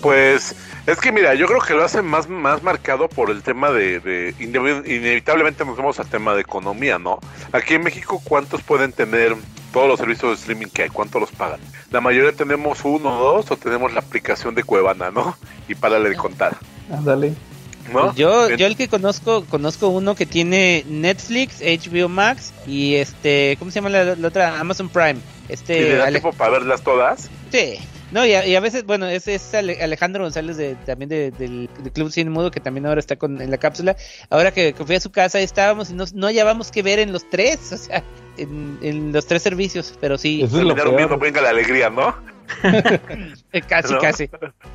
[0.02, 0.56] Pues
[0.88, 4.00] es que mira, yo creo que lo hacen más, más marcado por el tema de,
[4.00, 7.20] de inevi- inevitablemente nos vamos al tema de economía, ¿no?
[7.52, 9.36] Aquí en México, ¿cuántos pueden tener
[9.74, 10.90] todos los servicios de streaming que hay?
[10.90, 11.60] ¿Cuántos los pagan?
[11.92, 15.36] La mayoría tenemos uno o dos o tenemos la aplicación de Cuevana, ¿no?
[15.68, 16.58] Y párale de contar,
[16.92, 17.34] Ándale.
[17.92, 18.04] ¿no?
[18.06, 23.56] Pues yo, yo el que conozco, conozco uno que tiene Netflix, HBO Max y este,
[23.60, 24.60] ¿cómo se llama la, la otra?
[24.60, 25.18] Amazon Prime.
[25.50, 27.30] ¿Y Este, le da Ale- tiempo para verlas todas?
[27.52, 27.80] Sí.
[28.12, 31.32] No, y a, y a veces, bueno, ese es Ale- Alejandro González de, también de-
[31.32, 33.96] del, del Club Cine Mudo, que también ahora está con, en la cápsula.
[34.30, 37.12] Ahora que, que fui a su casa, estábamos y no, no hallábamos que ver en
[37.14, 38.04] los tres, o sea,
[38.38, 41.18] en, en los tres servicios, pero sí, Eso es lo viendo.
[41.20, 42.16] Venga la Alegría, ¿no?
[43.68, 44.00] casi, ¿No?
[44.00, 44.30] casi.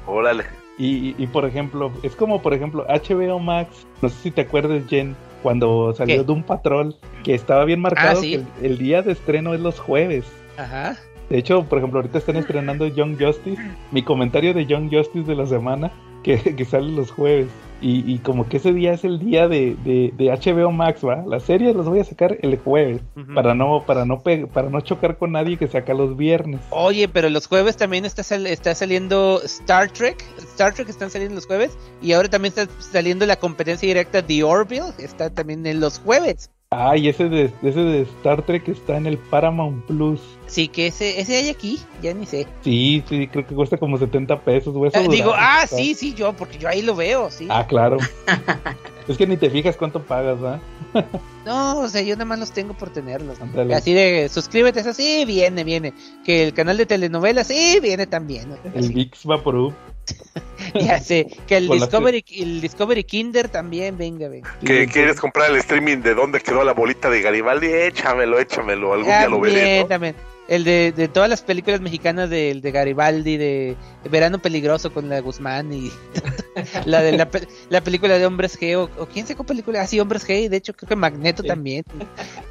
[0.06, 0.44] Órale.
[0.78, 4.40] Y, y, y, por ejemplo, es como por ejemplo HBO Max, no sé si te
[4.42, 6.24] acuerdas Jen, cuando salió ¿Qué?
[6.24, 8.30] Doom Patrol, que estaba bien marcado Ah, sí.
[8.30, 10.24] que el, el día de estreno es los jueves.
[10.56, 10.96] Ajá.
[11.34, 13.60] De hecho, por ejemplo, ahorita están estrenando Young Justice.
[13.90, 15.90] Mi comentario de Young Justice de la semana
[16.22, 17.48] que, que sale los jueves.
[17.80, 21.24] Y, y como que ese día es el día de, de, de HBO Max, ¿va?
[21.26, 23.00] Las series las voy a sacar el jueves.
[23.34, 26.60] Para no, para no pe- para no chocar con nadie que saca los viernes.
[26.70, 30.24] Oye, pero los jueves también está, sal- está saliendo Star Trek.
[30.38, 31.76] Star Trek están saliendo los jueves.
[32.00, 34.92] Y ahora también está saliendo la competencia directa The Orville.
[35.00, 36.52] Está también en los jueves.
[36.76, 40.20] Ah, y ese de, ese de Star Trek está en el Paramount Plus.
[40.46, 41.78] Sí, que ese, ese hay aquí.
[42.02, 42.46] Ya ni sé.
[42.62, 44.88] Sí, sí, creo que cuesta como 70 pesos, güey.
[44.92, 47.46] eso Ah, digo, ah, está- sí, sí, yo, porque yo ahí lo veo, sí.
[47.48, 47.98] Ah, claro.
[49.08, 50.60] es que ni te fijas cuánto pagas, ¿va?
[51.44, 53.38] No, o sea, yo nada más los tengo por tenerlos.
[53.38, 53.74] Ándale.
[53.74, 55.92] Así de, suscríbete, eso sí, viene, viene.
[56.24, 58.48] Que el canal de telenovelas, sí, viene también.
[58.74, 59.74] El Vix Vaporub.
[60.74, 61.26] ya sé.
[61.46, 64.56] Que el Discovery, el Discovery Kinder también, venga, venga.
[64.64, 67.66] ¿Que quieres comprar el streaming de dónde quedó la bolita de Garibaldi?
[67.66, 69.86] Échamelo, échamelo, algún día lo veré, También, ¿no?
[69.86, 70.33] también.
[70.46, 73.76] El de, de todas las películas mexicanas de, de Garibaldi, de
[74.10, 75.90] Verano Peligroso con la Guzmán y
[76.84, 77.28] la de la,
[77.70, 80.48] la película de Hombres G o, o quién sacó película, ah sí, Hombres G, y
[80.48, 81.48] de hecho creo que Magneto Sí.
[81.48, 81.84] también.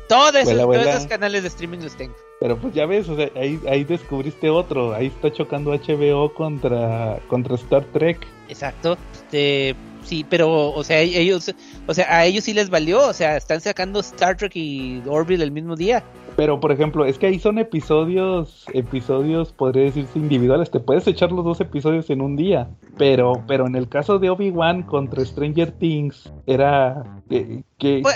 [0.10, 2.15] Todos esos, todos esos canales de streaming los tengo.
[2.40, 4.94] Pero pues ya ves, o sea, ahí, ahí descubriste otro.
[4.94, 8.20] Ahí está chocando HBO contra, contra Star Trek.
[8.49, 8.98] Exacto.
[9.14, 11.53] Este, sí, pero, o sea, ellos,
[11.88, 15.43] o sea, a ellos sí les valió, o sea, están sacando Star Trek y Orville
[15.43, 16.03] el mismo día.
[16.35, 20.72] Pero por ejemplo, es que ahí son episodios, episodios, podría decirse individuales.
[20.72, 22.69] Te puedes echar los dos episodios en un día.
[22.97, 28.15] Pero, pero en el caso de Obi-Wan contra Stranger Things, era que, que- Pues.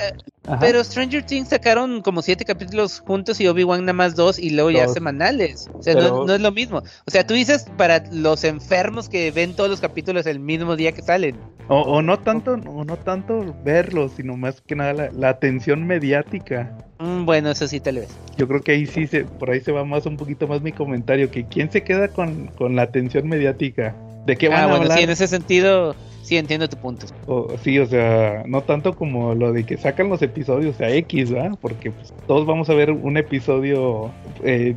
[0.61, 4.71] Pero Stranger Things sacaron como siete capítulos juntos y Obi-Wan nada más dos y luego
[4.71, 5.69] ya semanales.
[5.77, 6.77] O sea, Pero- no, no es lo mismo.
[7.05, 10.93] O sea, tú dices para los enfermos que ven todos los capítulos el mismo día
[10.93, 11.35] que salen.
[11.67, 15.85] O, o no tanto, o no tanto verlo, sino más que nada la, la atención
[15.85, 16.77] mediática.
[16.99, 18.07] Mm, bueno, eso sí, tal vez.
[18.37, 20.71] Yo creo que ahí sí se, por ahí se va más un poquito más mi
[20.71, 23.93] comentario, que quién se queda con, con la atención mediática,
[24.25, 24.97] de qué van Ah, a bueno, hablar.
[24.99, 25.93] sí, en ese sentido,
[26.27, 27.05] sí entiendo tu punto.
[27.25, 31.31] O- sí, o sea, no tanto como lo de que sacan los episodios a X,
[31.31, 31.57] ¿verdad?
[31.61, 34.11] Porque pues, todos vamos a ver un episodio,
[34.43, 34.75] eh,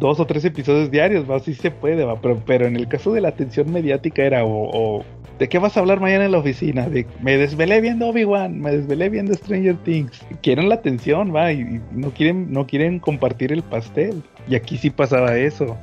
[0.00, 1.38] dos o tres episodios diarios, ¿va?
[1.38, 2.20] Sí se puede, ¿va?
[2.20, 5.04] Pero, en el caso de la atención mediática era o, o,
[5.38, 6.88] ¿de qué vas a hablar mañana en la oficina?
[6.88, 10.20] De me desvelé viendo Obi-Wan, me desvelé viendo Stranger Things.
[10.42, 11.52] Quieren la atención, ¿va?
[11.52, 14.20] Y, y no quieren, no quieren compartir el pastel.
[14.48, 15.76] Y aquí sí pasaba eso.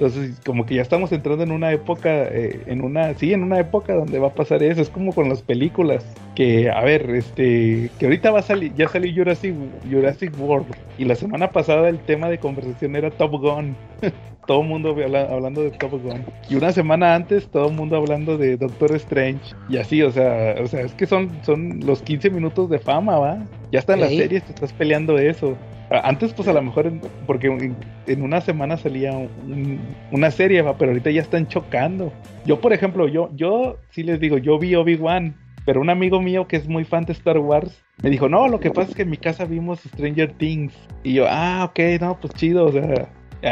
[0.00, 3.58] Entonces, como que ya estamos entrando en una época, eh, en una, sí, en una
[3.58, 4.80] época donde va a pasar eso.
[4.80, 6.06] Es como con las películas.
[6.36, 9.54] Que, a ver, este, que ahorita va a salir, ya salió Jurassic,
[9.90, 10.66] Jurassic World.
[10.98, 13.74] Y la semana pasada el tema de conversación era Top Gun.
[14.46, 16.24] todo el mundo habla- hablando de Top Gun.
[16.48, 19.52] Y una semana antes, todo el mundo hablando de Doctor Strange.
[19.68, 23.18] Y así, o sea, o sea, es que son, son los 15 minutos de fama,
[23.18, 23.38] ¿va?
[23.72, 25.56] Ya está en las series, te estás peleando eso.
[25.90, 29.78] Antes, pues a lo mejor, en- porque en, en una semana salía un-
[30.12, 30.76] una serie, ¿va?
[30.76, 32.12] pero ahorita ya están chocando.
[32.44, 35.34] Yo, por ejemplo, yo, yo sí les digo, yo vi Obi-Wan,
[35.64, 38.60] pero un amigo mío que es muy fan de Star Wars me dijo, no, lo
[38.60, 40.72] que pasa es que en mi casa vimos Stranger Things.
[41.02, 43.08] Y yo, ah, ok, no, pues chido, o sea,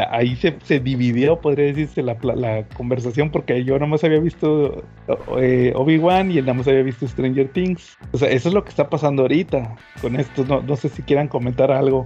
[0.09, 4.83] ahí se, se dividió, podría decirse, la, la conversación, porque yo nada más había visto
[5.37, 7.97] eh, Obi-Wan y él nada más había visto Stranger Things.
[8.13, 10.45] O sea, eso es lo que está pasando ahorita con esto.
[10.45, 12.05] No, no sé si quieran comentar algo.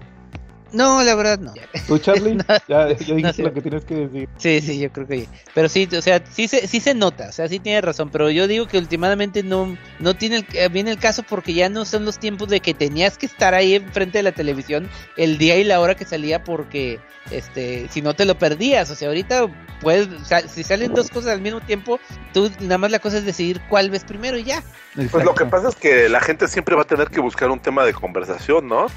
[0.71, 1.53] No, la verdad no.
[1.87, 2.35] ¿Tú, Charlie?
[2.47, 3.43] No, ya, ya dijiste sé.
[3.43, 4.29] lo que tienes que decir.
[4.37, 5.29] Sí, sí, yo creo que sí.
[5.53, 8.29] Pero sí, o sea, sí se, sí se nota, o sea, sí tiene razón, pero
[8.29, 11.83] yo digo que últimamente no, no tiene el, eh, viene el caso porque ya no
[11.85, 15.57] son los tiempos de que tenías que estar ahí enfrente de la televisión el día
[15.57, 16.99] y la hora que salía porque,
[17.31, 19.47] este, si no te lo perdías, o sea, ahorita
[19.81, 21.99] puedes, o sea, si salen dos cosas al mismo tiempo,
[22.33, 24.63] tú nada más la cosa es decidir cuál ves primero y ya.
[25.09, 27.59] Pues lo que pasa es que la gente siempre va a tener que buscar un
[27.61, 28.87] tema de conversación, ¿no?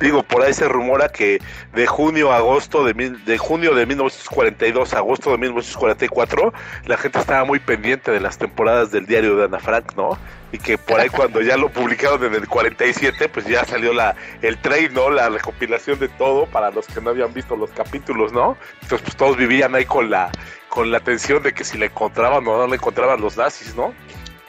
[0.00, 1.40] Digo, por ahí se rumora que
[1.74, 6.52] de junio a agosto de, mil- de junio de 1942 a agosto de 1944
[6.86, 10.16] la gente estaba muy pendiente de las temporadas del diario de Ana Frank, ¿no?
[10.52, 14.14] Y que por ahí cuando ya lo publicaron en el 47, pues ya salió la
[14.42, 15.10] el trade, ¿no?
[15.10, 18.56] La recopilación de todo para los que no habían visto los capítulos, ¿no?
[18.82, 20.30] Entonces pues todos vivían ahí con la
[20.68, 23.92] con la tensión de que si le encontraban o no le encontraban los nazis, ¿no?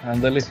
[0.03, 0.41] Ándale.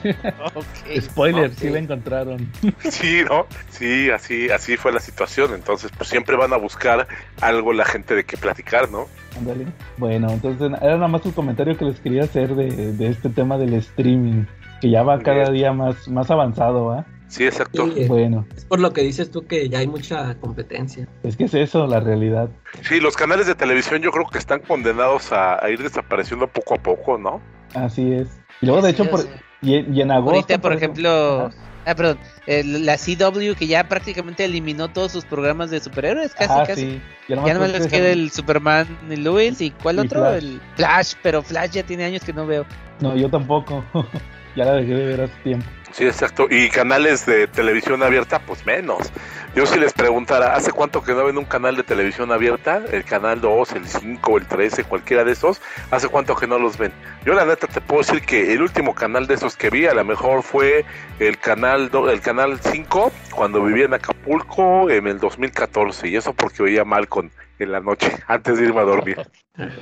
[0.99, 1.57] Spoiler, Ok.
[1.57, 2.49] sí la encontraron.
[2.89, 3.45] Sí, ¿no?
[3.69, 5.53] Sí, así, así fue la situación.
[5.53, 7.07] Entonces, pues siempre van a buscar
[7.41, 9.07] algo la gente de qué platicar, ¿no?
[9.37, 9.67] Ándale.
[9.97, 13.57] Bueno, entonces era nada más el comentario que les quería hacer de, de este tema
[13.57, 14.45] del streaming.
[14.81, 17.05] Que ya va cada día más, más avanzado, ¿va?
[17.27, 17.87] Sí, exacto.
[17.93, 21.07] Sí, Bueno, es por lo que dices tú que ya hay mucha competencia.
[21.23, 22.49] es que es eso, la realidad.
[22.81, 26.73] Sí, los canales de televisión yo creo que están condenados a, a ir desapareciendo poco
[26.75, 27.39] a poco, ¿no?
[27.75, 28.40] Así es.
[28.61, 29.25] Y luego, de hecho, por,
[29.61, 30.35] y, y en agosto.
[30.35, 31.49] Ahorita, por ejemplo.
[31.83, 32.19] Ah, perdón.
[32.45, 36.81] eh, la CW que ya prácticamente eliminó todos sus programas de superhéroes, casi, Ah, casi.
[36.81, 37.01] sí.
[37.27, 40.19] Ya Ya nomás les queda el Superman y Lewis y ¿cuál Y otro?
[40.21, 40.43] Flash.
[40.43, 42.65] El Flash, pero Flash ya tiene años que no veo.
[42.99, 43.83] No, yo tampoco.
[44.55, 45.65] ya la dejé de ver hace tiempo.
[45.91, 46.45] Sí, exacto.
[46.51, 49.11] Y canales de televisión abierta, pues menos.
[49.53, 52.81] Yo si les preguntara, ¿hace cuánto que no ven un canal de televisión abierta?
[52.89, 55.61] El canal 2, el 5, el 13, cualquiera de esos.
[55.91, 56.93] ¿Hace cuánto que no los ven?
[57.25, 59.93] Yo la neta te puedo decir que el último canal de esos que vi a
[59.93, 60.85] lo mejor fue
[61.19, 66.31] el canal do- el canal 5 cuando vivía en Acapulco en el 2014 y eso
[66.33, 67.29] porque oía mal con
[67.59, 69.17] en la noche antes de irme a dormir.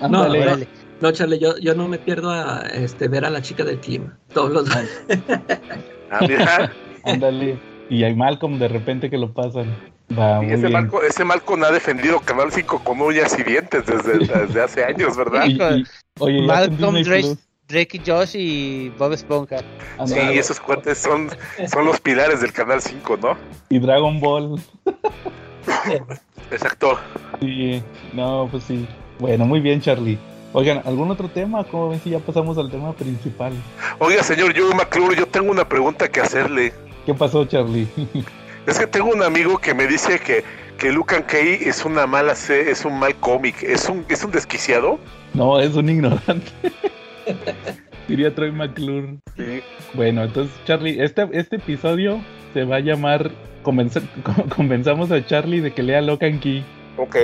[0.02, 0.68] No, no, Órale.
[1.00, 4.18] no, Charlie, yo, yo no me pierdo a este, ver a la chica del clima.
[4.34, 4.70] Todos los
[6.12, 6.74] Ah, mira,
[7.06, 7.60] Ándale.
[7.90, 9.76] Y hay Malcolm de repente que lo pasan.
[10.18, 10.70] Va, y ese.
[10.70, 15.18] Malcolm, ese Malcolm ha defendido Canal 5 con uñas y dientes desde, desde hace años,
[15.18, 15.45] ¿verdad?
[15.48, 15.60] Y-
[16.20, 16.95] oye, Malcolm,
[17.68, 19.57] Drake, y Josh y Bob Esponja.
[20.06, 21.30] Sí, esos cuates son,
[21.72, 23.38] son los pilares del Canal 5, ¿no?
[23.70, 24.60] Y Dragon Ball.
[26.52, 26.98] Exacto.
[27.40, 27.84] Sí,
[28.14, 28.88] no, pues sí.
[29.20, 30.18] Bueno, muy bien, Charlie.
[30.52, 31.64] Oigan, ¿algún otro tema?
[31.64, 33.53] ¿Cómo ven si ya pasamos al tema principal?
[33.99, 36.74] Oiga, señor Joe McClure, yo tengo una pregunta que hacerle.
[37.10, 37.88] ¿Qué pasó, Charlie?
[38.68, 40.44] Es que tengo un amigo que me dice que,
[40.77, 44.30] que Luke and Kay es una mala es un mal cómic, es un, es un
[44.30, 44.99] desquiciado.
[45.34, 46.52] no, es un ignorante.
[48.07, 49.18] Diría Troy McClure.
[49.95, 52.23] Bueno, entonces, Charlie, este, este episodio
[52.53, 53.31] se va a llamar
[53.64, 54.07] Convencer-
[54.56, 56.64] Convenzamos a Charlie de que lea Locan Key.
[56.98, 57.15] Ok.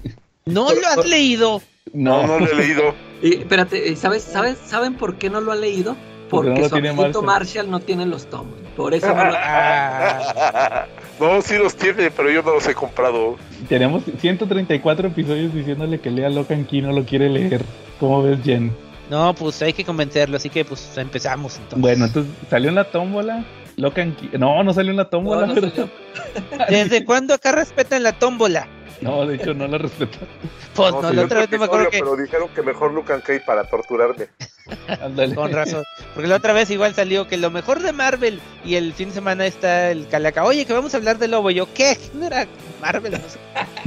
[0.44, 1.62] ¿No lo has leído?
[1.94, 2.94] No, no lo he leído.
[3.22, 5.94] Y espérate, ¿y ¿sabes, sabes, ¿saben por qué no lo ha leído?
[6.30, 7.24] Porque Porque no su tiene Marshall.
[7.24, 8.54] Marshall no tiene los tomos.
[8.76, 9.34] Por eso no lo...
[9.36, 10.86] Ah,
[11.20, 13.36] No, sí los tiene, pero yo no los he comprado.
[13.68, 17.62] Tenemos 134 episodios diciéndole que lea Locan Key, no lo quiere leer.
[17.98, 18.74] ¿Cómo ves, Jen?
[19.10, 21.80] no, pues hay que convencerlo, así que pues empezamos entonces.
[21.80, 23.44] Bueno, entonces salió en la tómbola.
[23.76, 24.30] Locan Key.
[24.38, 25.52] No, no salió en la tómbola.
[26.70, 28.66] ¿Desde cuándo acá respetan la tómbola?
[29.10, 30.28] No, de hecho no la respetaron.
[30.74, 31.98] Pues No, la otra vez no me acuerdo que...
[31.98, 34.28] Pero dijeron que mejor Luke and Kay para torturarme.
[35.00, 35.34] Ándale.
[35.34, 35.84] Con razón.
[36.14, 39.14] Porque la otra vez igual salió que lo mejor de Marvel y el fin de
[39.14, 40.44] semana está el Calaca.
[40.44, 41.50] Oye, que vamos a hablar de Lobo.
[41.50, 41.96] Y yo, ¿qué?
[42.14, 42.46] No era
[42.80, 43.12] Marvel.
[43.12, 43.38] No sé.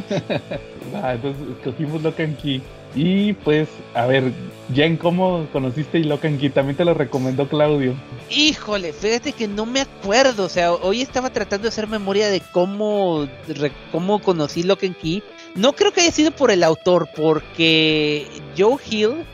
[0.95, 2.61] Ah, entonces escogimos Locan Key.
[2.95, 4.31] Y pues, a ver,
[4.73, 6.49] Jen, ¿cómo conociste Locan Key?
[6.49, 7.95] También te lo recomendó Claudio.
[8.29, 10.45] Híjole, fíjate que no me acuerdo.
[10.45, 14.95] O sea, hoy estaba tratando de hacer memoria de cómo, re- cómo conocí Lock and
[14.97, 15.23] Key.
[15.55, 19.25] No creo que haya sido por el autor, porque Joe Hill.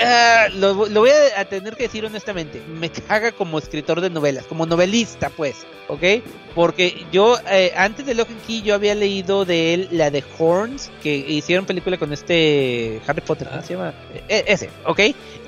[0.00, 2.62] Ah, lo, lo voy a, a tener que decir honestamente.
[2.78, 5.66] Me caga como escritor de novelas, como novelista, pues.
[5.88, 6.02] ¿Ok?
[6.54, 10.22] Porque yo, eh, antes de Lock and Key, yo había leído de él la de
[10.38, 13.92] Horns, que hicieron película con este Harry Potter, ¿cómo se llama?
[14.28, 15.00] E- ese, ¿ok?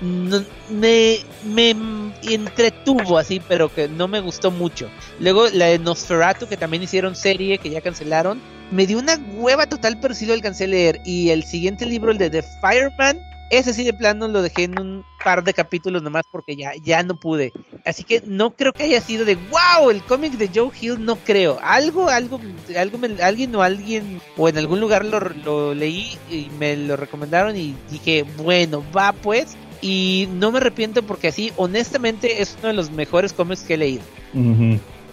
[0.03, 1.75] No- me, me
[2.23, 4.91] entretuvo así, pero que no me gustó mucho.
[5.21, 8.41] Luego la de Nosferatu, que también hicieron serie, que ya cancelaron.
[8.71, 11.01] Me dio una hueva total, pero sí lo alcancé a leer.
[11.05, 14.79] Y el siguiente libro, el de The Fireman, ese sí de plano lo dejé en
[14.81, 17.53] un par de capítulos nomás porque ya, ya no pude.
[17.85, 21.17] Así que no creo que haya sido de wow, el cómic de Joe Hill, no
[21.17, 21.59] creo.
[21.63, 22.41] Algo, algo,
[22.77, 26.97] algo, me- alguien o alguien, o en algún lugar lo, lo leí y me lo
[26.97, 29.57] recomendaron y dije, bueno, va pues.
[29.83, 33.77] Y no me arrepiento porque así, honestamente, es uno de los mejores cómics que he
[33.77, 34.03] leído.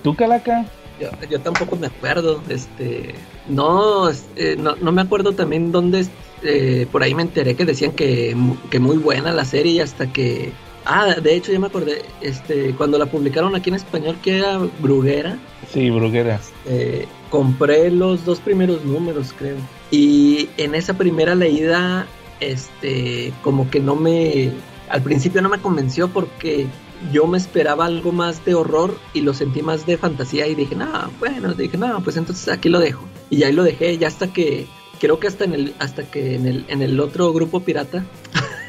[0.02, 0.66] ¿Tú, Calaca?
[1.00, 3.14] Yo, yo tampoco me acuerdo, este,
[3.50, 6.06] no, este, no, no me acuerdo también dónde,
[6.44, 8.36] eh, por ahí me enteré que decían que,
[8.70, 10.52] que muy buena la serie y hasta que,
[10.86, 14.58] ah, de hecho ya me acordé, este, cuando la publicaron aquí en español que era
[14.80, 15.38] Bruguera,
[15.72, 16.40] Sí, Bruguera.
[16.68, 19.56] eh, compré los dos primeros números creo
[19.92, 22.08] y en esa primera leída,
[22.40, 24.52] este, como que no me,
[24.90, 26.66] al principio no me convenció porque
[27.12, 30.76] yo me esperaba algo más de horror y lo sentí más de fantasía y dije,
[30.76, 30.88] no,
[31.20, 33.04] bueno, dije, no, pues entonces aquí lo dejo.
[33.32, 34.68] Y ahí lo dejé, ya hasta que,
[35.02, 38.06] creo que hasta en el, hasta que en el, en el otro grupo pirata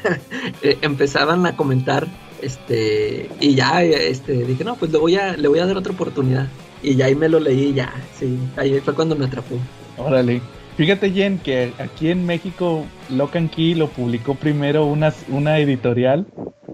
[0.63, 2.07] eh, empezaban a comentar,
[2.41, 5.93] este, y ya, este, dije, no, pues le voy a, le voy a dar otra
[5.93, 6.47] oportunidad.
[6.81, 9.55] Y ya ahí me lo leí, ya, sí, ahí fue cuando me atrapó.
[9.95, 10.41] Órale.
[10.75, 16.25] Fíjate, Jen, que aquí en México Locan Key lo publicó primero una, una editorial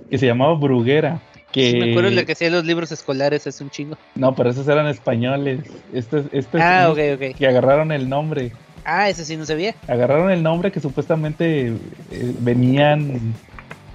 [0.09, 1.21] que se llamaba Bruguera.
[1.51, 1.71] Que...
[1.71, 3.97] Sí, me acuerdo de lo que hacía los libros escolares hace un chingo.
[4.15, 5.59] No, pero esos eran españoles.
[5.91, 7.35] Este, este Ah, ok, ok.
[7.35, 8.53] que agarraron el nombre.
[8.91, 9.75] Ah, eso sí no sabía.
[9.87, 11.75] Agarraron el nombre que supuestamente eh,
[12.39, 13.33] venían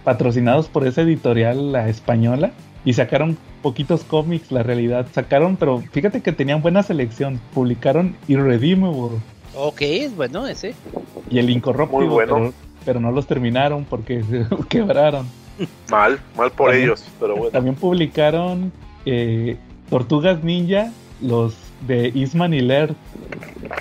[0.04, 2.52] patrocinados por esa editorial, la española,
[2.84, 5.06] y sacaron poquitos cómics, la realidad.
[5.12, 7.40] Sacaron, pero fíjate que tenían buena selección.
[7.54, 9.18] Publicaron Irredeemable
[9.56, 10.74] Ok, es bueno ese.
[11.30, 12.34] y El Incorruptible, Muy bueno.
[12.36, 12.52] pero,
[12.84, 15.26] pero no los terminaron porque se quebraron.
[15.90, 17.50] Mal, mal por También- ellos, pero bueno.
[17.50, 18.72] También publicaron
[19.06, 19.56] eh,
[19.88, 21.54] Tortugas Ninja, los
[21.86, 22.94] de Isman y Laird.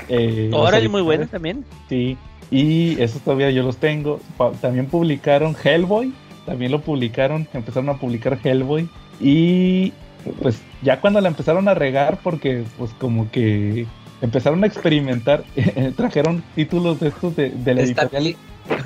[0.10, 1.32] eh, los Órale, muy bueno originales.
[1.32, 1.66] también.
[1.90, 2.18] Sí,
[2.52, 4.20] y esos todavía yo los tengo.
[4.38, 6.14] Pa- también publicaron Hellboy,
[6.46, 8.88] también lo publicaron, empezaron a publicar Hellboy.
[9.20, 9.94] Y
[10.42, 13.86] pues ya cuando la empezaron a regar, porque pues como que
[14.22, 15.44] empezaron a experimentar,
[15.98, 18.24] trajeron títulos de estos de, de la Está editorial.
[18.24, 18.36] bien.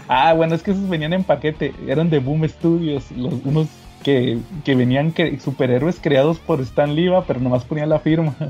[0.07, 3.67] Ah, bueno, es que esos venían en paquete, eran de Boom Studios, los, unos
[4.03, 8.35] que, que venían que, superhéroes creados por Stan Lee, va, pero nomás ponían la firma.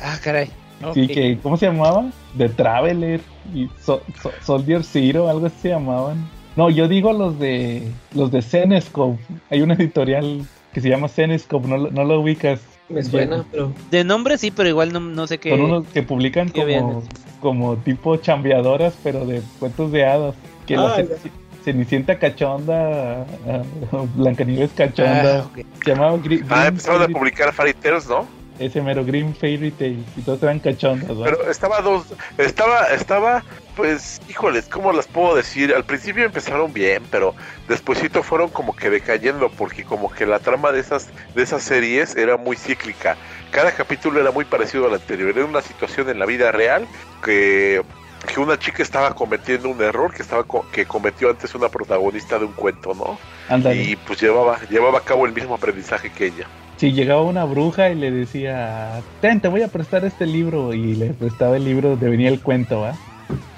[0.00, 0.46] Ah, caray.
[0.94, 1.08] Sí, Ok.
[1.08, 2.06] que, ¿cómo se llamaba?
[2.36, 3.20] The Traveler
[3.54, 6.26] y So- So- Soldier Zero, algo así se llamaban.
[6.56, 7.82] No, yo digo los de
[8.14, 9.18] los de Zenescope.
[9.50, 12.60] Hay una editorial que se llama Zenescope, no, lo- no lo ubicas.
[12.88, 15.50] Me suena, pero De nombre sí, pero igual no, no sé qué.
[15.50, 17.02] Son unos que publican como,
[17.40, 20.34] como tipo chambeadoras, pero de cuentos de hadas.
[20.66, 20.96] Que Ah,
[21.64, 23.62] Cenicienta cachonda, ah,
[24.14, 25.46] Blancanieves cachonda.
[25.46, 25.60] Ah.
[25.84, 28.26] Se llamaba Gri- Ah, Grim empezaron a publicar Fairy Tales, ¿no?
[28.56, 30.04] ese mero Green Fairy Tales.
[30.16, 31.24] Y todos eran cachondas, ¿va?
[31.24, 32.04] Pero estaba dos,
[32.38, 33.42] estaba, estaba,
[33.74, 35.74] pues, híjoles, ¿cómo las puedo decir?
[35.74, 37.34] Al principio empezaron bien, pero
[37.66, 42.14] despuesito fueron como que decayendo, porque como que la trama de esas, de esas series
[42.14, 43.16] era muy cíclica.
[43.50, 45.30] Cada capítulo era muy parecido al anterior.
[45.30, 46.86] Era una situación en la vida real
[47.24, 47.82] que,
[48.24, 52.38] que una chica estaba cometiendo un error que estaba co- que cometió antes una protagonista
[52.38, 53.18] de un cuento, ¿no?
[53.74, 56.46] Y pues llevaba, llevaba a cabo el mismo aprendizaje que ella.
[56.76, 60.94] Si llegaba una bruja y le decía, ten, te voy a prestar este libro, y
[60.94, 62.94] le prestaba el libro donde venía el cuento, ¿va?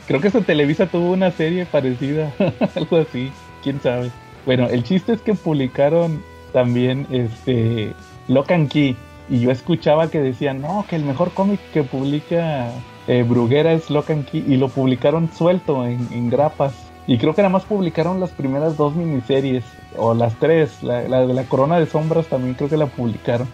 [0.06, 2.32] Creo que esa Televisa tuvo una serie parecida,
[2.76, 3.32] algo así,
[3.62, 4.10] quién sabe.
[4.44, 6.22] Bueno, el chiste es que publicaron
[6.52, 7.94] también este
[8.28, 8.96] Lock and Key,
[9.28, 12.70] y yo escuchaba que decían, no, que el mejor cómic que publica
[13.06, 16.74] eh, Bruguera es Lock and Key, y lo publicaron suelto en, en grapas.
[17.06, 19.64] Y creo que nada más publicaron las primeras dos miniseries,
[19.96, 23.46] o las tres, la, la de la Corona de Sombras también creo que la publicaron.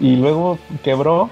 [0.00, 1.30] Y luego quebró,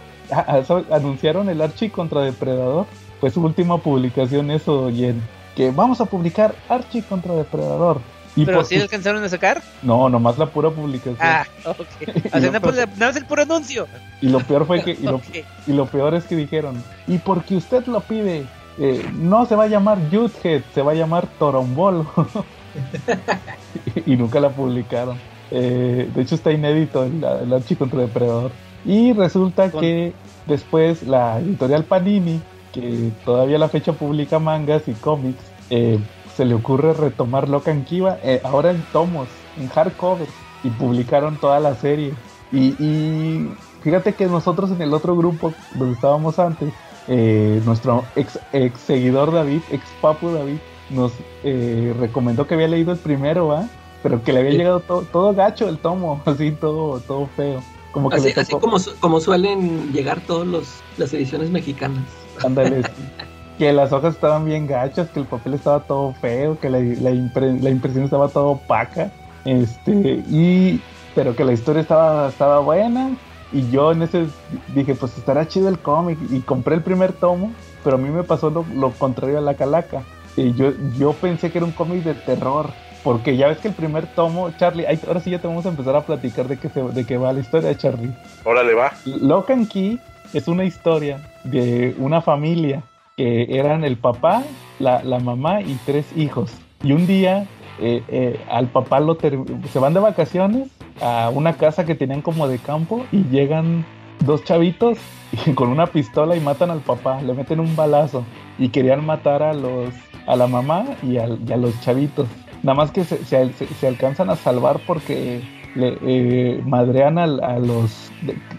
[0.90, 2.86] anunciaron el Archie contra Depredador.
[3.20, 5.22] Fue su última publicación eso, y en
[5.56, 8.00] que vamos a publicar Archie contra Depredador.
[8.34, 9.60] Y Pero sí alcanzaron a sacar.
[9.82, 11.16] No, nomás la pura publicación.
[11.20, 11.86] Ah, ok.
[12.34, 13.86] O sea, nada más el puro anuncio.
[14.22, 15.24] Y lo peor fue que, y lo, Ok.
[15.66, 18.46] y lo peor es que dijeron, y porque usted lo pide,
[18.78, 22.06] eh, no se va a llamar Youthhead, se va a llamar Torombolo.
[24.06, 25.18] y nunca la publicaron.
[25.50, 28.50] Eh, de hecho está inédito el, el Archie contra Depredador.
[28.84, 30.14] Y resulta Con- que
[30.46, 32.40] después la editorial Panini,
[32.72, 35.98] que todavía a la fecha publica mangas y cómics, eh,
[36.34, 40.28] se le ocurre retomar Locan Kiva, eh, ahora en tomos, en hardcover,
[40.62, 42.14] y publicaron toda la serie.
[42.52, 43.48] Y, y
[43.82, 46.72] fíjate que nosotros en el otro grupo donde estábamos antes,
[47.08, 50.58] eh, nuestro ex, ex seguidor David, ex papu David,
[50.90, 51.12] nos
[51.44, 53.68] eh, recomendó que había leído el primero, ¿va?
[54.02, 54.58] Pero que le había Sí.
[54.58, 57.60] llegado todo, todo gacho el tomo, así todo, todo feo.
[57.92, 62.04] Como que así, como, su- como suelen llegar todas las ediciones mexicanas.
[62.42, 62.82] Ándale.
[63.62, 67.12] que las hojas estaban bien gachas, que el papel estaba todo feo, que la, la,
[67.12, 69.12] impre- la impresión estaba todo opaca,
[69.44, 70.80] este, y
[71.14, 73.12] pero que la historia estaba, estaba buena,
[73.52, 74.26] y yo en ese
[74.74, 77.52] dije, pues estará chido el cómic, y compré el primer tomo,
[77.84, 80.02] pero a mí me pasó lo, lo contrario a la calaca.
[80.36, 82.70] Y yo, yo pensé que era un cómic de terror,
[83.04, 85.68] porque ya ves que el primer tomo, Charlie, ahí- ahora sí ya te vamos a
[85.68, 88.10] empezar a platicar de qué, se- de qué va la historia, Charlie.
[88.42, 88.92] Órale, va.
[89.04, 90.00] Lock and Key
[90.32, 92.82] es una historia de una familia
[93.16, 94.42] que eran el papá,
[94.78, 96.52] la, la mamá y tres hijos.
[96.82, 97.46] Y un día
[97.80, 100.68] eh, eh, al papá lo se van de vacaciones
[101.00, 103.84] a una casa que tenían como de campo y llegan
[104.24, 104.98] dos chavitos
[105.54, 108.24] con una pistola y matan al papá, le meten un balazo
[108.58, 109.90] y querían matar a los
[110.26, 112.28] a la mamá y, a los chavitos.
[112.62, 115.42] Nada más que se, se- alcanzan a salvar porque
[115.74, 117.26] le eh, madrean a,
[117.58, 118.12] los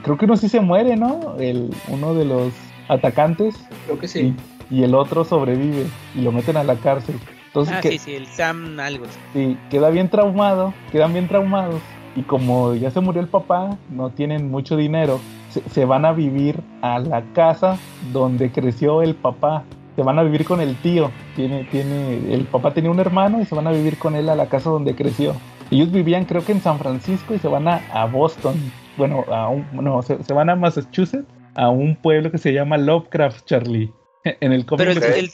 [0.03, 1.35] creo que uno sí se muere, ¿no?
[1.39, 2.51] El, uno de los
[2.87, 3.55] atacantes
[3.85, 4.33] Creo que sí.
[4.69, 5.85] y, y el otro sobrevive
[6.15, 7.15] y lo meten a la cárcel.
[7.47, 9.05] Entonces Ah, que, sí, sí, el Sam algo.
[9.33, 11.81] sí, queda bien traumado, quedan bien traumados
[12.15, 15.19] y como ya se murió el papá, no tienen mucho dinero,
[15.49, 17.77] se, se van a vivir a la casa
[18.11, 19.63] donde creció el papá.
[19.95, 21.11] Se van a vivir con el tío.
[21.35, 24.35] Tiene, tiene, el papá tenía un hermano y se van a vivir con él a
[24.35, 25.35] la casa donde creció.
[25.69, 28.55] Ellos vivían creo que en San Francisco y se van a, a Boston.
[28.97, 32.77] Bueno, a un, no, se, se van a Massachusetts, a un pueblo que se llama
[32.77, 33.91] Lovecraft, Charlie.
[34.23, 35.31] En el cómic Pero el,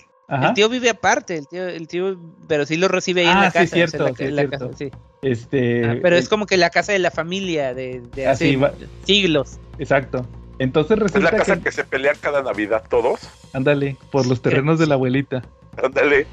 [0.56, 2.18] tío vive aparte, el tío, el tío,
[2.48, 3.76] pero sí lo recibe ahí en Ah, la sí, casa.
[3.76, 4.66] cierto, o sea, la- sí, es la cierto.
[4.68, 4.90] casa, sí.
[5.22, 8.56] Este, Ah, pero es eh, como que la casa de la familia de, de Así
[8.56, 8.74] hace va.
[9.06, 9.60] siglos.
[9.78, 10.26] Exacto.
[10.60, 13.20] Entonces Es la resulta casa que, que se pelean cada Navidad todos.
[13.54, 15.42] ándale, por los terrenos de la abuelita.
[15.82, 16.26] Ándale.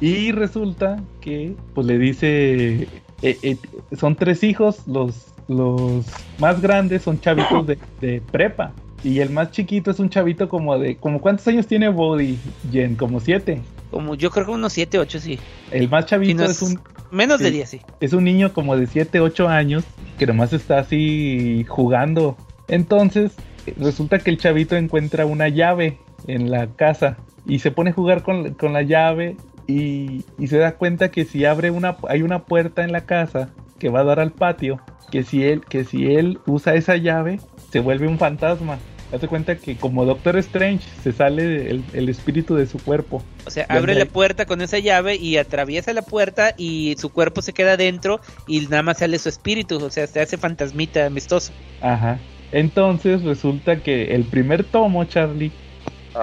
[0.00, 2.88] Y resulta que, pues le dice,
[3.22, 3.56] eh, eh,
[3.98, 6.06] son tres hijos, los los
[6.38, 8.72] más grandes son chavitos de, de prepa.
[9.04, 12.38] Y el más chiquito es un chavito como de, como ¿cuántos años tiene Body
[12.72, 12.96] Jen?
[12.96, 13.60] Como siete.
[13.90, 15.38] Como yo creo que unos 7, 8, sí.
[15.70, 17.52] El más Si chavito no es un, Menos de sí.
[17.52, 17.80] 10, sí.
[18.00, 19.84] es un niño como de 7, 8 años
[20.18, 22.36] que nomás está así jugando.
[22.66, 23.32] Entonces,
[23.76, 28.22] resulta que el chavito encuentra una llave en la casa y se pone a jugar
[28.22, 29.36] con, con la llave
[29.66, 33.50] y, y se da cuenta que si abre una, hay una puerta en la casa
[33.78, 37.38] que va a dar al patio, que si él, que si él usa esa llave,
[37.70, 38.78] se vuelve un fantasma.
[39.14, 43.22] Hace cuenta que como Doctor Strange se sale el, el espíritu de su cuerpo.
[43.46, 43.98] O sea, abre ahí.
[43.98, 48.20] la puerta con esa llave y atraviesa la puerta y su cuerpo se queda dentro
[48.46, 49.76] y nada más sale su espíritu.
[49.76, 51.52] O sea, se hace fantasmita amistoso.
[51.80, 52.18] Ajá.
[52.52, 55.52] Entonces resulta que el primer tomo, Charlie,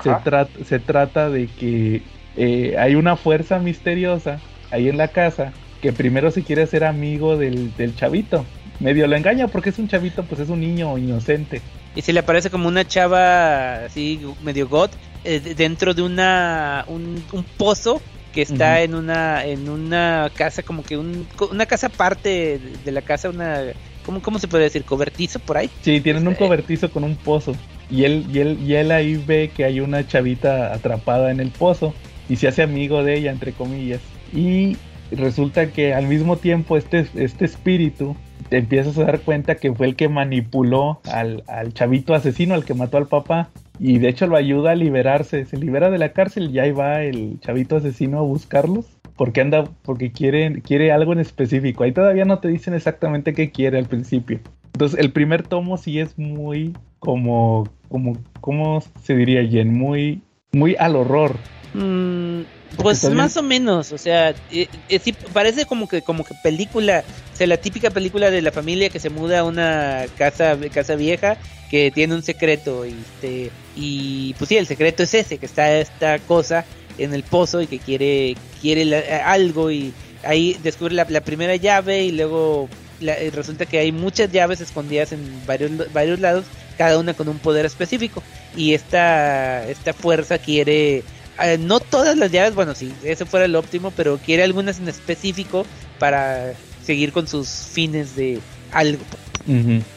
[0.03, 2.01] se, se trata de que
[2.37, 4.39] eh, hay una fuerza misteriosa
[4.71, 5.51] ahí en la casa
[5.81, 8.45] que primero se quiere hacer amigo del, del chavito.
[8.79, 11.61] Medio lo engaña porque es un chavito, pues es un niño inocente.
[11.95, 14.89] Y se le aparece como una chava así medio god
[15.23, 18.01] eh, de- dentro de una un, un pozo
[18.33, 22.91] que está en una en una casa como que un, una casa aparte de, de
[22.91, 23.59] la casa una
[24.05, 27.15] ¿cómo, cómo se puede decir cobertizo por ahí Sí, tienen un Este- cobertizo con un
[27.17, 27.53] pozo.
[27.89, 31.49] Y él, y él, y él ahí ve que hay una chavita atrapada en el
[31.51, 31.93] pozo
[32.29, 33.99] y se hace amigo de ella, entre comillas.
[34.33, 34.77] Y
[35.11, 38.15] resulta que al mismo tiempo este, este espíritu
[38.49, 42.65] te empiezas a dar cuenta que fue el que manipuló al, al chavito asesino, al
[42.65, 43.49] que mató al papá.
[43.79, 45.45] Y de hecho lo ayuda a liberarse.
[45.45, 48.85] Se libera de la cárcel y ahí va el chavito asesino a buscarlos.
[49.15, 51.83] Porque anda, porque quiere, quiere algo en específico.
[51.83, 54.39] Ahí todavía no te dicen exactamente qué quiere al principio.
[54.73, 59.77] Entonces, el primer tomo sí es muy como, como, ¿cómo se diría, Jen?
[59.77, 60.21] Muy,
[60.53, 61.35] muy al horror.
[61.73, 62.41] Mm,
[62.77, 67.03] pues más o menos, o sea, eh, eh, sí, parece como que como que película,
[67.33, 70.95] o sea, la típica película de la familia que se muda a una casa casa
[70.95, 71.37] vieja
[71.69, 75.77] que tiene un secreto y este y pues sí, el secreto es ese, que está
[75.77, 76.65] esta cosa
[76.97, 79.93] en el pozo y que quiere quiere la- eh, algo y
[80.23, 82.69] ahí descubre la, la primera llave y luego
[82.99, 86.45] la- eh, resulta que hay muchas llaves escondidas en varios varios lados,
[86.77, 88.21] cada una con un poder específico.
[88.55, 91.03] Y esta esta fuerza quiere
[91.43, 94.87] eh, no todas las llaves, bueno, sí, eso fuera el óptimo, pero quiere algunas en
[94.87, 95.65] específico
[95.99, 96.53] para
[96.83, 98.39] seguir con sus fines de
[98.71, 99.03] algo.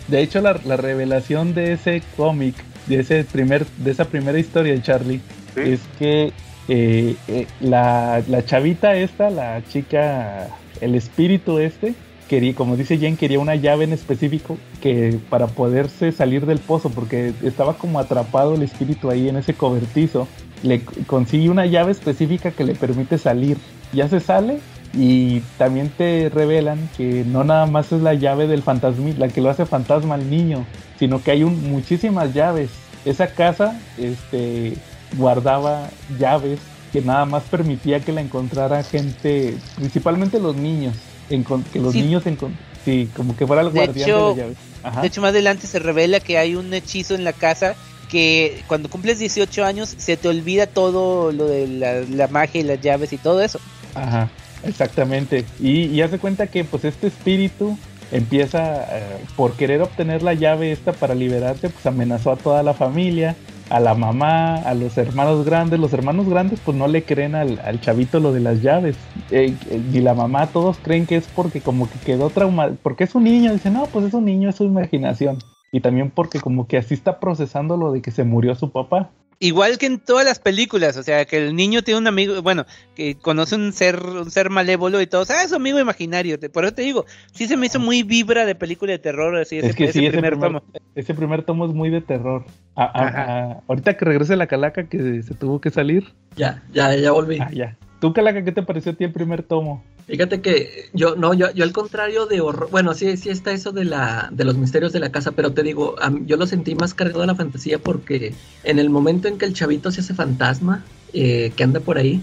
[0.09, 2.55] De hecho, la, la revelación de ese cómic,
[2.87, 5.21] de ese primer, de esa primera historia de Charlie,
[5.55, 5.61] Sí.
[5.61, 6.33] es que
[6.67, 10.49] eh, eh, la, la chavita esta, la chica,
[10.81, 11.95] el espíritu este,
[12.29, 16.91] quería, como dice Jen, quería una llave en específico que para poderse salir del pozo,
[16.91, 20.27] porque estaba como atrapado el espíritu ahí en ese cobertizo.
[20.65, 23.57] Le consigue una llave específica que le permite salir.
[23.93, 24.59] Ya se sale
[24.93, 29.41] y también te revelan que no nada más es la llave del fantasma, la que
[29.41, 30.65] lo hace fantasma al niño,
[30.99, 32.71] sino que hay un, muchísimas llaves.
[33.05, 34.75] Esa casa este,
[35.17, 36.59] guardaba llaves
[36.93, 40.95] que nada más permitía que la encontrara gente, principalmente los niños,
[41.29, 42.03] que los Sí.
[42.03, 42.55] niños encon-
[42.85, 44.57] sí, como que fuera el De guardián hecho- de las llaves.
[44.85, 45.01] Ajá.
[45.01, 47.75] De hecho, más adelante se revela que hay un hechizo en la casa
[48.05, 51.67] que cuando cumples 18 años se te olvida todo lo de
[52.09, 53.61] la, magia y las llaves y todo eso.
[53.95, 54.31] Ajá,
[54.65, 55.45] exactamente.
[55.61, 57.77] Y, y hace cuenta que pues este espíritu
[58.13, 62.75] empieza eh, por querer obtener la llave esta para liberarte, pues amenazó a toda la
[62.75, 63.37] familia,
[63.71, 65.81] a la mamá, a los hermanos grandes.
[65.81, 68.97] Los hermanos grandes pues no le creen al, chavito lo de las llaves.
[69.31, 69.55] Eh,
[69.93, 73.25] y la mamá todos creen que es porque como que quedó traumado, porque es un
[73.25, 75.39] niño, dicen, no, pues es un niño, es su imaginación.
[75.75, 79.11] Y también porque como que así está procesando lo de que se murió su papá.
[79.41, 82.65] Igual que en todas las películas, o sea, que el niño tiene un amigo, bueno,
[82.95, 86.39] que conoce un ser, un ser malévolo y todos, ah, es su amigo imaginario.
[86.39, 89.37] te- Por eso te digo, sí se me hizo muy vibra de película de terror,
[89.37, 90.73] así ese, es que ese sí, ese primer primer, tomo.
[90.95, 92.45] ese primer tomo es muy de terror.
[92.77, 96.15] Ah, ah, ah, ahorita que regrese la calaca que se tuvo que salir.
[96.37, 97.39] Ya, ya, ya volví.
[97.41, 97.77] Ah, ya.
[98.05, 99.83] ¿Tú, calaca, qué te pareció a ti el primer tomo?
[100.07, 103.73] Fíjate que yo, no, yo, yo al contrario de horror, bueno, sí, sí está eso
[103.73, 106.93] de la, de los misterios de la casa, pero te digo, yo lo sentí más
[106.93, 110.85] cargado de la fantasía porque en el momento en que el chavito se hace fantasma,
[111.15, 112.21] eh, que anda por ahí,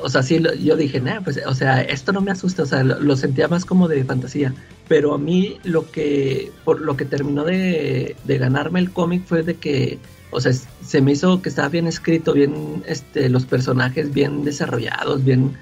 [0.00, 2.84] o, sea, sí, yo dije, nah, pues, o sea, esto no me asusta, o sea,
[2.84, 4.54] lo, lo sentía más como de fantasía,
[4.86, 9.42] pero a mí lo que, por lo que terminó de, de ganarme el cómic fue
[9.42, 9.98] de que,
[10.30, 15.24] o sea, se me hizo que estaba bien escrito, bien, este, los personajes bien desarrollados,
[15.24, 15.52] bien,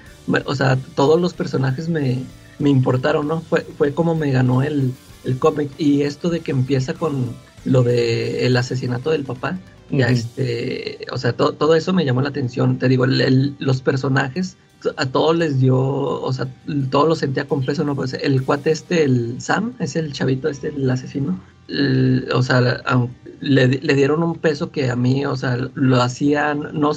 [0.45, 2.23] o sea, todos los personajes me,
[2.59, 3.41] me importaron, ¿no?
[3.41, 4.91] Fue, fue como me ganó el,
[5.23, 5.69] el cómic.
[5.77, 7.33] Y esto de que empieza con
[7.63, 9.57] lo de el asesinato del papá,
[9.91, 12.79] ya este, o sea, to- todo eso me llamó la atención.
[12.79, 14.57] Te digo, el- el- los personajes
[14.97, 16.47] a todos les dio, o sea,
[16.89, 17.95] todos lo sentía con peso, ¿no?
[17.95, 21.39] Pues el cuate este, el Sam, es el chavito este, el asesino.
[22.33, 22.81] O sea,
[23.39, 26.93] le, le dieron un peso que a mí, o sea, lo hacían, no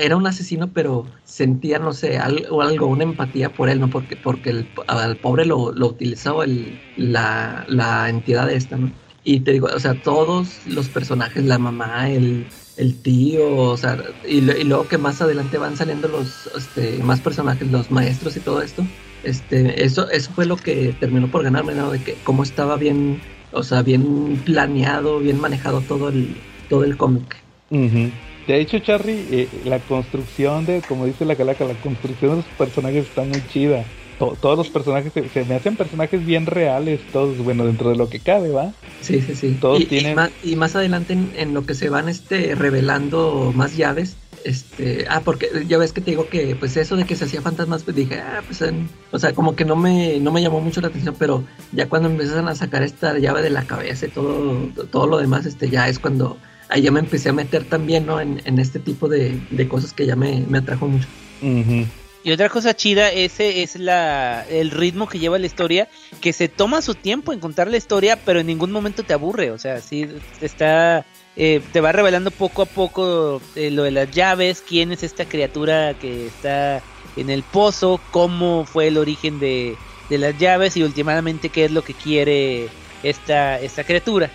[0.00, 3.88] era un asesino, pero sentía, no sé, algo, algo una empatía por él, ¿no?
[3.88, 8.92] Porque, porque el, al pobre lo, lo utilizaba el, la, la entidad esta, ¿no?
[9.24, 12.46] Y te digo, o sea, todos los personajes, la mamá, el,
[12.78, 17.20] el tío, o sea, y, y luego que más adelante van saliendo los este, más
[17.20, 18.84] personajes, los maestros y todo esto,
[19.24, 21.90] este, eso, eso fue lo que terminó por ganarme, ¿no?
[21.90, 23.20] De que cómo estaba bien,
[23.52, 26.28] o sea, bien planeado, bien manejado todo el,
[26.68, 27.36] todo el cómic.
[27.70, 28.10] Ujú.
[28.46, 32.46] De hecho, Charlie, eh, la construcción de, como dice la calaca, la construcción de los
[32.56, 33.84] personajes está muy chida.
[34.18, 37.96] To- todos los personajes se, se me hacen personajes bien reales, todos, bueno, dentro de
[37.96, 38.72] lo que cabe, ¿va?
[39.00, 39.56] Sí, sí, sí.
[39.60, 42.54] Todos y, y tienen- más, y más adelante en, en lo que se van este
[42.56, 47.04] revelando más llaves, este, ah, porque ya ves que te digo que pues eso de
[47.04, 50.18] que se hacía fantasmas, pues dije, ah, pues en- o sea, como que no me
[50.20, 53.50] no me llamó mucho la atención, pero ya cuando empiezan a sacar esta llave de
[53.50, 56.36] la cabeza y todo todo lo demás, este ya es cuando
[56.68, 58.20] ahí ya me empecé a meter también, ¿no?
[58.20, 61.06] En, en este tipo de, de cosas que ya me, me atrajo mucho.
[61.42, 61.86] Ujú.
[62.24, 65.88] Y otra cosa chida, ese es la el ritmo que lleva la historia,
[66.20, 69.50] que se toma su tiempo en contar la historia, pero en ningún momento te aburre,
[69.50, 70.08] o sea, sí
[70.40, 75.04] está eh, te va revelando poco a poco eh, lo de las llaves, quién es
[75.04, 76.82] esta criatura que está
[77.16, 79.76] en el pozo, cómo fue el origen de,
[80.10, 82.68] de las llaves y últimamente qué es lo que quiere
[83.04, 84.30] esta esta criatura.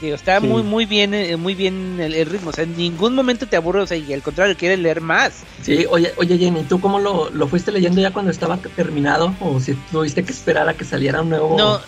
[0.00, 0.46] Digo, está Sí.
[0.46, 3.56] muy muy bien eh, muy bien el, el ritmo, o sea, en ningún momento te
[3.56, 5.44] aburre, o sea, y al contrario, quieres leer más.
[5.62, 9.36] Sí, oye, oye Jenny, ¿tú cómo lo, lo fuiste leyendo ya cuando estaba terminado?
[9.40, 11.80] ¿O si tuviste que esperar a que saliera un nuevo, No,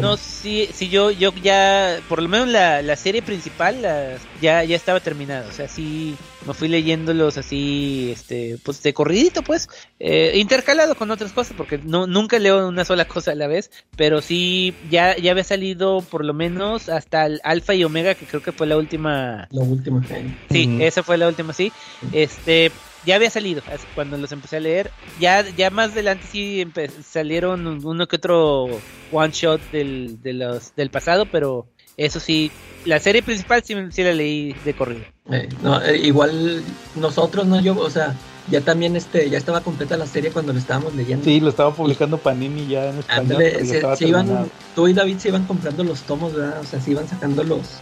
[0.00, 4.62] No, sí, sí, yo, yo ya, por lo menos la, la serie principal la- ya,
[4.64, 9.68] ya estaba terminada, o sea, sí, me fui leyéndolos así, este, pues de corridito, pues,
[9.98, 13.70] eh, intercalado con otras cosas, porque no, nunca leo una sola cosa a la vez,
[13.96, 18.26] pero sí, ya, ya había salido por lo menos hasta el Alfa y Omega, que
[18.26, 20.02] creo que fue la última, Lo último.
[20.10, 20.24] eh.
[20.50, 20.82] Sí, Ujú.
[20.84, 21.72] esa fue la última, sí.
[22.12, 22.70] Este,
[23.06, 23.62] ya había salido
[23.94, 24.90] cuando los empecé a leer.
[25.20, 26.66] Ya, ya más adelante sí
[27.02, 28.68] salieron uno que otro
[29.12, 31.66] one shot del, de los, del pasado, pero
[31.96, 32.50] eso sí,
[32.84, 35.02] la serie principal sí, sí la leí de corrido.
[35.30, 36.62] Eh, no, eh, igual
[36.96, 37.60] nosotros, ¿no?
[37.60, 38.14] Yo, o sea,
[38.50, 41.24] ya también este, ya estaba completa la serie cuando lo estábamos leyendo.
[41.24, 43.20] Sí, lo estaba publicando Panini ya en español.
[43.42, 46.60] Ándale, se- se iban, tú y David se iban comprando los tomos, ¿verdad?
[46.60, 47.80] O sea, se iban sacando los,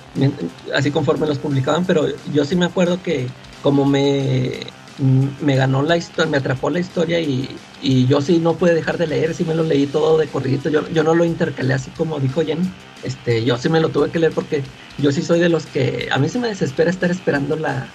[0.75, 3.27] así conforme los publicaban, pero yo sí me acuerdo que
[3.61, 4.61] como me,
[4.99, 8.99] me ganó la historia, me atrapó la historia y, y yo sí no pude dejar
[8.99, 11.93] de leer, sí me lo leí todo de corridito, yo, yo no lo intercalé así
[11.93, 14.67] como dijo Jen, este, yo sí me lo tuve que leer porque
[14.99, 17.95] yo sí soy de los que, a mí se me desespera estar esperando la,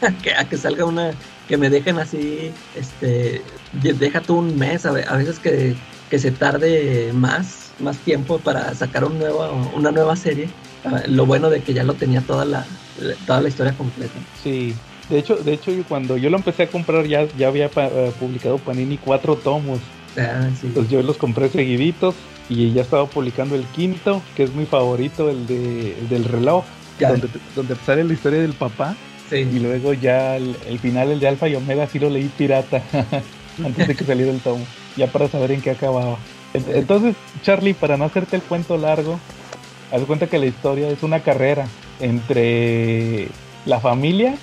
[0.22, 1.16] que, a que salga una,
[1.46, 5.76] que me dejen así, este, de- deja tú un mes, a, a veces que,
[6.08, 10.54] que se tarde más, más tiempo para sacar un nuevo, una nueva serie.
[10.84, 12.68] Ah, Lo bueno de que ya lo tenía toda la-
[13.26, 14.26] toda la historia completa.
[14.32, 14.76] Sí.
[15.08, 18.12] De hecho, de hecho, cuando yo lo empecé a comprar ya, ya había pa- eh,
[18.18, 19.80] publicado Panini cuatro tomos.
[20.18, 20.70] Ah, sí.
[20.74, 22.14] Pues yo los compré seguiditos
[22.48, 26.64] y ya estaba publicando el quinto, que es mi favorito, el, de, el del reloj,
[26.98, 27.10] Ya.
[27.10, 28.94] donde, donde sale la historia del papá.
[29.30, 32.82] Y luego ya el, el final, el de Alfa y Omega, sí lo leí pirata
[33.64, 34.64] antes de que saliera el tomo,
[34.96, 36.18] ya para saber en qué acababa.
[36.52, 39.18] En- Entonces, Charlie, para no hacerte el cuento largo,
[39.90, 41.66] haz cuenta que la historia es una carrera
[42.00, 43.28] entre
[43.64, 44.34] la familia,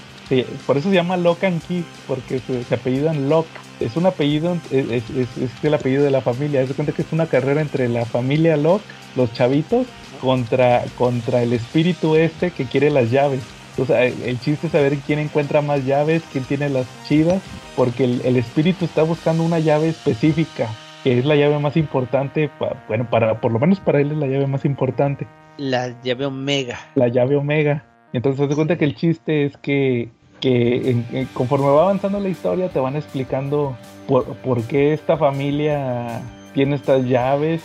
[0.67, 3.47] por eso se llama Lock and Key, porque se, se apellidan Lock.
[3.79, 6.65] Es un apellido, es, es- es- es el apellido de la familia.
[6.65, 8.81] De cuenta que es una carrera entre la familia Lock,
[9.15, 9.87] los chavitos,
[10.21, 13.41] contra, contra el espíritu este que quiere las llaves.
[13.77, 17.41] O sea, el, chiste es saber quién encuentra más llaves, quién tiene las chidas,
[17.77, 22.49] porque el, el espíritu está buscando una llave específica, que es la llave más importante,
[22.59, 25.25] pa- bueno, para por lo menos para él es la llave más importante,
[25.57, 26.77] La llave Omega.
[26.95, 27.85] la llave Omega.
[28.11, 30.09] Entonces, de cuenta que el chiste es que,
[30.39, 33.75] que conforme va avanzando la historia, te van explicando
[34.07, 36.21] por, por qué esta familia
[36.53, 37.61] tiene estas llaves,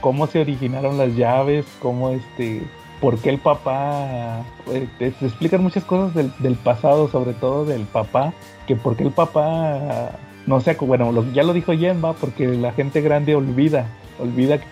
[0.00, 2.62] cómo se originaron las llaves, cómo este
[3.00, 7.82] por qué el papá, eh, te, explican muchas cosas del, del pasado, sobre todo del
[7.82, 8.32] papá,
[8.68, 10.12] que por qué el papá,
[10.46, 13.86] no sé, bueno, lo- ya lo dijo Jen, va, porque la gente grande olvida,
[14.20, 14.66] olvida que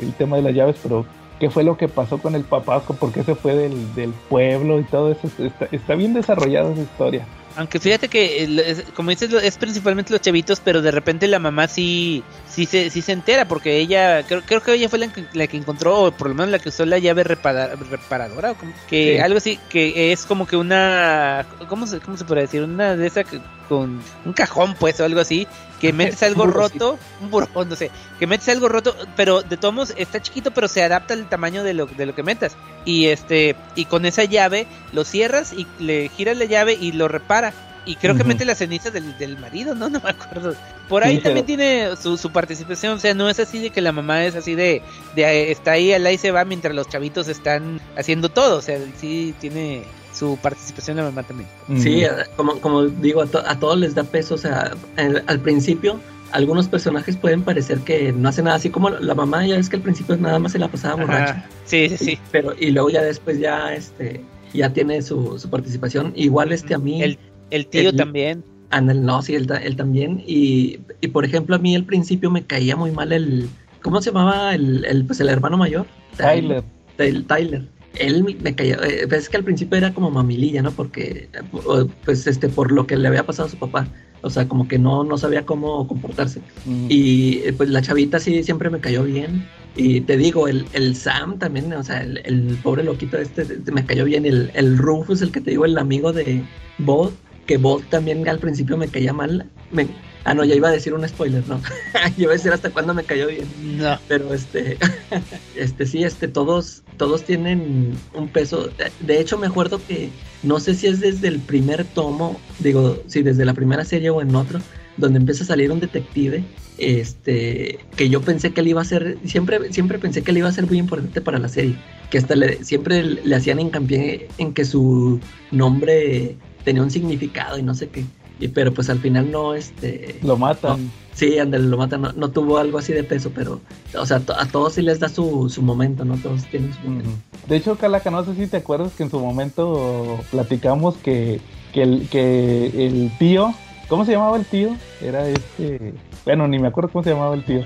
[0.00, 1.06] el tema de las llaves, pero
[1.38, 4.12] qué fue lo que pasó con el papá, con por qué se fue del, del
[4.28, 7.26] pueblo y todo eso, está, está bien desarrollada esa historia.
[7.56, 12.22] Aunque fíjate que, como dices, es principalmente los chavitos, pero de repente la mamá sí,
[12.56, 15.46] sí se, sí se entera, porque ella, creo, creo que ella fue la que, la
[15.46, 18.72] que encontró, o por lo menos la que usó la llave repara- reparadora, o como,
[18.88, 19.18] que Sí.
[19.20, 22.62] algo así, que es como que una, ¿cómo se, cómo se puede decir?
[22.62, 23.26] Una de esas
[23.68, 25.46] con un cajón, pues, o algo así,
[25.80, 26.50] que metes algo sí.
[26.50, 30.50] roto, un burrón, no sé, que metes algo roto, pero de todos modos está chiquito,
[30.50, 32.56] pero se adapta al tamaño de lo, de lo que metas.
[32.86, 37.06] Y este, y con esa llave lo cierras y le giras la llave y lo
[37.08, 37.52] repara.
[37.84, 39.88] Y creo que mete las cenizas del, del marido, ¿no?
[39.90, 40.54] No me acuerdo.
[40.88, 43.70] Por ahí Sí, pero- también tiene su, su participación, o sea, no es así de
[43.70, 44.82] que la mamá es así de,
[45.16, 48.62] de eh, está ahí, al ahí se va mientras los chavitos están haciendo todo, o
[48.62, 49.82] sea, sí tiene
[50.14, 51.48] su participación la mamá también.
[51.78, 54.34] Sí, eh, como, como digo, a, to- a todos les da peso.
[54.36, 56.00] O sea, el- al principio,
[56.32, 58.56] algunos personajes pueden parecer que no hacen nada.
[58.56, 61.32] Así como la mamá, ya ves que al principio nada más se la pasaba borracha.
[61.32, 61.48] Ajá.
[61.66, 62.18] Sí, sí, sí.
[62.32, 64.22] Pero, y luego ya después ya este
[64.54, 66.12] ya tiene su, su participación.
[66.16, 67.02] Igual este a mí.
[67.02, 67.18] El,
[67.50, 68.42] el tío el- también.
[68.70, 70.22] Anel, no, sí, él, él también.
[70.26, 73.48] Y, y por ejemplo, a mí al principio me caía muy mal el.
[73.82, 74.54] ¿Cómo se llamaba?
[74.54, 75.86] El, el, pues el hermano mayor.
[76.16, 76.62] Tyler.
[76.98, 77.68] El Tyler.
[77.98, 78.76] Él me- caía.
[78.84, 80.70] eh, pues es que al principio era como mamililla, ¿no?
[80.72, 83.86] Porque, pu- pues, este, por lo que le había pasado a su papá.
[84.22, 86.40] O sea, como que no, no sabía cómo comportarse.
[86.88, 89.46] Y eh, pues la chavita sí siempre me cayó bien.
[89.76, 93.84] Y te digo, el, el Sam también, o sea, el, el pobre loquito este me
[93.84, 94.24] cayó bien.
[94.26, 96.42] El, el Rufus, el que te digo, el amigo de
[96.78, 97.12] Bod,
[97.46, 99.48] que Bod también al principio me caía mal.
[99.70, 99.86] Me-
[100.24, 101.60] ah, no, ya iba a decir un spoiler, ¿no?
[101.94, 103.46] ya iba a decir hasta cuándo me cayó bien.
[103.78, 103.98] No.
[104.08, 104.76] Pero este,
[105.56, 108.68] este sí, este, todos, todos tienen un peso.
[108.78, 110.10] De- De hecho, me acuerdo que
[110.42, 114.20] no sé si es desde el primer tomo, digo, si desde la primera serie o
[114.20, 114.60] en otro,
[114.96, 116.42] donde empieza a salir un detective,
[116.78, 120.48] este, que yo pensé que él iba a ser, siempre, siempre pensé que él iba
[120.48, 121.76] a ser muy importante para la serie,
[122.10, 125.20] que hasta le, siempre le hacían hincapié en que su
[125.50, 126.36] nombre
[126.66, 128.04] tenía un significado y no sé qué.
[128.40, 130.90] Y, pero pues al final no, este, Lo matan.
[131.14, 132.02] Sí, ándale, lo matan.
[132.02, 133.60] No, no tuvo algo así de peso, pero,
[133.96, 136.16] o sea, a todos sí les da su, su momento, ¿no?
[136.16, 137.10] Todos tienen su momento.
[137.48, 141.40] De hecho, Calaca, no sé si te acuerdas que en su momento platicamos que,
[141.72, 143.54] que, el, que el tío,
[143.88, 144.76] ¿cómo se llamaba el tío?
[145.00, 145.94] Era este,
[146.24, 147.64] bueno, ni me acuerdo cómo se llamaba el tío,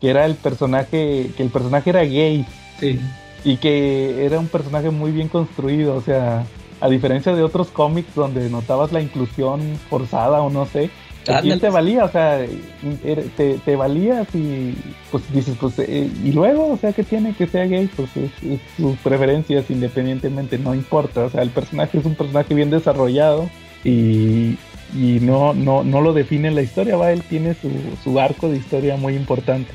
[0.00, 2.46] que era el personaje, que el personaje era gay
[2.78, 3.00] Sí.
[3.44, 6.46] y que era un personaje muy bien construido, o sea,
[6.80, 10.90] a diferencia de otros cómics donde notabas la inclusión forzada o no sé,
[11.28, 11.58] Ándale.
[11.58, 12.44] te valía, o sea,
[13.36, 14.74] te, te valías y
[15.10, 18.30] pues dices, pues, eh, y luego, o sea, que tiene que sea gay, pues es,
[18.44, 23.48] es sus preferencias independientemente, no importa, o sea, el personaje es un personaje bien desarrollado
[23.82, 24.56] y,
[24.94, 27.70] y no, no, no lo define la historia, va, él tiene su,
[28.04, 29.72] su arco de historia muy importante.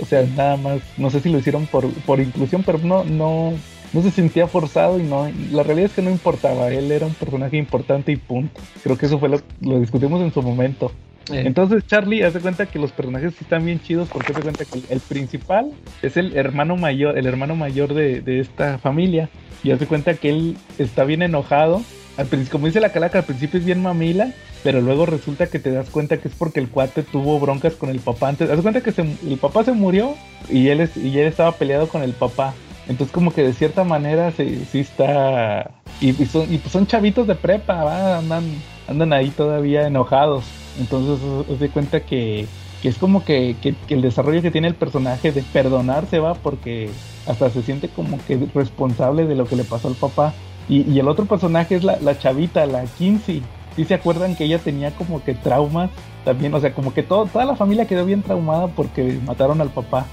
[0.00, 3.52] O sea, nada más, no sé si lo hicieron por, por inclusión, pero no, no,
[3.92, 7.14] no se sentía forzado y no, la realidad es que no importaba, él era un
[7.14, 8.60] personaje importante y punto.
[8.82, 10.92] Creo que eso fue lo, lo discutimos en su momento.
[11.30, 14.64] Eh, Entonces Charlie hace cuenta que los personajes sí están bien chidos porque hace cuenta
[14.64, 15.70] que el, principal
[16.02, 19.28] es el hermano mayor, el hermano mayor de, de esta familia
[19.62, 21.82] y hace cuenta que él está bien enojado.
[22.16, 24.32] Al principio, como dice la calaca, al principio es bien mamila,
[24.64, 27.88] pero luego resulta que te das cuenta que es porque el cuate tuvo broncas con
[27.88, 28.50] el papá antes.
[28.50, 30.14] Haz cuenta que se- el papá se murió
[30.50, 32.52] y él, es- y él estaba peleado con el papá.
[32.88, 35.70] Entonces como que de cierta manera sí, sí está...
[36.00, 38.18] Y, y son, y pues son chavitos de prepa, ¿va?
[38.18, 38.44] Andan,
[38.88, 40.44] andan ahí todavía enojados.
[40.80, 42.46] Entonces se de cuenta que,
[42.82, 46.34] que es como que, que- que el desarrollo que tiene el personaje de perdonarse va
[46.34, 46.90] porque
[47.26, 50.32] hasta se siente como que responsable de lo que le pasó al papá.
[50.68, 53.42] Y, y el otro personaje es la, la chavita, la Kinsey.
[53.76, 55.90] ¿Sí se acuerdan que ella tenía como que traumas
[56.24, 56.52] también?
[56.54, 60.06] O sea, como que todo, toda la familia quedó bien traumada porque mataron al papá.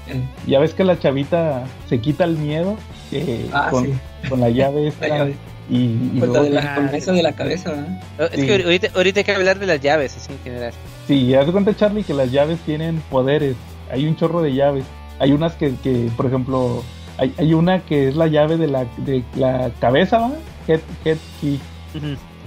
[0.46, 2.76] Ya ves que la chavita se quita el miedo
[3.12, 3.92] eh, Ah, con, sí.
[4.28, 5.08] con la llave esta.
[5.08, 5.34] La llave.
[5.68, 8.02] Y, y pues, luego- la de la, con esa de la cabeza, ¿verdad?
[8.32, 8.46] Es Sí.
[8.46, 10.72] que ahorita, ahorita hay que hablar de las llaves, así en general.
[11.06, 13.54] Sí, haz de cuenta Charlie que las llaves tienen poderes.
[13.92, 14.84] Hay un chorro de llaves.
[15.20, 16.82] Hay unas que, que por ejemplo,
[17.18, 20.32] hay, hay una que es la llave de la, de la cabeza, ¿va?
[20.66, 21.60] Head, head key.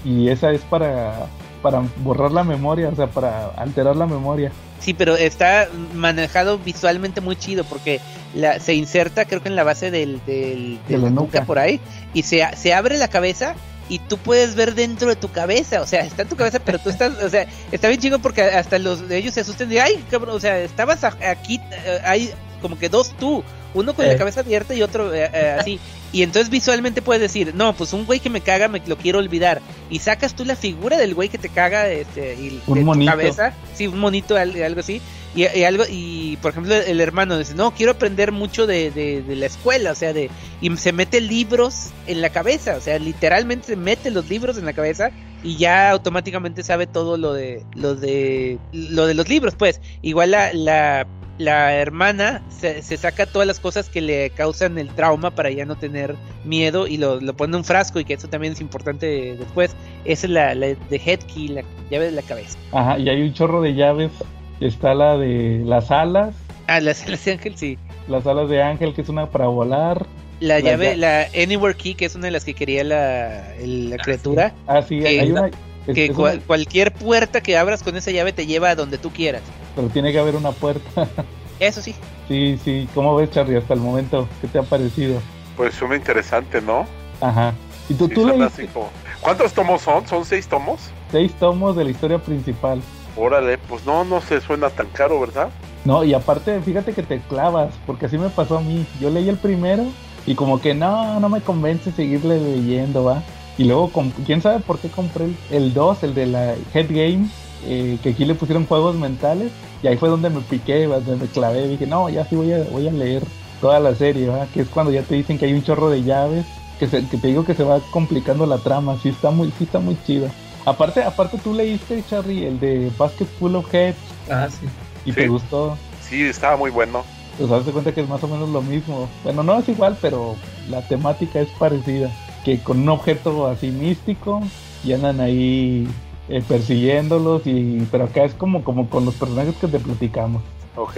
[0.03, 1.27] Y esa es para,
[1.63, 4.51] para borrar la memoria, o sea, para alterar la memoria.
[4.79, 8.01] Sí, pero está manejado visualmente muy chido porque
[8.35, 11.45] la, se inserta creo que en la base del, del, de De la nuca nuca.
[11.45, 11.79] por ahí
[12.13, 13.55] y se, se abre la cabeza
[13.89, 16.79] y tú puedes ver dentro de tu cabeza, o sea, está en tu cabeza, pero
[16.79, 19.81] tú estás, o sea, está bien chido porque hasta los de ellos se asustan de,
[19.81, 22.31] ay, cabrón, o sea, estabas aquí, eh, hay
[22.61, 24.17] como que dos tú, uno con la Eh.
[24.17, 25.79] cabeza abierta y otro eh, eh, así.
[26.11, 29.17] Y entonces visualmente puedes decir, no, pues un güey que me caga me lo quiero
[29.19, 29.61] olvidar.
[29.89, 32.85] Y sacas tú la figura del güey que te caga este, y Un de tu
[32.85, 33.11] monito.
[33.11, 35.01] cabeza, sí, un monito, al- algo así.
[35.35, 39.23] Y, y algo, y por ejemplo, el hermano dice, no, quiero aprender mucho de, de,
[39.23, 40.29] de la escuela, o sea, de,
[40.61, 44.65] y se mete libros en la cabeza, o sea, literalmente se mete los libros en
[44.65, 45.09] la cabeza
[45.43, 49.81] y ya automáticamente sabe todo lo de, lo de, lo de los libros, pues.
[50.03, 51.07] Igual la, la,
[51.39, 55.65] la hermana se, se saca todas las cosas que le causan el trauma para ya
[55.65, 56.15] no tener
[56.45, 59.75] miedo y lo, lo pone en un frasco y que eso también es importante después.
[60.05, 62.57] Esa es la, la de head key, la llave de la cabeza.
[62.71, 64.11] Ajá, y hay un chorro de llaves.
[64.59, 66.33] Está la de las alas,
[66.67, 67.77] Ah, las alas de ángel, sí.
[68.07, 70.05] las alas de ángel, que es una para volar.
[70.39, 73.53] La La llave, lla- la Anywhere Key, que es una de las que quería la,
[73.55, 74.53] el- la criatura.
[74.67, 75.49] Ah, sí, hay una.
[75.85, 79.11] Que es cual- cualquier puerta que abras con esa llave te lleva a donde tú
[79.11, 79.41] quieras.
[79.75, 81.07] pero tiene que haber una puerta.
[81.59, 81.95] Eso sí.
[82.27, 82.87] sí, sí.
[82.93, 84.27] ¿Cómo ves, Charlie, hasta el momento?
[84.41, 85.19] ¿Qué te ha parecido?
[85.57, 86.85] Pues suena interesante, ¿no?
[87.21, 87.53] Ajá.
[87.89, 88.89] ¿Y tú, Sí, tú leíste como-
[89.21, 90.05] ¿Cuántos tomos son?
[90.07, 90.79] ¿Son seis tomos?
[91.11, 92.81] seis tomos de la historia principal?
[93.15, 95.49] Órale, pues no, no se suena tan caro, ¿verdad?
[95.85, 98.85] No, y aparte, fíjate que te clavas, porque así me pasó a mí.
[98.99, 99.85] Yo leí el primero
[100.25, 103.21] y como que no, no me convence seguirle leyendo, ¿va?
[103.57, 103.91] Y luego,
[104.25, 107.27] quién sabe por qué compré el- el 2, el de la Head Game,
[107.65, 109.51] eh, que aquí le pusieron juegos mentales.
[109.83, 111.67] Y ahí fue donde me piqué, donde me clavé.
[111.67, 113.23] Dije, no, ya sí voy a, voy a leer
[113.61, 114.29] toda la serie.
[114.53, 116.45] Que es cuando ya te dicen que hay un chorro de llaves,
[116.79, 118.97] que, se- que te digo que se va complicando la trama.
[119.03, 120.27] Sí está muy, sí está muy chido.
[120.65, 123.97] Aparte, aparte tú leíste, Charlie, el de Basket Full of Heads
[124.31, 124.65] Ah, sí.
[125.05, 125.15] y Sí.
[125.15, 125.77] te gustó.
[126.01, 127.03] Sí, estaba muy bueno.
[127.37, 129.09] Pues hazte cuenta que es más o menos lo mismo.
[129.23, 130.35] Bueno, no es igual, pero
[130.69, 132.09] la temática es parecida.
[132.43, 134.41] Que con un objeto así místico
[134.83, 135.87] y andan ahí
[136.29, 137.43] eh, persiguiéndolos.
[137.45, 140.41] y Pero acá es como, como con los personajes que te platicamos.
[140.75, 140.97] Ok.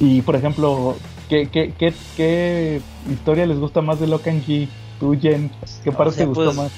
[0.00, 0.96] Y por ejemplo,
[1.28, 4.68] ¿qué, qué, qué, qué historia les gusta más de Locan Key?
[5.00, 5.50] Tú, Jen,
[5.84, 6.72] ¿qué parte sea, te gustó pues, más?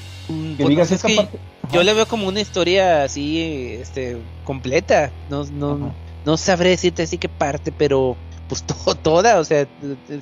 [0.57, 1.39] Que pues, digas es esta que parte.
[1.73, 5.11] Yo le veo como una historia así, este, completa.
[5.29, 5.95] No, no, Ajá.
[6.27, 8.17] no sabré decirte así qué parte, pero
[8.51, 9.67] pues to- toda, o sea,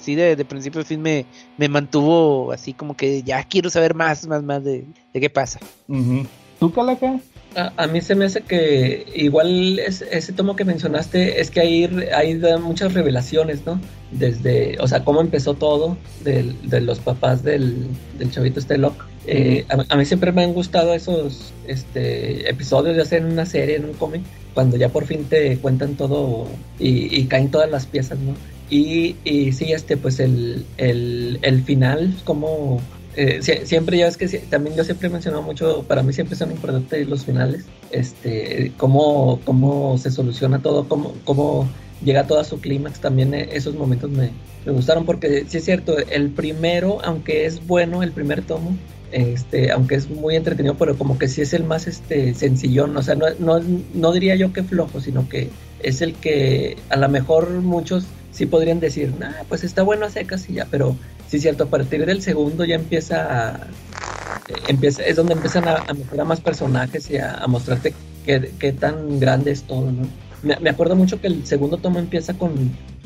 [0.00, 1.26] sí de, de principio a fin me,
[1.56, 5.58] me mantuvo así como que ya quiero saber más, más, más de, de qué pasa.
[5.88, 6.24] Ujú.
[6.60, 7.18] ¿Tú, Calaca?
[7.56, 11.60] A, a mí se me hace que igual es- ese tomo que mencionaste es que
[11.60, 13.80] ahí da muchas revelaciones, ¿no?
[14.12, 17.86] Desde, o sea, cómo empezó todo del- de los papás del,
[18.18, 19.02] del chavito este Locke.
[19.26, 23.46] Eh, a, a mí siempre me han gustado esos este, episodios, ya sea en una
[23.46, 24.22] serie, en un cómic,
[24.58, 26.48] cuando ya por fin te cuentan todo
[26.80, 28.34] y, caen todas las piezas, ¿no?
[28.68, 32.80] Y, y sí, este, pues el, el, el final, como
[33.14, 36.34] eh, sie- siempre ya es que también yo siempre he mencionado mucho, para mí siempre
[36.34, 41.68] son importantes los finales, este, cómo, cómo se soluciona todo, cómo, cómo
[42.04, 44.30] llega todo a su clímax, también eh, esos momentos me,
[44.66, 48.76] me gustaron porque sí es cierto, el primero, aunque es bueno, el primer tomo,
[49.12, 53.02] este, aunque es muy entretenido, pero como que sí es el más este sencillón, o
[53.02, 53.60] sea, no, no,
[53.94, 58.46] no diría yo que flojo, sino que es el que a lo mejor muchos sí
[58.46, 60.96] podrían decir, nah, pues está bueno a secas y ya, pero
[61.28, 63.56] sí cierto, a partir del segundo ya empieza a,
[64.48, 67.94] eh, empieza, es donde empiezan a, a meter a más personajes y a, mostrarte
[68.24, 70.06] qué, qué tan grande es todo, ¿no?
[70.42, 72.52] Me, me acuerdo mucho que el segundo tomo empieza con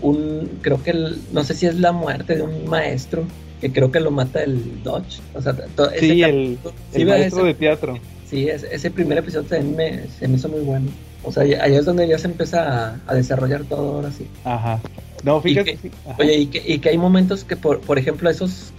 [0.03, 3.25] un, creo que el, no sé si es la muerte de un maestro,
[3.63, 5.55] que creo que lo mata el Dodge, o sea,
[5.99, 6.59] Sí, el,
[6.93, 7.99] sí, el maestro ese- de teatro.
[8.29, 10.89] Sí, es- ese primer episodio también me, se me hizo muy bueno.
[11.23, 14.27] O sea, ahí es donde ya se empieza a, a desarrollar todo ahora sí.
[14.45, 14.81] Ajá.
[15.23, 15.77] No, Y fíjate.
[15.77, 15.91] que-.
[16.19, 18.73] Oye, y que, y que hay momentos que, por, por ejemplo, esos,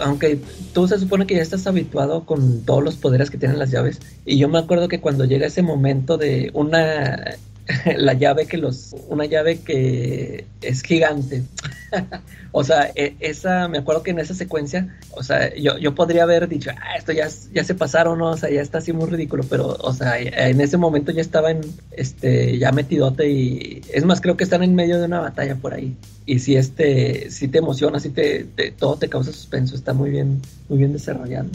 [0.00, 0.40] aunque
[0.72, 4.00] tú se supone que ya estás habituado con todos los poderes que tienen las llaves,
[4.26, 7.36] y yo me acuerdo que cuando llega ese momento de una,
[7.96, 11.42] la llave que los, una llave que es gigante,
[12.52, 16.24] o sea, e- esa, me acuerdo que en esa secuencia, o sea, yo, yo podría
[16.24, 18.30] haber dicho, ah, esto ya, ya se pasaron, ¿no?
[18.30, 21.50] o sea, ya está así muy ridículo, pero, o sea, en ese momento ya estaba
[21.50, 21.60] en,
[21.92, 25.72] este, ya metidote y, es más, creo que están en medio de una batalla por
[25.74, 25.96] ahí.
[26.26, 30.10] Y si este, si te emociona, si te, te- todo te causa suspenso, está muy
[30.10, 31.48] bien, muy bien desarrollado.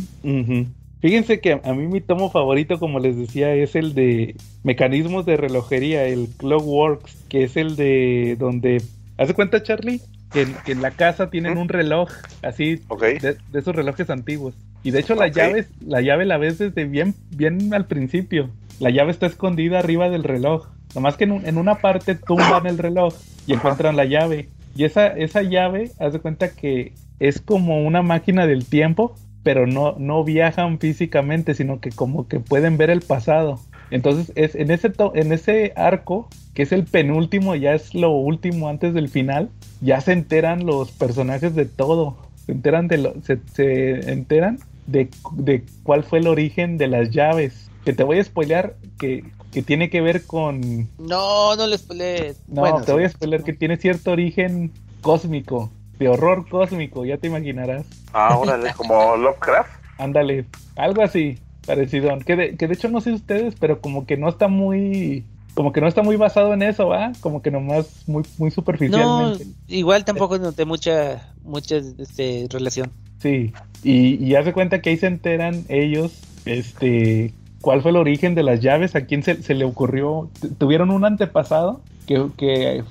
[1.01, 5.37] Fíjense que a mí mi tomo favorito, como les decía, es el de mecanismos de
[5.37, 8.81] relojería, el Clockworks, que es el de donde...
[9.17, 10.01] ¿Hace cuenta, Charlie?
[10.31, 12.09] Que en, que en la casa tienen un reloj,
[12.43, 14.53] así, de, de esos relojes antiguos.
[14.83, 15.33] Y de hecho la Ok.
[15.35, 18.49] llave, la llave la ves desde bien, bien al principio.
[18.79, 20.67] La llave está escondida arriba del reloj.
[20.95, 23.13] Nomás que en, un- en una parte tumban el reloj
[23.47, 24.49] y encuentran la llave.
[24.75, 29.67] Y esa, esa llave, haz de cuenta que es como una máquina del tiempo, pero
[29.67, 33.59] no, no viajan físicamente, sino que como que pueden ver el pasado.
[33.91, 38.11] Entonces, es en ese, to- en ese arco, que es el penúltimo, ya es lo
[38.11, 39.49] último antes del final,
[39.81, 42.17] ya se enteran los personajes de todo.
[42.45, 47.09] Se enteran de lo, se, se enteran de, de cuál fue el origen de las
[47.11, 47.69] llaves.
[47.85, 50.87] Que te voy a spoilear que, que tiene que ver con.
[50.99, 52.41] No, no les spoilees.
[52.47, 54.71] No, Bueno, te voy a spoilear que tiene cierto origen
[55.01, 57.85] cósmico, de horror cósmico, ya te imaginarás.
[58.13, 59.69] Ah, órale, como Lovecraft.
[59.97, 60.45] Ándale,
[60.75, 62.17] algo así, parecido.
[62.25, 65.73] Que de, que de hecho no sé ustedes, pero como que no está muy como
[65.73, 67.11] que no está muy basado en eso, ¿va?
[67.19, 69.45] Como que nomás muy, muy No, superficialmente.
[69.67, 72.91] igual tampoco noté mucha, mucha este, relación.
[73.21, 73.51] Sí,
[73.83, 76.13] y, y hace cuenta que ahí se enteran ellos,
[76.45, 80.91] este, cuál fue el origen de las llaves, a quién se, se le ocurrió, tuvieron
[80.91, 82.83] un antepasado que, que,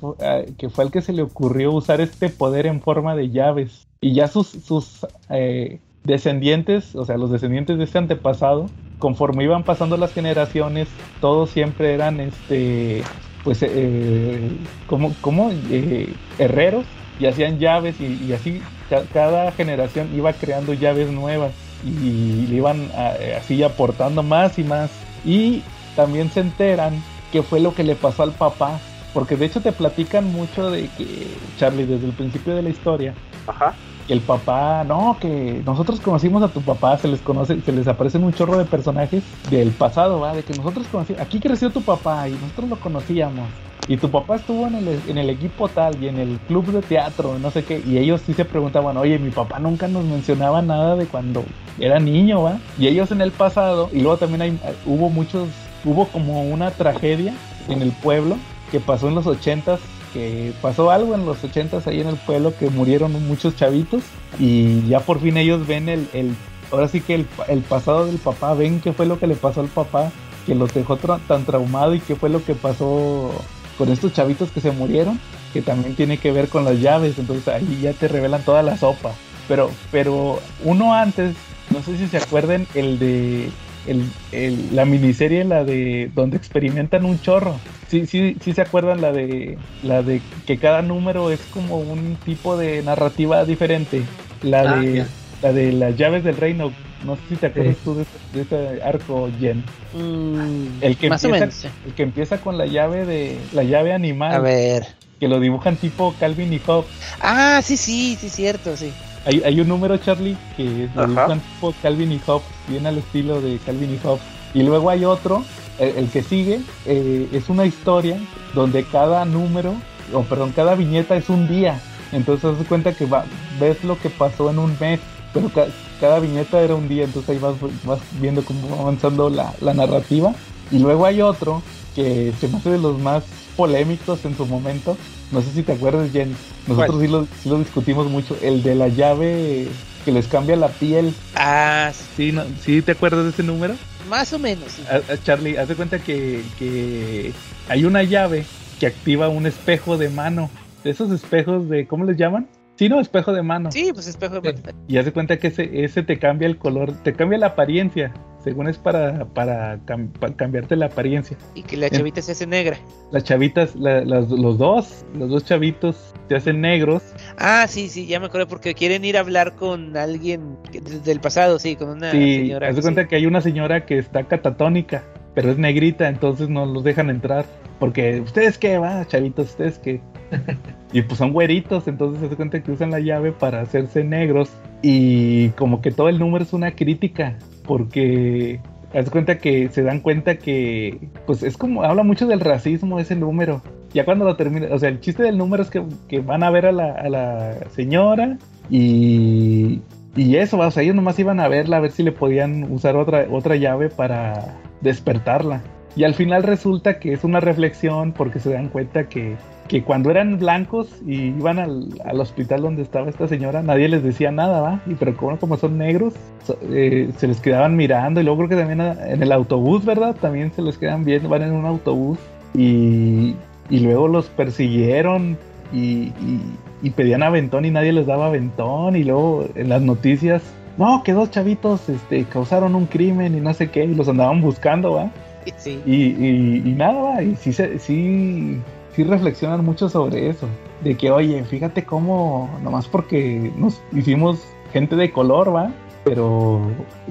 [0.56, 3.88] que fue al que se le ocurrió usar este poder en forma de llaves.
[4.00, 8.66] Y ya sus, sus eh, descendientes, o sea, los descendientes de este antepasado,
[9.00, 10.88] conforme iban pasando las generaciones,
[11.20, 13.02] todos siempre eran, este,
[13.42, 14.48] pues, eh,
[14.86, 16.86] como, como eh, herreros
[17.18, 22.54] y hacían llaves y, y así ca- cada generación iba creando llaves nuevas y le
[22.54, 24.92] iban a- así aportando más y más.
[25.24, 25.64] Y
[25.96, 28.78] también se enteran qué fue lo que le pasó al papá
[29.18, 31.26] porque de hecho te platican mucho de que
[31.58, 33.14] Charlie desde el principio de la historia
[33.48, 33.74] Ajá.
[34.06, 38.22] el papá, no, que nosotros conocimos a tu papá, se les conoce, se les aparecen
[38.22, 40.36] un chorro de personajes del pasado, ¿va?
[40.36, 43.48] De que nosotros conocimos, aquí creció tu papá y nosotros lo conocíamos.
[43.88, 46.82] Y tu papá estuvo en el, en el equipo tal y en el club de
[46.82, 47.82] teatro, no sé qué.
[47.84, 51.42] Y ellos sí se preguntaban, oye, mi papá nunca nos mencionaba nada de cuando
[51.80, 52.58] era niño, ¿va?
[52.78, 55.48] Y ellos en el pasado, y luego también hay, hubo muchos,
[55.84, 57.34] hubo como una tragedia
[57.68, 58.36] en el pueblo
[58.70, 59.80] que pasó en los ochentas
[60.12, 64.02] que pasó algo en los ochentas ahí en el pueblo que murieron muchos chavitos
[64.38, 66.34] y ya por fin ellos ven el, el
[66.70, 69.60] ahora sí que el, el pasado del papá, ven qué fue lo que le pasó
[69.60, 70.10] al papá,
[70.46, 73.32] que los dejó tan traumado y qué fue lo que pasó
[73.76, 75.20] con estos chavitos que se murieron,
[75.52, 78.76] que también tiene que ver con las llaves, entonces ahí ya te revelan toda la
[78.76, 79.12] sopa.
[79.46, 81.34] Pero, pero uno antes,
[81.70, 83.50] no sé si se acuerdan, el de
[83.86, 87.60] el, el- la miniserie, la de donde experimentan un chorro.
[87.88, 92.16] Sí, sí, sí se acuerdan la de la de que cada número es como un
[92.24, 94.02] tipo de narrativa diferente.
[94.42, 95.06] La Ah, de
[95.42, 96.72] la de las llaves del reino.
[97.04, 97.80] No sé si te acuerdas Sí.
[97.84, 99.62] tú de, de ese arco, Jen.
[99.94, 101.54] Mm, El que más o empieza, menos.
[101.54, 101.68] sí.
[101.86, 104.84] el que empieza con la llave de la llave animal, A ver.
[105.20, 106.90] que lo dibujan tipo Calvin y Hobbes.
[107.20, 108.92] Ah, sí, sí, sí, cierto, sí.
[109.28, 110.64] Hay, hay un número, Charlie, que
[110.94, 114.22] lo dibujan tipo Calvin y Hobbes, bien al estilo de Calvin y Hobbes.
[114.54, 115.44] Y luego hay otro,
[115.78, 118.16] el, el que sigue, eh, es una historia
[118.54, 119.74] donde cada número,
[120.14, 121.78] o perdón, cada viñeta es un día.
[122.10, 123.26] Entonces de cuenta que va,
[123.60, 124.98] ves lo que pasó en un mes,
[125.34, 125.66] pero ca-
[126.00, 129.74] cada viñeta era un día, entonces ahí vas, vas viendo cómo va avanzando la, la
[129.74, 130.32] narrativa.
[130.70, 131.62] Y luego hay otro
[131.94, 133.24] que se me hace de los más
[133.58, 134.96] polémicos en su momento.
[135.30, 136.34] No sé si te acuerdas, Jen.
[136.66, 138.36] Nosotros sí lo, sí lo discutimos mucho.
[138.42, 139.68] El de la llave
[140.04, 141.12] que les cambia la piel.
[141.34, 143.74] Ah, Sí, no, ¿sí te acuerdas de ese número?
[144.08, 144.72] más o menos.
[144.72, 144.82] sí.
[144.90, 147.32] A- a Charlie, haz de cuenta que, que
[147.68, 148.44] hay una llave
[148.80, 150.50] que activa un espejo de mano.
[150.82, 152.46] De esos espejos de, ¿cómo les llaman?
[152.78, 153.72] Sí, no, espejo de mano.
[153.72, 154.54] Sí, pues espejo de
[154.86, 158.14] Y haz de cuenta que ese, ese te cambia el color, te cambia la apariencia.
[158.44, 161.36] Según es para, para, cam- para cambiarte la apariencia.
[161.56, 162.78] Y que la chavita se hace negra.
[163.10, 167.02] Las chavitas, la- las- los dos, los dos chavitos se hacen negros.
[167.36, 170.56] Ah, sí, sí, ya me acuerdo porque quieren ir a hablar con alguien
[171.04, 172.68] del pasado, sí, con una Sí, señora.
[172.68, 172.86] haz de sí.
[172.86, 175.02] cuenta que hay una señora que está catatónica,
[175.34, 177.44] pero es negrita, entonces no los dejan entrar.
[177.80, 178.78] Porque, ¿ustedes qué?
[178.78, 180.00] Va, chavitos, ¿ustedes qué?
[180.92, 184.50] y pues son güeritos, entonces se cuenta que usan la llave para hacerse negros.
[184.82, 187.36] Y como que todo el número es una crítica,
[187.66, 188.60] porque
[188.94, 193.16] haz cuenta que se dan cuenta que, pues es como, habla mucho del racismo ese
[193.16, 193.62] número.
[193.92, 196.50] Ya cuando lo termina, o sea, el chiste del número es que, que van a
[196.50, 198.38] ver a la, a la señora
[198.70, 199.80] y,
[200.14, 202.96] y eso, o sea, ellos nomás iban a verla, a ver si le podían usar
[202.96, 205.62] otra, otra llave para despertarla.
[205.96, 209.36] Y al final resulta que es una reflexión porque se dan cuenta que,
[209.68, 214.02] que cuando eran blancos y iban al, al hospital donde estaba esta señora, nadie les
[214.02, 214.80] decía nada, ¿va?
[214.86, 216.14] Y pero como, como son negros,
[216.44, 219.84] so- eh, se les quedaban mirando y luego creo que también a- en el autobús,
[219.84, 220.16] ¿verdad?
[220.20, 222.18] También se les quedan viendo, van en un autobús
[222.54, 223.36] y,
[223.70, 225.36] y luego los persiguieron
[225.72, 226.40] y, y-
[226.82, 230.42] y pedían aventón y nadie les daba aventón y luego en las noticias,
[230.78, 234.40] no, que dos chavitos este, causaron un crimen y no sé qué y los andaban
[234.40, 235.10] buscando, ¿va?
[235.56, 235.80] Sí.
[235.86, 238.58] Y, y, y nada, va, y sí, sí,
[238.92, 240.46] sí reflexionan mucho sobre eso.
[240.82, 244.40] De que, oye, fíjate cómo, nomás porque nos hicimos
[244.72, 245.72] gente de color, va,
[246.04, 246.60] pero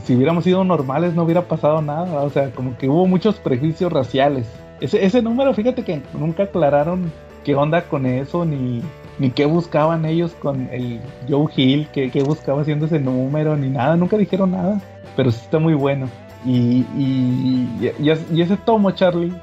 [0.04, 3.92] si hubiéramos sido normales no hubiera pasado nada, o sea, como que hubo muchos prejuicios
[3.92, 4.48] raciales.
[4.80, 7.12] Ese, ese número, fíjate que nunca aclararon
[7.44, 8.82] qué onda con eso, ni,
[9.20, 13.70] ni qué buscaban ellos con el Joe Hill, qué, qué buscaba haciendo ese número, ni
[13.70, 14.82] nada, nunca dijeron nada,
[15.16, 16.08] pero sí está muy bueno.
[16.46, 19.34] Y, y, y, y ese tomo, Charlie,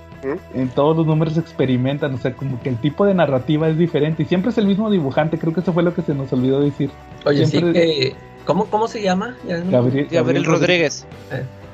[0.55, 4.23] En todos los números experimentan, o sea, como que el tipo de narrativa es diferente
[4.23, 6.61] y siempre es el mismo dibujante, creo que eso fue lo que se nos olvidó
[6.61, 6.91] decir.
[7.25, 7.79] Oye, Siempre- sí
[8.11, 8.17] que...
[8.47, 9.37] ¿Cómo, ¿Cómo se llama?
[9.49, 11.07] Ya no- Gabriel, Gabriel Rodríguez.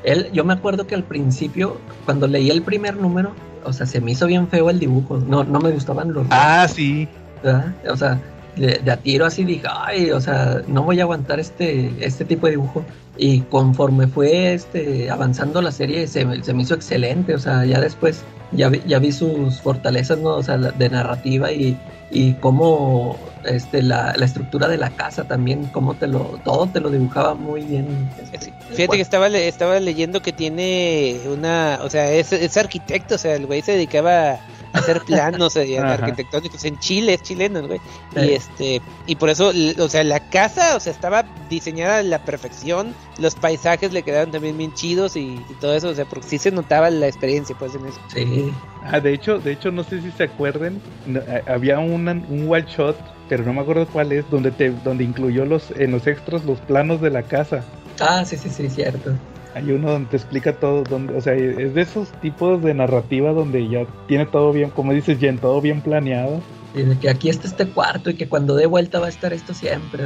[0.04, 3.32] Él, yo me acuerdo que al principio, cuando leí el primer número,
[3.64, 5.18] o sea, se me hizo bien feo el dibujo.
[5.18, 7.08] No, no me gustaban los Ah, sí.
[7.42, 7.74] ¿verdad?
[7.90, 8.20] O sea,
[8.56, 12.24] de, de a tiro así dije, ay, o sea, no voy a aguantar este, este
[12.24, 12.84] tipo de dibujo.
[13.22, 17.34] Y conforme fue este, avanzando la serie, se, me- se me hizo excelente.
[17.34, 18.22] O sea, ya después
[18.52, 20.30] ya vi, ya vi sus fortalezas, ¿no?
[20.36, 21.76] O sea, de narrativa y,
[22.10, 26.80] y cómo este, la, la estructura de la casa también, cómo te lo, todo te
[26.80, 27.86] lo dibujaba muy bien.
[28.32, 33.18] este, Fíjate que estaba, estaba leyendo que tiene una, o sea, es, es arquitecto, o
[33.18, 34.40] sea, el güey se dedicaba a
[34.72, 37.80] hacer planos eh, arquitectónicos en Chile, es chileno güey.
[38.16, 42.18] Y este, y por eso, o sea, la casa, o sea, estaba diseñada a la
[42.24, 46.26] perfección, los paisajes le quedaron también bien chidos y, y todo eso, o sea, porque
[46.28, 48.00] sí se notaba la experiencia, pues, en eso.
[48.08, 48.52] Sí,
[48.82, 52.46] Ah, de hecho, de hecho, no sé si se acuerden, no, a- había una- un
[52.48, 52.96] one shot,
[53.28, 56.58] pero no me acuerdo cuál es, donde te, donde incluyó los, en los extras los
[56.60, 57.62] planos de la casa.
[58.00, 59.12] ah, sí, sí, sí, cierto.
[59.54, 63.32] Hay uno donde te explica todo, donde, o sea, es de esos tipos de narrativa
[63.32, 66.40] donde ya tiene todo bien, como dices Jen, todo bien planeado.
[66.72, 69.32] Y de que aquí está este cuarto y que cuando dé vuelta va a estar
[69.32, 70.04] esto siempre.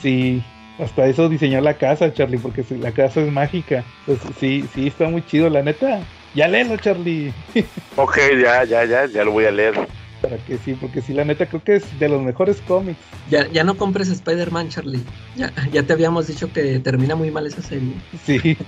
[0.00, 0.40] Sí,
[0.78, 3.84] hasta eso diseñó la casa, Charlie, porque si- la casa es mágica.
[4.06, 5.98] Pues sí, sí, está muy chido, la neta.
[6.34, 7.32] Ya léelo, Charlie.
[7.96, 9.74] Ok, ya, ya, ya, ya lo voy a leer.
[10.20, 12.98] Para que sí, porque sí, la neta creo que es de los mejores cómics.
[13.30, 15.00] Ya, ya no compres Spider-Man, Charlie.
[15.36, 17.92] Ya, ya te habíamos dicho que termina muy mal esa serie.
[18.24, 18.56] Sí,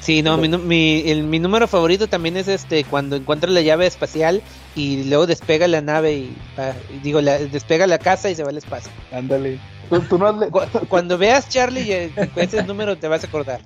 [0.00, 3.86] Sí, no, mi, mi, el- mi número favorito también es este, cuando encuentra la llave
[3.86, 4.40] espacial
[4.76, 8.44] y luego despega la nave y, ah, y digo, la, despega la casa y se
[8.44, 8.92] va al espacio.
[9.10, 9.58] ándale.
[9.90, 13.26] Tú, tú no has le- Cu- Cuando veas Charlie, eh, ese número te vas a
[13.26, 13.60] acordar.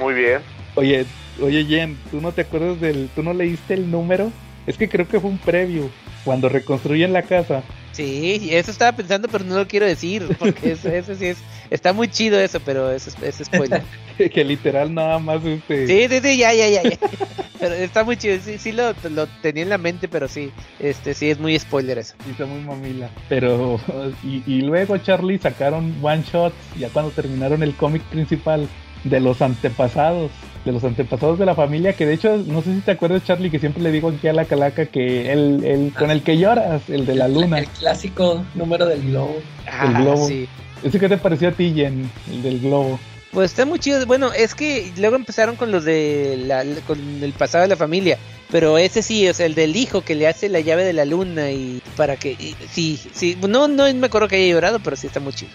[0.00, 0.40] Muy bien.
[0.74, 1.06] Oye,
[1.40, 3.08] oye Jen, ¿tú no te acuerdas del...
[3.14, 4.32] ¿Tú no leíste el número?
[4.66, 5.88] Es que creo que fue un preview.
[6.26, 7.62] Cuando reconstruyen la casa.
[7.92, 11.38] Sí, eso estaba pensando, pero no lo quiero decir, porque eso, eso sí es,
[11.70, 13.82] está muy chido eso, pero eso es, es spoiler.
[14.16, 15.86] Que literal nada más este...
[15.86, 16.98] Sí, sí, sí, ya, ya, ya, ya.
[17.60, 21.14] Pero está muy chido, sí, sí lo, lo tenía en la mente, pero sí, este,
[21.14, 22.14] sí es muy spoiler eso.
[22.24, 23.08] Sí, está muy mamila.
[23.30, 23.80] Pero,
[24.22, 28.68] y, y luego Charlie sacaron one shots, ya cuando terminaron el cómic principal,
[29.08, 30.30] de los antepasados,
[30.64, 33.50] de los antepasados de la familia, que de hecho, no sé si te acuerdas Charlie,
[33.50, 36.88] que siempre le digo aquí a la calaca que el, el con el que lloras,
[36.90, 39.36] el de la luna, El clásico número del globo.
[39.70, 40.26] Ah, globo.
[40.26, 40.48] sí.
[40.82, 42.98] ese que te pareció a ti, Jen, el del globo.
[43.36, 44.06] Pues está muy chido.
[44.06, 48.16] Bueno, es que luego empezaron con los de la, con el pasado de la familia.
[48.50, 51.04] Pero ese sí, o sea, el del hijo que le hace la llave de la
[51.04, 52.30] luna y para que...
[52.32, 55.50] y- sí, sí, no, no me acuerdo que haya llorado, pero sí está muy chido.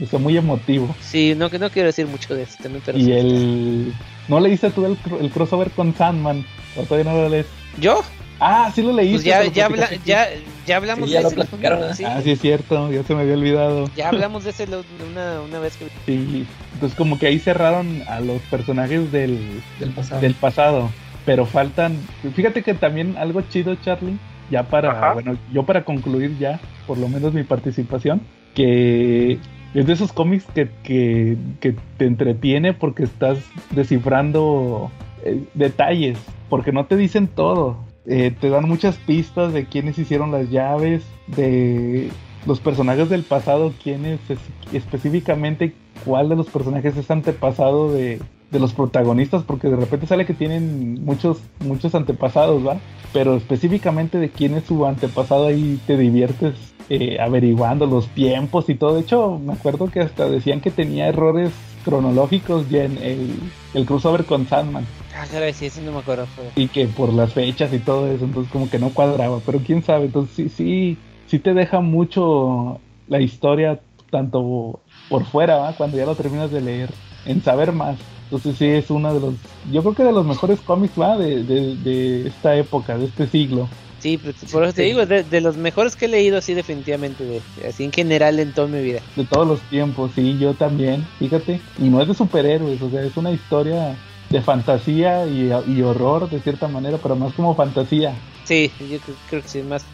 [0.00, 0.92] Está muy emotivo.
[1.08, 3.12] Sí, no, que no quiero decir mucho de eso también, pero y sí.
[3.12, 3.94] el...
[4.26, 6.44] ¿No leíste tú el, el crossover con Sandman?
[6.76, 7.46] ¿O todavía no lo lees?
[7.78, 8.02] ¿Yo?
[8.40, 9.16] Ah, sí lo leíste.
[9.16, 10.26] Pues ya, lo ya, habla- ya,
[10.66, 11.36] ya hablamos Sí, ya de lo ese.
[11.36, 11.44] ¿no?
[11.44, 11.94] platicaron, ¿verdad?
[11.94, 13.90] Sí, Ah, sí es cierto, ya se me había olvidado.
[13.96, 15.86] Ya hablamos de ese lo- una, una vez que...
[16.06, 19.38] Sí, entonces como que ahí cerraron a los personajes del,
[19.78, 20.20] Del pasado.
[20.20, 20.90] del pasado,
[21.24, 21.98] pero faltan,
[22.34, 24.16] fíjate que también algo chido Charlie,
[24.50, 25.12] ya para, Ajá.
[25.14, 28.20] bueno, yo para concluir ya, por lo menos mi participación,
[28.54, 29.38] que
[29.74, 33.38] es de esos cómics que, que, que te entretiene porque estás
[33.70, 34.90] descifrando
[35.24, 36.18] eh, detalles,
[36.50, 41.02] porque no te dicen todo, Eh, te dan muchas pistas de quiénes hicieron las llaves,
[41.26, 42.10] de
[42.46, 44.38] los personajes del pasado, quiénes es-
[44.74, 45.72] específicamente
[46.04, 48.20] cuál de los personajes es antepasado de,
[48.50, 52.76] de los protagonistas, porque de repente sale que tienen muchos, muchos antepasados, ¿va?
[53.12, 56.54] Pero específicamente de quién es su antepasado ahí te diviertes
[56.90, 58.94] eh, averiguando los tiempos y todo.
[58.96, 61.50] De hecho, me acuerdo que hasta decían que tenía errores
[61.86, 63.30] cronológicos ya en el,
[63.72, 66.26] el crossover con Sandman Ah, caray, sí, eso no me acuerdo.
[66.36, 69.62] pero- y que por las fechas y todo eso, entonces como que no cuadraba, pero
[69.62, 73.80] quién sabe, entonces sí, sí, sí te deja mucho la historia
[74.10, 75.76] tanto por fuera, ¿va?
[75.76, 76.90] cuando ya lo terminas de leer,
[77.24, 77.98] en saber más.
[78.24, 79.34] Entonces sí es uno de los,
[79.70, 81.16] yo creo que de los mejores cómics, ¿va?
[81.16, 83.68] De, de, de esta época, de este siglo.
[83.98, 87.24] Sí, por eso te digo, es de, de los mejores que he leído así definitivamente,
[87.24, 89.00] de, así en general en toda mi vida.
[89.16, 91.60] De todos los tiempos, sí, yo también, fíjate.
[91.78, 93.96] Y no es de superhéroes, o sea, es una historia
[94.34, 98.12] de fantasía y, y horror de cierta manera, pero más como fantasía.
[98.44, 98.98] Sí, yo
[99.28, 99.86] creo, que sí, más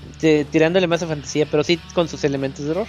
[0.50, 2.88] tirándole más a fantasía, pero sí con sus elementos de horror.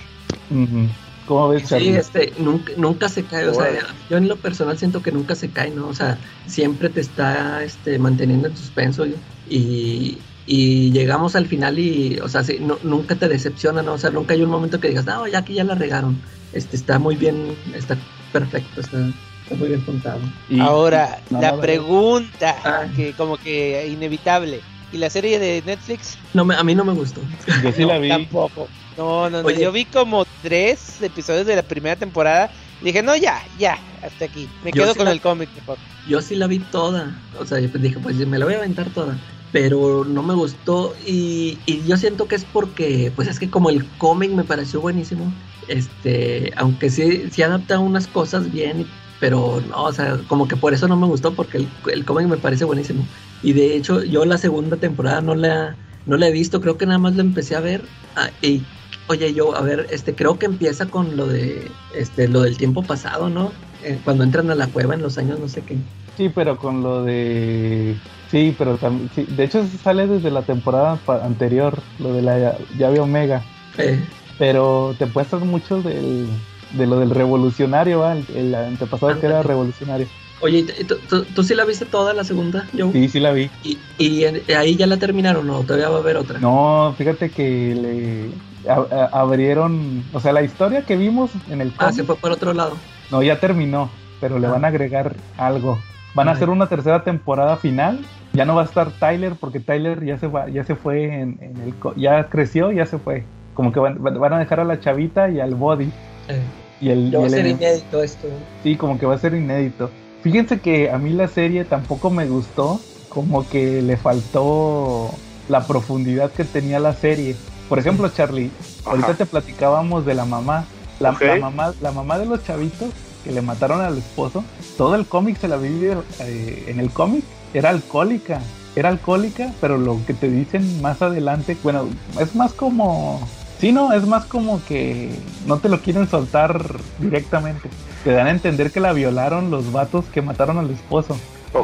[0.50, 0.88] Ujú.
[1.28, 1.98] ¿Cómo ves, Sí, Charlie?
[1.98, 3.68] este, nunca, nunca se cae, o sea,
[4.10, 5.88] yo en lo personal siento que nunca se cae, ¿no?
[5.90, 9.16] O sea, siempre te está este, manteniendo en suspenso y,
[9.46, 13.94] y, y llegamos al final y, o sea, sí, no- nunca te decepciona, ¿no?
[13.94, 16.24] O sea, nunca hay un momento que digas, no, ya aquí ya la regaron.
[16.52, 19.14] Este, está muy bien, está perfecto, está,
[19.52, 20.20] está muy bien contado.
[20.50, 22.86] Y- Ahora, no, la pregunta, Ah.
[22.96, 24.62] que como que inevitable.
[24.94, 26.18] ¿Y la serie de Netflix?
[26.34, 27.22] No me, a mí no me gustó.
[27.64, 28.10] Yo sí la vi.
[28.10, 28.68] Tampoco.
[28.98, 29.48] No, no, no.
[29.48, 29.62] Oye.
[29.62, 32.52] Yo vi como tres episodios de la primera temporada.
[32.82, 34.50] Dije, no, ya, ya, hasta aquí.
[34.64, 35.78] Me Yo quedo sí con la- el cómic mejor.
[36.10, 38.58] Yo sí la vi toda, o sea, yo pues dije, pues me la voy a
[38.58, 39.18] aventar toda.
[39.54, 43.70] pero no me gustó y, y yo siento que es porque, pues es que como
[43.70, 45.30] el cómic me pareció buenísimo,
[45.68, 48.88] este, aunque sí, sí adapta unas cosas bien,
[49.22, 52.28] pero no, o sea, como que por eso no me gustó, porque el, el cómic
[52.28, 53.06] me parece buenísimo.
[53.44, 56.88] Y de hecho, yo la segunda temporada no la, no la he visto, creo que
[56.88, 57.84] nada más la empecé a ver.
[58.18, 58.64] ah, y
[59.08, 62.84] oye, yo, a ver, este, creo que empieza con lo de, este, lo del tiempo
[62.84, 63.52] pasado, ¿no?
[63.84, 65.78] Eh, cuando entran a la cueva en los años no sé qué.
[66.18, 67.96] Sí, pero con lo de...
[68.30, 69.10] Sí, pero también...
[69.14, 73.44] sí, De hecho, sale desde la temporada anterior, lo de la llave Omega.
[73.78, 74.00] Eh,
[74.38, 76.28] Pero te muestran mucho del,
[76.74, 78.14] de lo del revolucionario, ¿va?
[78.14, 80.08] El, el antepasado que era revolucionario.
[80.42, 82.92] oye, ¿y tú, sí la viste toda la segunda, yo?
[82.92, 83.52] Sí, sí la vi.
[83.64, 86.40] ¿Y, ahí ya la terminaron o todavía va a haber otra?
[86.40, 91.74] No, fíjate que le a- a- abrieron, o sea, la historia que vimos en el
[91.78, 92.78] Ah, se fue por otro lado.
[93.10, 94.52] no, ya terminó, pero le Ah.
[94.52, 95.78] van a agregar algo.
[96.14, 98.00] Van a hacer una tercera temporada final.
[98.34, 101.38] Ya no va a estar Tyler porque Tyler ya se va, ya se fue en,
[101.42, 103.28] en el, co- ya creció, ya se fue.
[103.54, 105.92] Como que van, van a dejar a la chavita y al body
[106.28, 106.48] Eh,
[106.82, 108.28] y el, va a ser inédito esto.
[108.64, 109.92] Sí, como que va a ser inédito.
[110.22, 112.80] Fíjense que a mí la serie tampoco me gustó,
[113.10, 115.12] como que le faltó
[115.48, 117.36] la profundidad que tenía la serie.
[117.70, 118.52] Por ejemplo, Charlie,
[118.86, 120.66] ahorita te platicábamos de la mamá.
[121.00, 122.90] La mamá, la mamá de los chavitos
[123.24, 124.44] que le mataron al esposo,
[124.78, 128.42] todo el cómic se la vive eh, en el cómic, era alcohólica.
[128.76, 131.90] Era alcohólica, pero lo que te dicen más adelante, bueno,
[132.20, 133.20] es más como
[133.62, 135.12] Sí, no, es más como que
[135.46, 136.66] no te lo quieren soltar
[137.00, 137.70] directamente.
[138.04, 141.16] Te dan a entender que la violaron los vatos que mataron al esposo.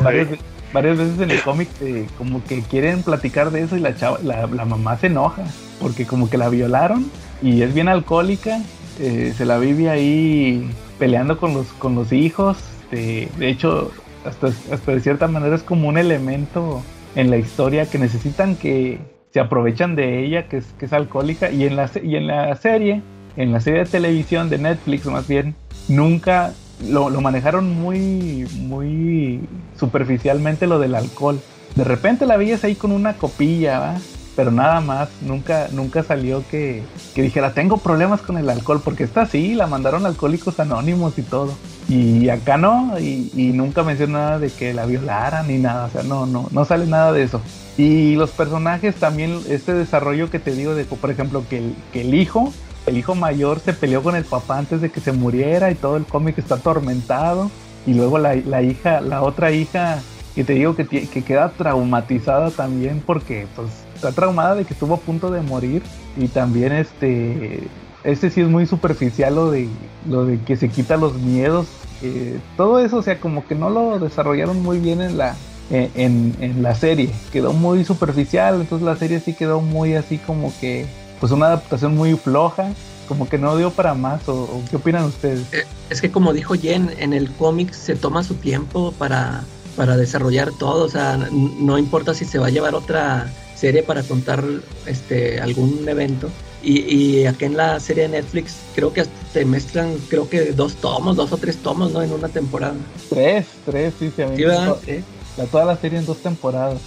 [0.03, 0.39] Varias, ve-
[0.71, 4.19] varias veces en el cómic eh, como que quieren platicar de eso y la chava,
[4.23, 5.43] la, la mamá se enoja
[5.81, 7.09] porque como que la violaron
[7.41, 8.59] y es bien alcohólica,
[8.99, 10.69] eh, se la vive ahí
[10.99, 12.57] peleando con los con los hijos.
[12.91, 13.91] este, de hecho,
[14.23, 16.83] hasta, hasta de cierta manera es como un elemento
[17.15, 18.99] en la historia que necesitan que
[19.37, 22.55] se aprovechan de ella, que es, que es alcohólica, y en, la, y en la
[22.55, 23.03] serie,
[23.35, 25.53] en la serie de televisión de Netflix más bien,
[25.87, 26.53] nunca
[26.83, 29.41] lo, lo manejaron muy, muy
[29.77, 31.39] superficialmente lo del alcohol.
[31.75, 33.95] De repente la veías ahí con una copilla, ¿va?
[34.35, 36.81] pero nada más, nunca, nunca salió que,
[37.13, 41.21] que dijera, tengo problemas con el alcohol, porque esta sí, la mandaron alcohólicos anónimos y
[41.21, 41.53] todo.
[41.89, 46.03] Y acá no, y, nunca mencionó nada de que la violaran ni nada, o sea,
[46.03, 47.41] no, no, no sale nada de eso.
[47.77, 52.01] Y los personajes también, este desarrollo que te digo de, por ejemplo, que el, que
[52.01, 52.51] el hijo,
[52.87, 55.95] el hijo mayor se peleó con el papá antes de que se muriera y todo
[55.95, 57.49] el cómic está atormentado.
[57.85, 59.99] Y luego la, la hija, la otra hija,
[60.35, 64.95] que te digo que, que queda traumatizada también porque pues está traumada de que estuvo
[64.95, 65.83] a punto de morir.
[66.17, 67.63] Y también este,
[68.07, 69.67] este sí es muy superficial lo de,
[70.09, 71.67] lo de que se quita los miedos.
[72.01, 75.35] eh, todo eso, o sea, como que no lo desarrollaron muy bien en la,
[75.71, 77.09] en, en- en la serie.
[77.33, 80.85] Quedó muy superficial, entonces la serie sí quedó muy así como que,
[81.19, 82.69] pues una adaptación muy floja,
[83.07, 84.27] como que no dio para más.
[84.29, 85.41] ¿O, o qué opinan ustedes?
[85.51, 89.43] Eh, Es que como dijo Jen, en el cómic se toma su tiempo para,
[89.75, 94.03] para desarrollar todo, o sea, no importa si se va a llevar otra serie para
[94.03, 94.43] contar
[94.85, 96.29] este algún evento.
[96.61, 96.79] Y,
[97.21, 100.75] y acá en la serie de Netflix creo que hasta te mezclan, creo que dos
[100.77, 102.01] tomos, dos o tres tomos, ¿no?
[102.01, 102.75] En una temporada.
[103.09, 105.03] Tres, tres, sí, se ¿Sí, to- Sí.
[105.37, 106.81] la, toda la serie en dos temporadas.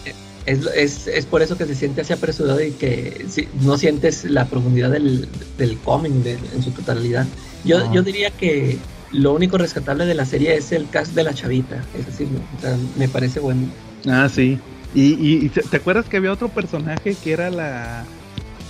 [0.47, 4.25] Es, es, es por eso que se siente así apresurado y que si- no sientes
[4.25, 7.27] la profundidad del, del cómic de- en su totalidad.
[7.65, 8.79] Yo, yo diría que
[9.13, 12.61] lo único rescatable de la serie es el cast de la chavita, es decir, o
[12.61, 13.69] sea, me parece bueno.
[14.09, 14.59] Ah, sí.
[14.95, 18.09] Y, y, te acuerdas que había otro personaje que era la,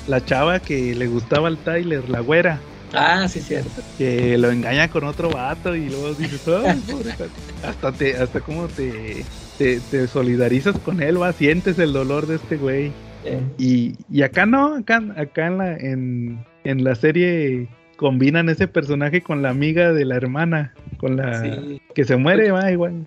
[0.09, 2.61] la chava que le gustaba al Tyler, la güera,
[2.93, 3.71] Ah, sí, cierto.
[3.99, 6.41] que lo engaña con otro vato y luego dices,
[7.65, 9.25] hasta te, hasta como te,
[9.59, 12.93] te, te solidarizas con él, va, sientes el dolor de este güey.
[13.25, 18.67] Eh, Y, y acá no, acá, acá en la, en, en la serie combinan ese
[18.67, 21.81] personaje con la amiga de la hermana, con la sí.
[21.95, 23.07] que se muere, va igual.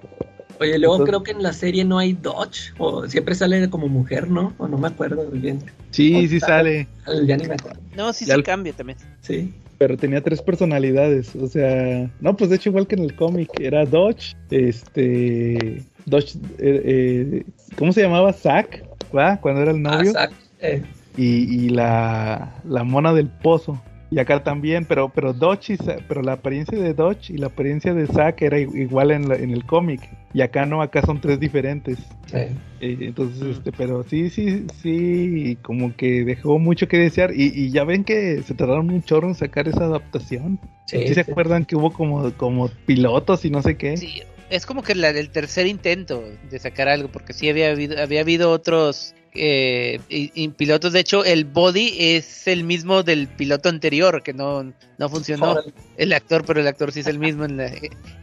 [0.63, 3.87] Oye, luego Entonces- creo que en la serie no hay Dodge, o siempre sale como
[3.87, 4.53] mujer, ¿no?
[4.57, 5.59] O no me acuerdo muy bien.
[5.91, 6.87] Sí, sí sale.
[7.25, 7.79] Ya ni me acuerdo.
[7.95, 8.97] No, sí Ya se el- cambia también.
[9.21, 9.53] Sí.
[9.79, 11.35] pero tenía tres personalidades.
[11.35, 15.83] O sea, no, pues de hecho, igual que en el cómic, era Dodge, este.
[16.05, 17.43] Dodge, eh, eh,
[17.77, 18.31] ¿cómo se llamaba?
[18.31, 18.83] Zack,
[19.15, 19.37] ¿va?
[19.41, 20.11] Cuando era el novio.
[20.15, 20.31] Ah, Zack,
[20.61, 20.83] eh,
[21.17, 23.81] y, y la, la mona del pozo.
[24.13, 27.47] Y acá también, pero, pero Dodge y Zack- pero la apariencia de Dodge y la
[27.47, 30.07] apariencia de Zack era igual en, la- en el cómic.
[30.33, 31.97] Y acá no, acá son tres diferentes.
[32.31, 32.51] eh.
[32.79, 37.31] Eh, entonces, este, pero sí, sí, sí, como que dejó mucho que desear.
[37.33, 40.59] Y, y ya ven que se tardaron un chorro en sacar esa adaptación.
[40.85, 41.31] Sí, ¿Sí se sí.
[41.31, 43.97] acuerdan que hubo como, como pilotos y no sé qué?
[43.97, 47.99] Sí, es como que la, el tercer intento de sacar algo, porque sí había habido,
[48.01, 50.93] había habido otros eh, y- y pilotos.
[50.93, 54.63] De hecho, el body es el mismo del piloto anterior, que no,
[54.97, 55.57] no funcionó.
[55.97, 57.71] El actor, pero el actor sí es el mismo en la,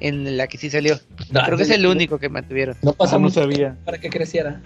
[0.01, 0.99] en la que sí salió.
[1.31, 2.77] No, Creo que es el no- único que mantuvieron.
[2.83, 3.77] No Ah, pasa no mucho sabía.
[3.85, 4.61] para que creciera.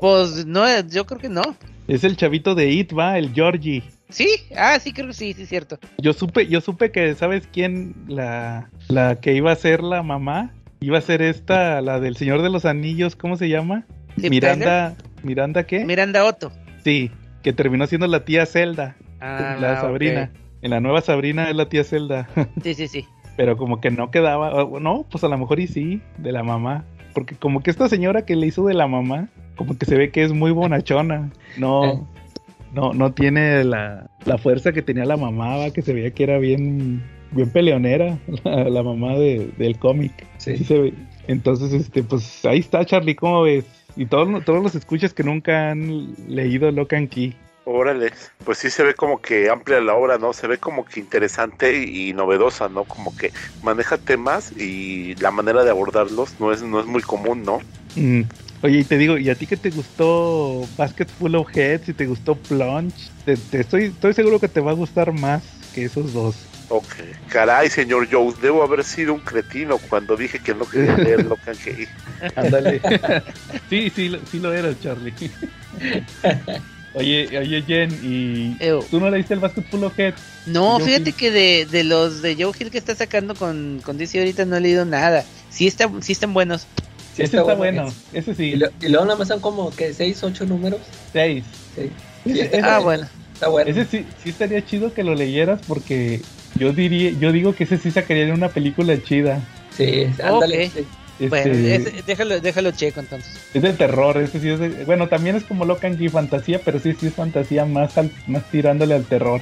[0.00, 1.42] Pues no, yo creo que no.
[1.88, 3.82] Es el chavito de It, va, el Georgie.
[4.08, 4.28] ¿Sí?
[4.56, 5.78] Ah, sí, creo que sí, sí, es cierto.
[5.98, 7.94] Yo supe, yo supe que, ¿sabes quién?
[8.08, 10.52] La, la que iba a ser la mamá.
[10.80, 13.86] Iba a ser esta, la del Señor de los Anillos, ¿cómo se llama?
[14.16, 15.84] Miranda, ¿Miranda qué?
[15.84, 16.52] Miranda Otto.
[16.84, 17.10] Sí,
[17.42, 19.80] que terminó siendo la tía Zelda, Ah, la.
[19.80, 20.30] Sabrina.
[20.62, 22.28] En la nueva Sabrina es la tía Zelda.
[22.62, 23.06] Sí, sí, sí.
[23.36, 26.84] Pero como que no quedaba, no, pues a lo mejor y sí, de la mamá.
[27.14, 30.10] Porque como que esta señora que le hizo de la mamá, como que se ve
[30.10, 31.30] que es muy bonachona.
[31.56, 32.00] No, Eh.
[32.74, 36.22] no, no tiene la, la fuerza que tenía la mamá, va, que se veía que
[36.24, 40.12] era bien, bien peleonera, la, la mamá de- del cómic.
[40.38, 40.56] Sí.
[40.58, 40.94] Sí se ve.
[41.28, 43.64] Entonces, este, pues ahí está Charlie, ¿cómo ves?
[43.96, 47.36] Y todos, todos los escuchas que nunca han leído Locan Key.
[47.64, 48.12] Órale,
[48.44, 50.32] pues sí se ve como que amplia la obra, ¿no?
[50.32, 52.84] Se ve como que interesante y novedosa, ¿no?
[52.84, 53.32] Como que
[53.62, 57.60] maneja temas y la manera de abordarlos no es, no es muy común, ¿no?
[57.94, 58.22] Mm.
[58.62, 61.92] Oye, y te digo, ¿y a ti que te gustó Basket Full of Heads y
[61.94, 63.10] te gustó Plunge?
[63.24, 65.42] Te, te estoy, estoy seguro que te va a gustar más
[65.74, 66.36] que esos dos.
[66.74, 66.86] Ok.
[67.28, 71.54] Caray, señor Joe, debo haber sido un cretino cuando dije que no quería leer Locan
[71.64, 71.86] Key.
[72.34, 72.80] Ándale.
[73.68, 75.12] sí, sí, lo- sí lo eras, Charlie.
[76.94, 78.82] Oye, oye, Jen, ¿y Ew.
[78.90, 80.20] tú no leíste el Basket Full of Heads?
[80.44, 81.14] No, Joe fíjate Hill.
[81.16, 84.56] que de, de los de Joe Hill que está sacando con, con DC ahorita no
[84.56, 85.24] he leído nada.
[85.48, 86.66] Sí, está, sí están buenos.
[87.14, 89.94] Sí ese está bueno, ese Y, sí, lo- y luego nada más son como que
[89.94, 90.80] 6, 8 números.
[91.12, 91.44] seis.
[91.74, 91.90] Sí.
[92.26, 93.06] Ese- Sí, Ah, bueno.
[93.32, 93.70] Está bueno.
[93.70, 96.20] Ese sí, sí estaría chido que lo leyeras porque
[96.56, 99.40] yo diría, yo digo que ese sí sacaría una película chida.
[99.76, 100.66] Sí, ándale.
[100.66, 100.72] Ok.
[100.74, 100.86] sí.
[101.20, 103.38] Este, Bueno, ese- déjalo, déjalo checo entonces.
[103.54, 106.80] Es de terror, ese sí es de- bueno, también es como Locan Key fantasía, pero
[106.80, 109.40] sí, sí es fantasía más, al- más tirándole al terror.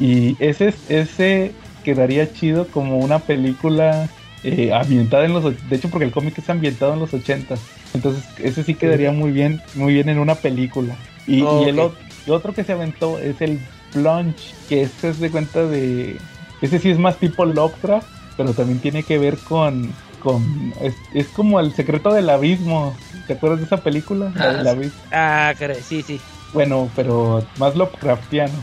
[0.00, 1.52] Y ese, es- ese
[1.84, 4.08] quedaría chido como una película
[4.44, 5.44] eh, ambientada en los...
[5.68, 7.56] De hecho, porque el cómic es ambientado en los 80.
[7.92, 10.94] Entonces, ese sí quedaría muy bien, muy bien en una película.
[11.26, 11.92] Y, Oh, y el ok.
[11.92, 11.96] ot-
[12.26, 13.58] y otro que se aventó es el
[13.92, 16.18] Plunge, que este es de cuenta de...
[16.60, 18.06] Ese sí es más tipo Lovecraft,
[18.36, 19.92] pero también tiene que ver con...
[20.20, 22.96] con es, es como el secreto del abismo.
[23.26, 24.32] ¿Te acuerdas de esa película?
[24.34, 25.00] La Ah, abismo.
[25.12, 26.20] Ah, caray, sí, sí.
[26.52, 28.54] Bueno, pero más Lovecraftiano.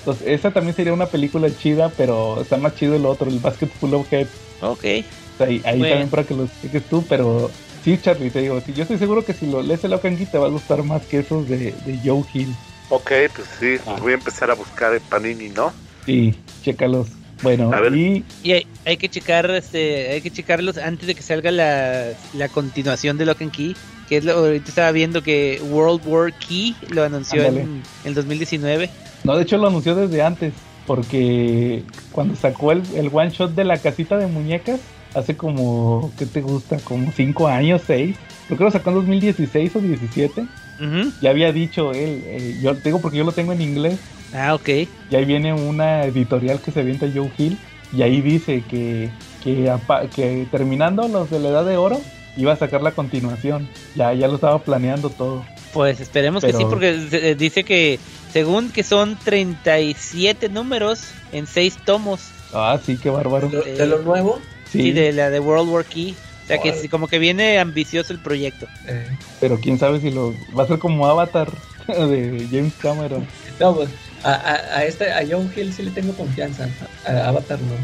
[0.00, 3.68] Entonces, esa también sería una película chida, pero está más chido el otro, el Basket
[3.68, 4.30] Full of Heads.
[4.60, 4.84] Ok.
[5.34, 5.88] O sea, ahí ahí Bueno.
[5.94, 7.50] también para que lo expliques tú, pero
[7.84, 10.38] sí, Charlie, te digo, sí, yo estoy seguro que si lo lees el Key te
[10.38, 12.52] va a gustar más que esos de, de Joe Hill.
[12.88, 13.96] Ok, pues sí, Ah.
[14.00, 15.72] voy a empezar a buscar en Panini, ¿no?
[16.04, 17.08] Sí, chécalos.
[17.42, 17.94] Bueno, A ver.
[17.96, 22.10] y Y hay, hay que checar, este, hay que checarlos antes de que salga la,
[22.34, 23.76] la continuación de Lock and Key.
[24.08, 27.62] Que es lo, ahorita estaba viendo que World War Key lo anunció Ándale.
[27.62, 28.90] en el 2019.
[29.24, 30.52] no, de hecho lo anunció desde antes,
[30.86, 31.82] porque
[32.12, 34.80] cuando sacó el, el one shot de la casita de muñecas,
[35.14, 36.76] hace como, ¿qué te gusta?
[36.78, 38.16] Como 5 años, 6.
[38.46, 40.44] Creo que lo sacó en 2016 o 17.
[41.20, 43.98] Ya había dicho él, eh, yo digo porque yo lo tengo en inglés.
[44.34, 44.68] Ah, ok.
[44.68, 47.58] Y ahí viene una editorial que se avienta Joe Hill.
[47.92, 49.10] Y ahí dice que,
[49.44, 52.00] que, apa- que terminando los de la Edad de Oro,
[52.36, 53.68] iba a sacar la continuación.
[53.94, 55.44] Ya, ya lo estaba planeando todo.
[55.74, 57.98] Pues esperemos que sí, porque eh, dice que
[58.32, 62.30] según que son 37 números en 6 tomos.
[62.52, 63.48] Ah, sí, qué bárbaro.
[63.48, 64.40] De lo, de lo nuevo.
[64.70, 66.14] Sí, Sí, de la de World War Key.
[66.42, 68.66] O sea que como que viene ambicioso el proyecto.
[68.86, 69.08] eh,
[69.40, 71.50] pero quién sabe si lo va a ser como Avatar
[71.88, 73.26] de James Cameron.
[73.60, 73.90] no, pues
[74.24, 76.68] a, a, a este, a John Hill sí le tengo confianza.
[77.06, 77.74] A Avatar no.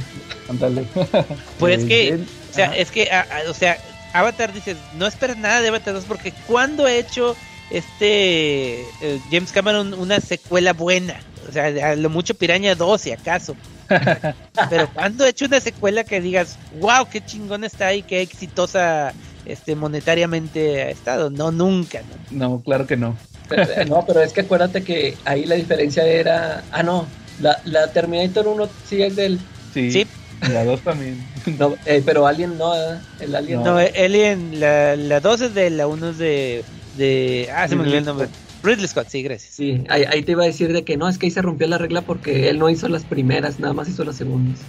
[0.49, 0.87] Ándale.
[1.59, 2.77] Pues Eh, que, Jen- o sea, ajá.
[2.77, 3.77] es que, a- a- o sea,
[4.13, 7.37] Avatar dices, no esperas nada de Avatar 2 porque ¿cuándo ha hecho
[7.71, 11.21] este eh, James Cameron una secuela buena?
[11.49, 13.57] O sea, a lo mucho Piraña 2 si acaso.
[14.71, 19.15] Pero ¿cuándo ha hecho una secuela que digas, wow, qué chingón está ahí, qué exitosa
[19.47, 21.31] este monetariamente ha estado?
[21.31, 22.03] No, nunca.
[22.31, 22.49] ¿no?
[22.49, 23.17] No, claro que no.
[23.49, 26.63] Pero, eh, no, pero es que acuérdate que ahí la diferencia era.
[26.71, 27.07] Ah, no.
[27.41, 29.39] La, la Terminator 1 sí es del.
[29.73, 29.91] Sí.
[29.91, 30.07] Sí.
[30.43, 31.27] y La dos también.
[31.59, 32.75] No, eh, pero Alien no.
[32.77, 32.99] ¿eh?
[33.21, 36.65] El Alien No, eh, Alien, la, la 2 es de la 1 es de,
[36.99, 37.49] de...
[37.55, 38.29] Ah, se me olvidó el nombre.
[38.63, 39.55] Ridley Scott, sí, gracias.
[39.55, 41.67] Sí, ahí, ahí te iba a decir de que no, es que ahí se rompió
[41.69, 44.61] la regla porque él no hizo las primeras, nada más hizo las segundas.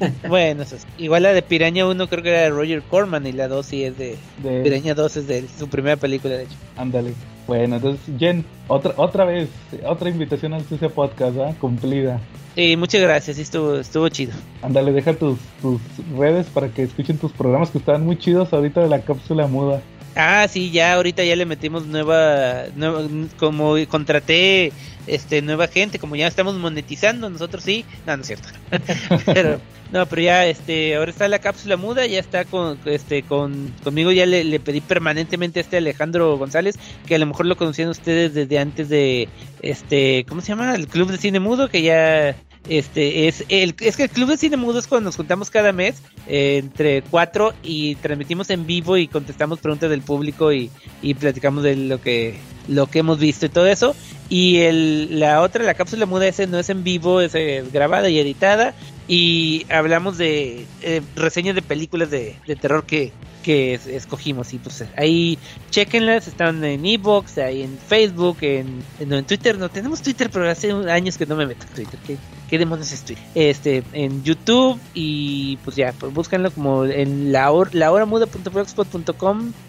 [0.28, 0.86] Bueno, eso es.
[0.96, 3.82] igual la de Piraña 1 creo que era de Roger Corman y la 2 sí
[3.82, 4.16] es de...
[4.44, 6.54] De, Piraña 2 es de su primera película, de hecho.
[6.76, 7.14] Ándale.
[7.48, 9.48] Bueno, entonces, Jen, otra, otra vez,
[9.84, 11.52] otra invitación al Sucia Podcast, ¿ah?
[11.58, 12.20] Cumplida.
[12.54, 14.34] Sí, muchas gracias, sí, estuvo, estuvo chido.
[14.62, 15.80] Ándale, deja tus, tus
[16.16, 19.82] redes para que escuchen tus programas que estaban muy chidos ahorita de la cápsula muda.
[20.14, 23.02] Ah, sí, ya ahorita ya le metimos nueva, nueva
[23.38, 24.72] como contraté
[25.06, 28.48] este nueva gente, como ya estamos monetizando, nosotros sí, no, no es cierto.
[29.26, 29.60] pero
[29.92, 34.12] no, pero ya este ahora está la cápsula muda, ya está con este con conmigo
[34.12, 37.88] ya le, le, pedí permanentemente a este Alejandro González, que a lo mejor lo conocían
[37.88, 39.28] ustedes desde antes de
[39.62, 40.74] este, ¿cómo se llama?
[40.74, 42.36] El Club de Cine Mudo que ya
[42.68, 45.72] este es el es que el club de cine mudo es cuando nos juntamos cada
[45.72, 50.70] mes eh, entre cuatro y transmitimos en vivo y contestamos preguntas del público y,
[51.02, 53.96] y platicamos de lo que lo que hemos visto y todo eso.
[54.28, 57.32] Y el, la otra la cápsula muda ese no es en vivo es,
[57.72, 58.74] grabada y editada
[59.08, 63.12] y hablamos de eh, reseñas de películas de, de terror que,
[63.42, 64.52] que es, escogimos.
[64.52, 65.38] Y pues ahí
[65.70, 69.56] chequenlas están en Evox ahí en Facebook en, no, en Twitter.
[69.56, 72.18] No tenemos Twitter pero hace años que no me meto en Twitter.
[72.50, 73.24] ¿qué, demonios es Twitter?
[73.34, 77.70] este en YouTube y pues ya pues búscanlo como en la hora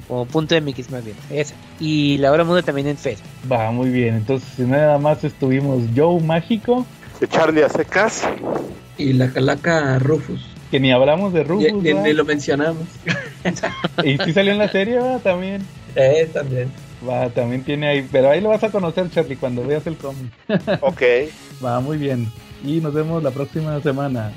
[0.09, 3.27] o punto mx más bien esa y la hora muda también en Facebook.
[3.49, 4.15] Va muy bien.
[4.15, 6.85] Entonces nada más estuvimos Joe Mágico
[7.19, 8.23] de Charlie a secas
[8.97, 10.45] y la calaca Rufus.
[10.71, 11.85] Que ni hablamos de Rufus.
[11.85, 12.83] Y, ni lo mencionamos.
[14.03, 15.19] y sí salió en la serie, ¿va?
[15.19, 15.65] También.
[15.95, 16.71] Eh, también.
[17.07, 18.07] Va, también tiene ahí.
[18.11, 20.31] Pero ahí lo vas a conocer, Charlie, cuando veas el cómic.
[20.81, 21.01] ok.
[21.63, 22.31] Va, muy bien.
[22.63, 24.31] Y nos vemos la próxima semana.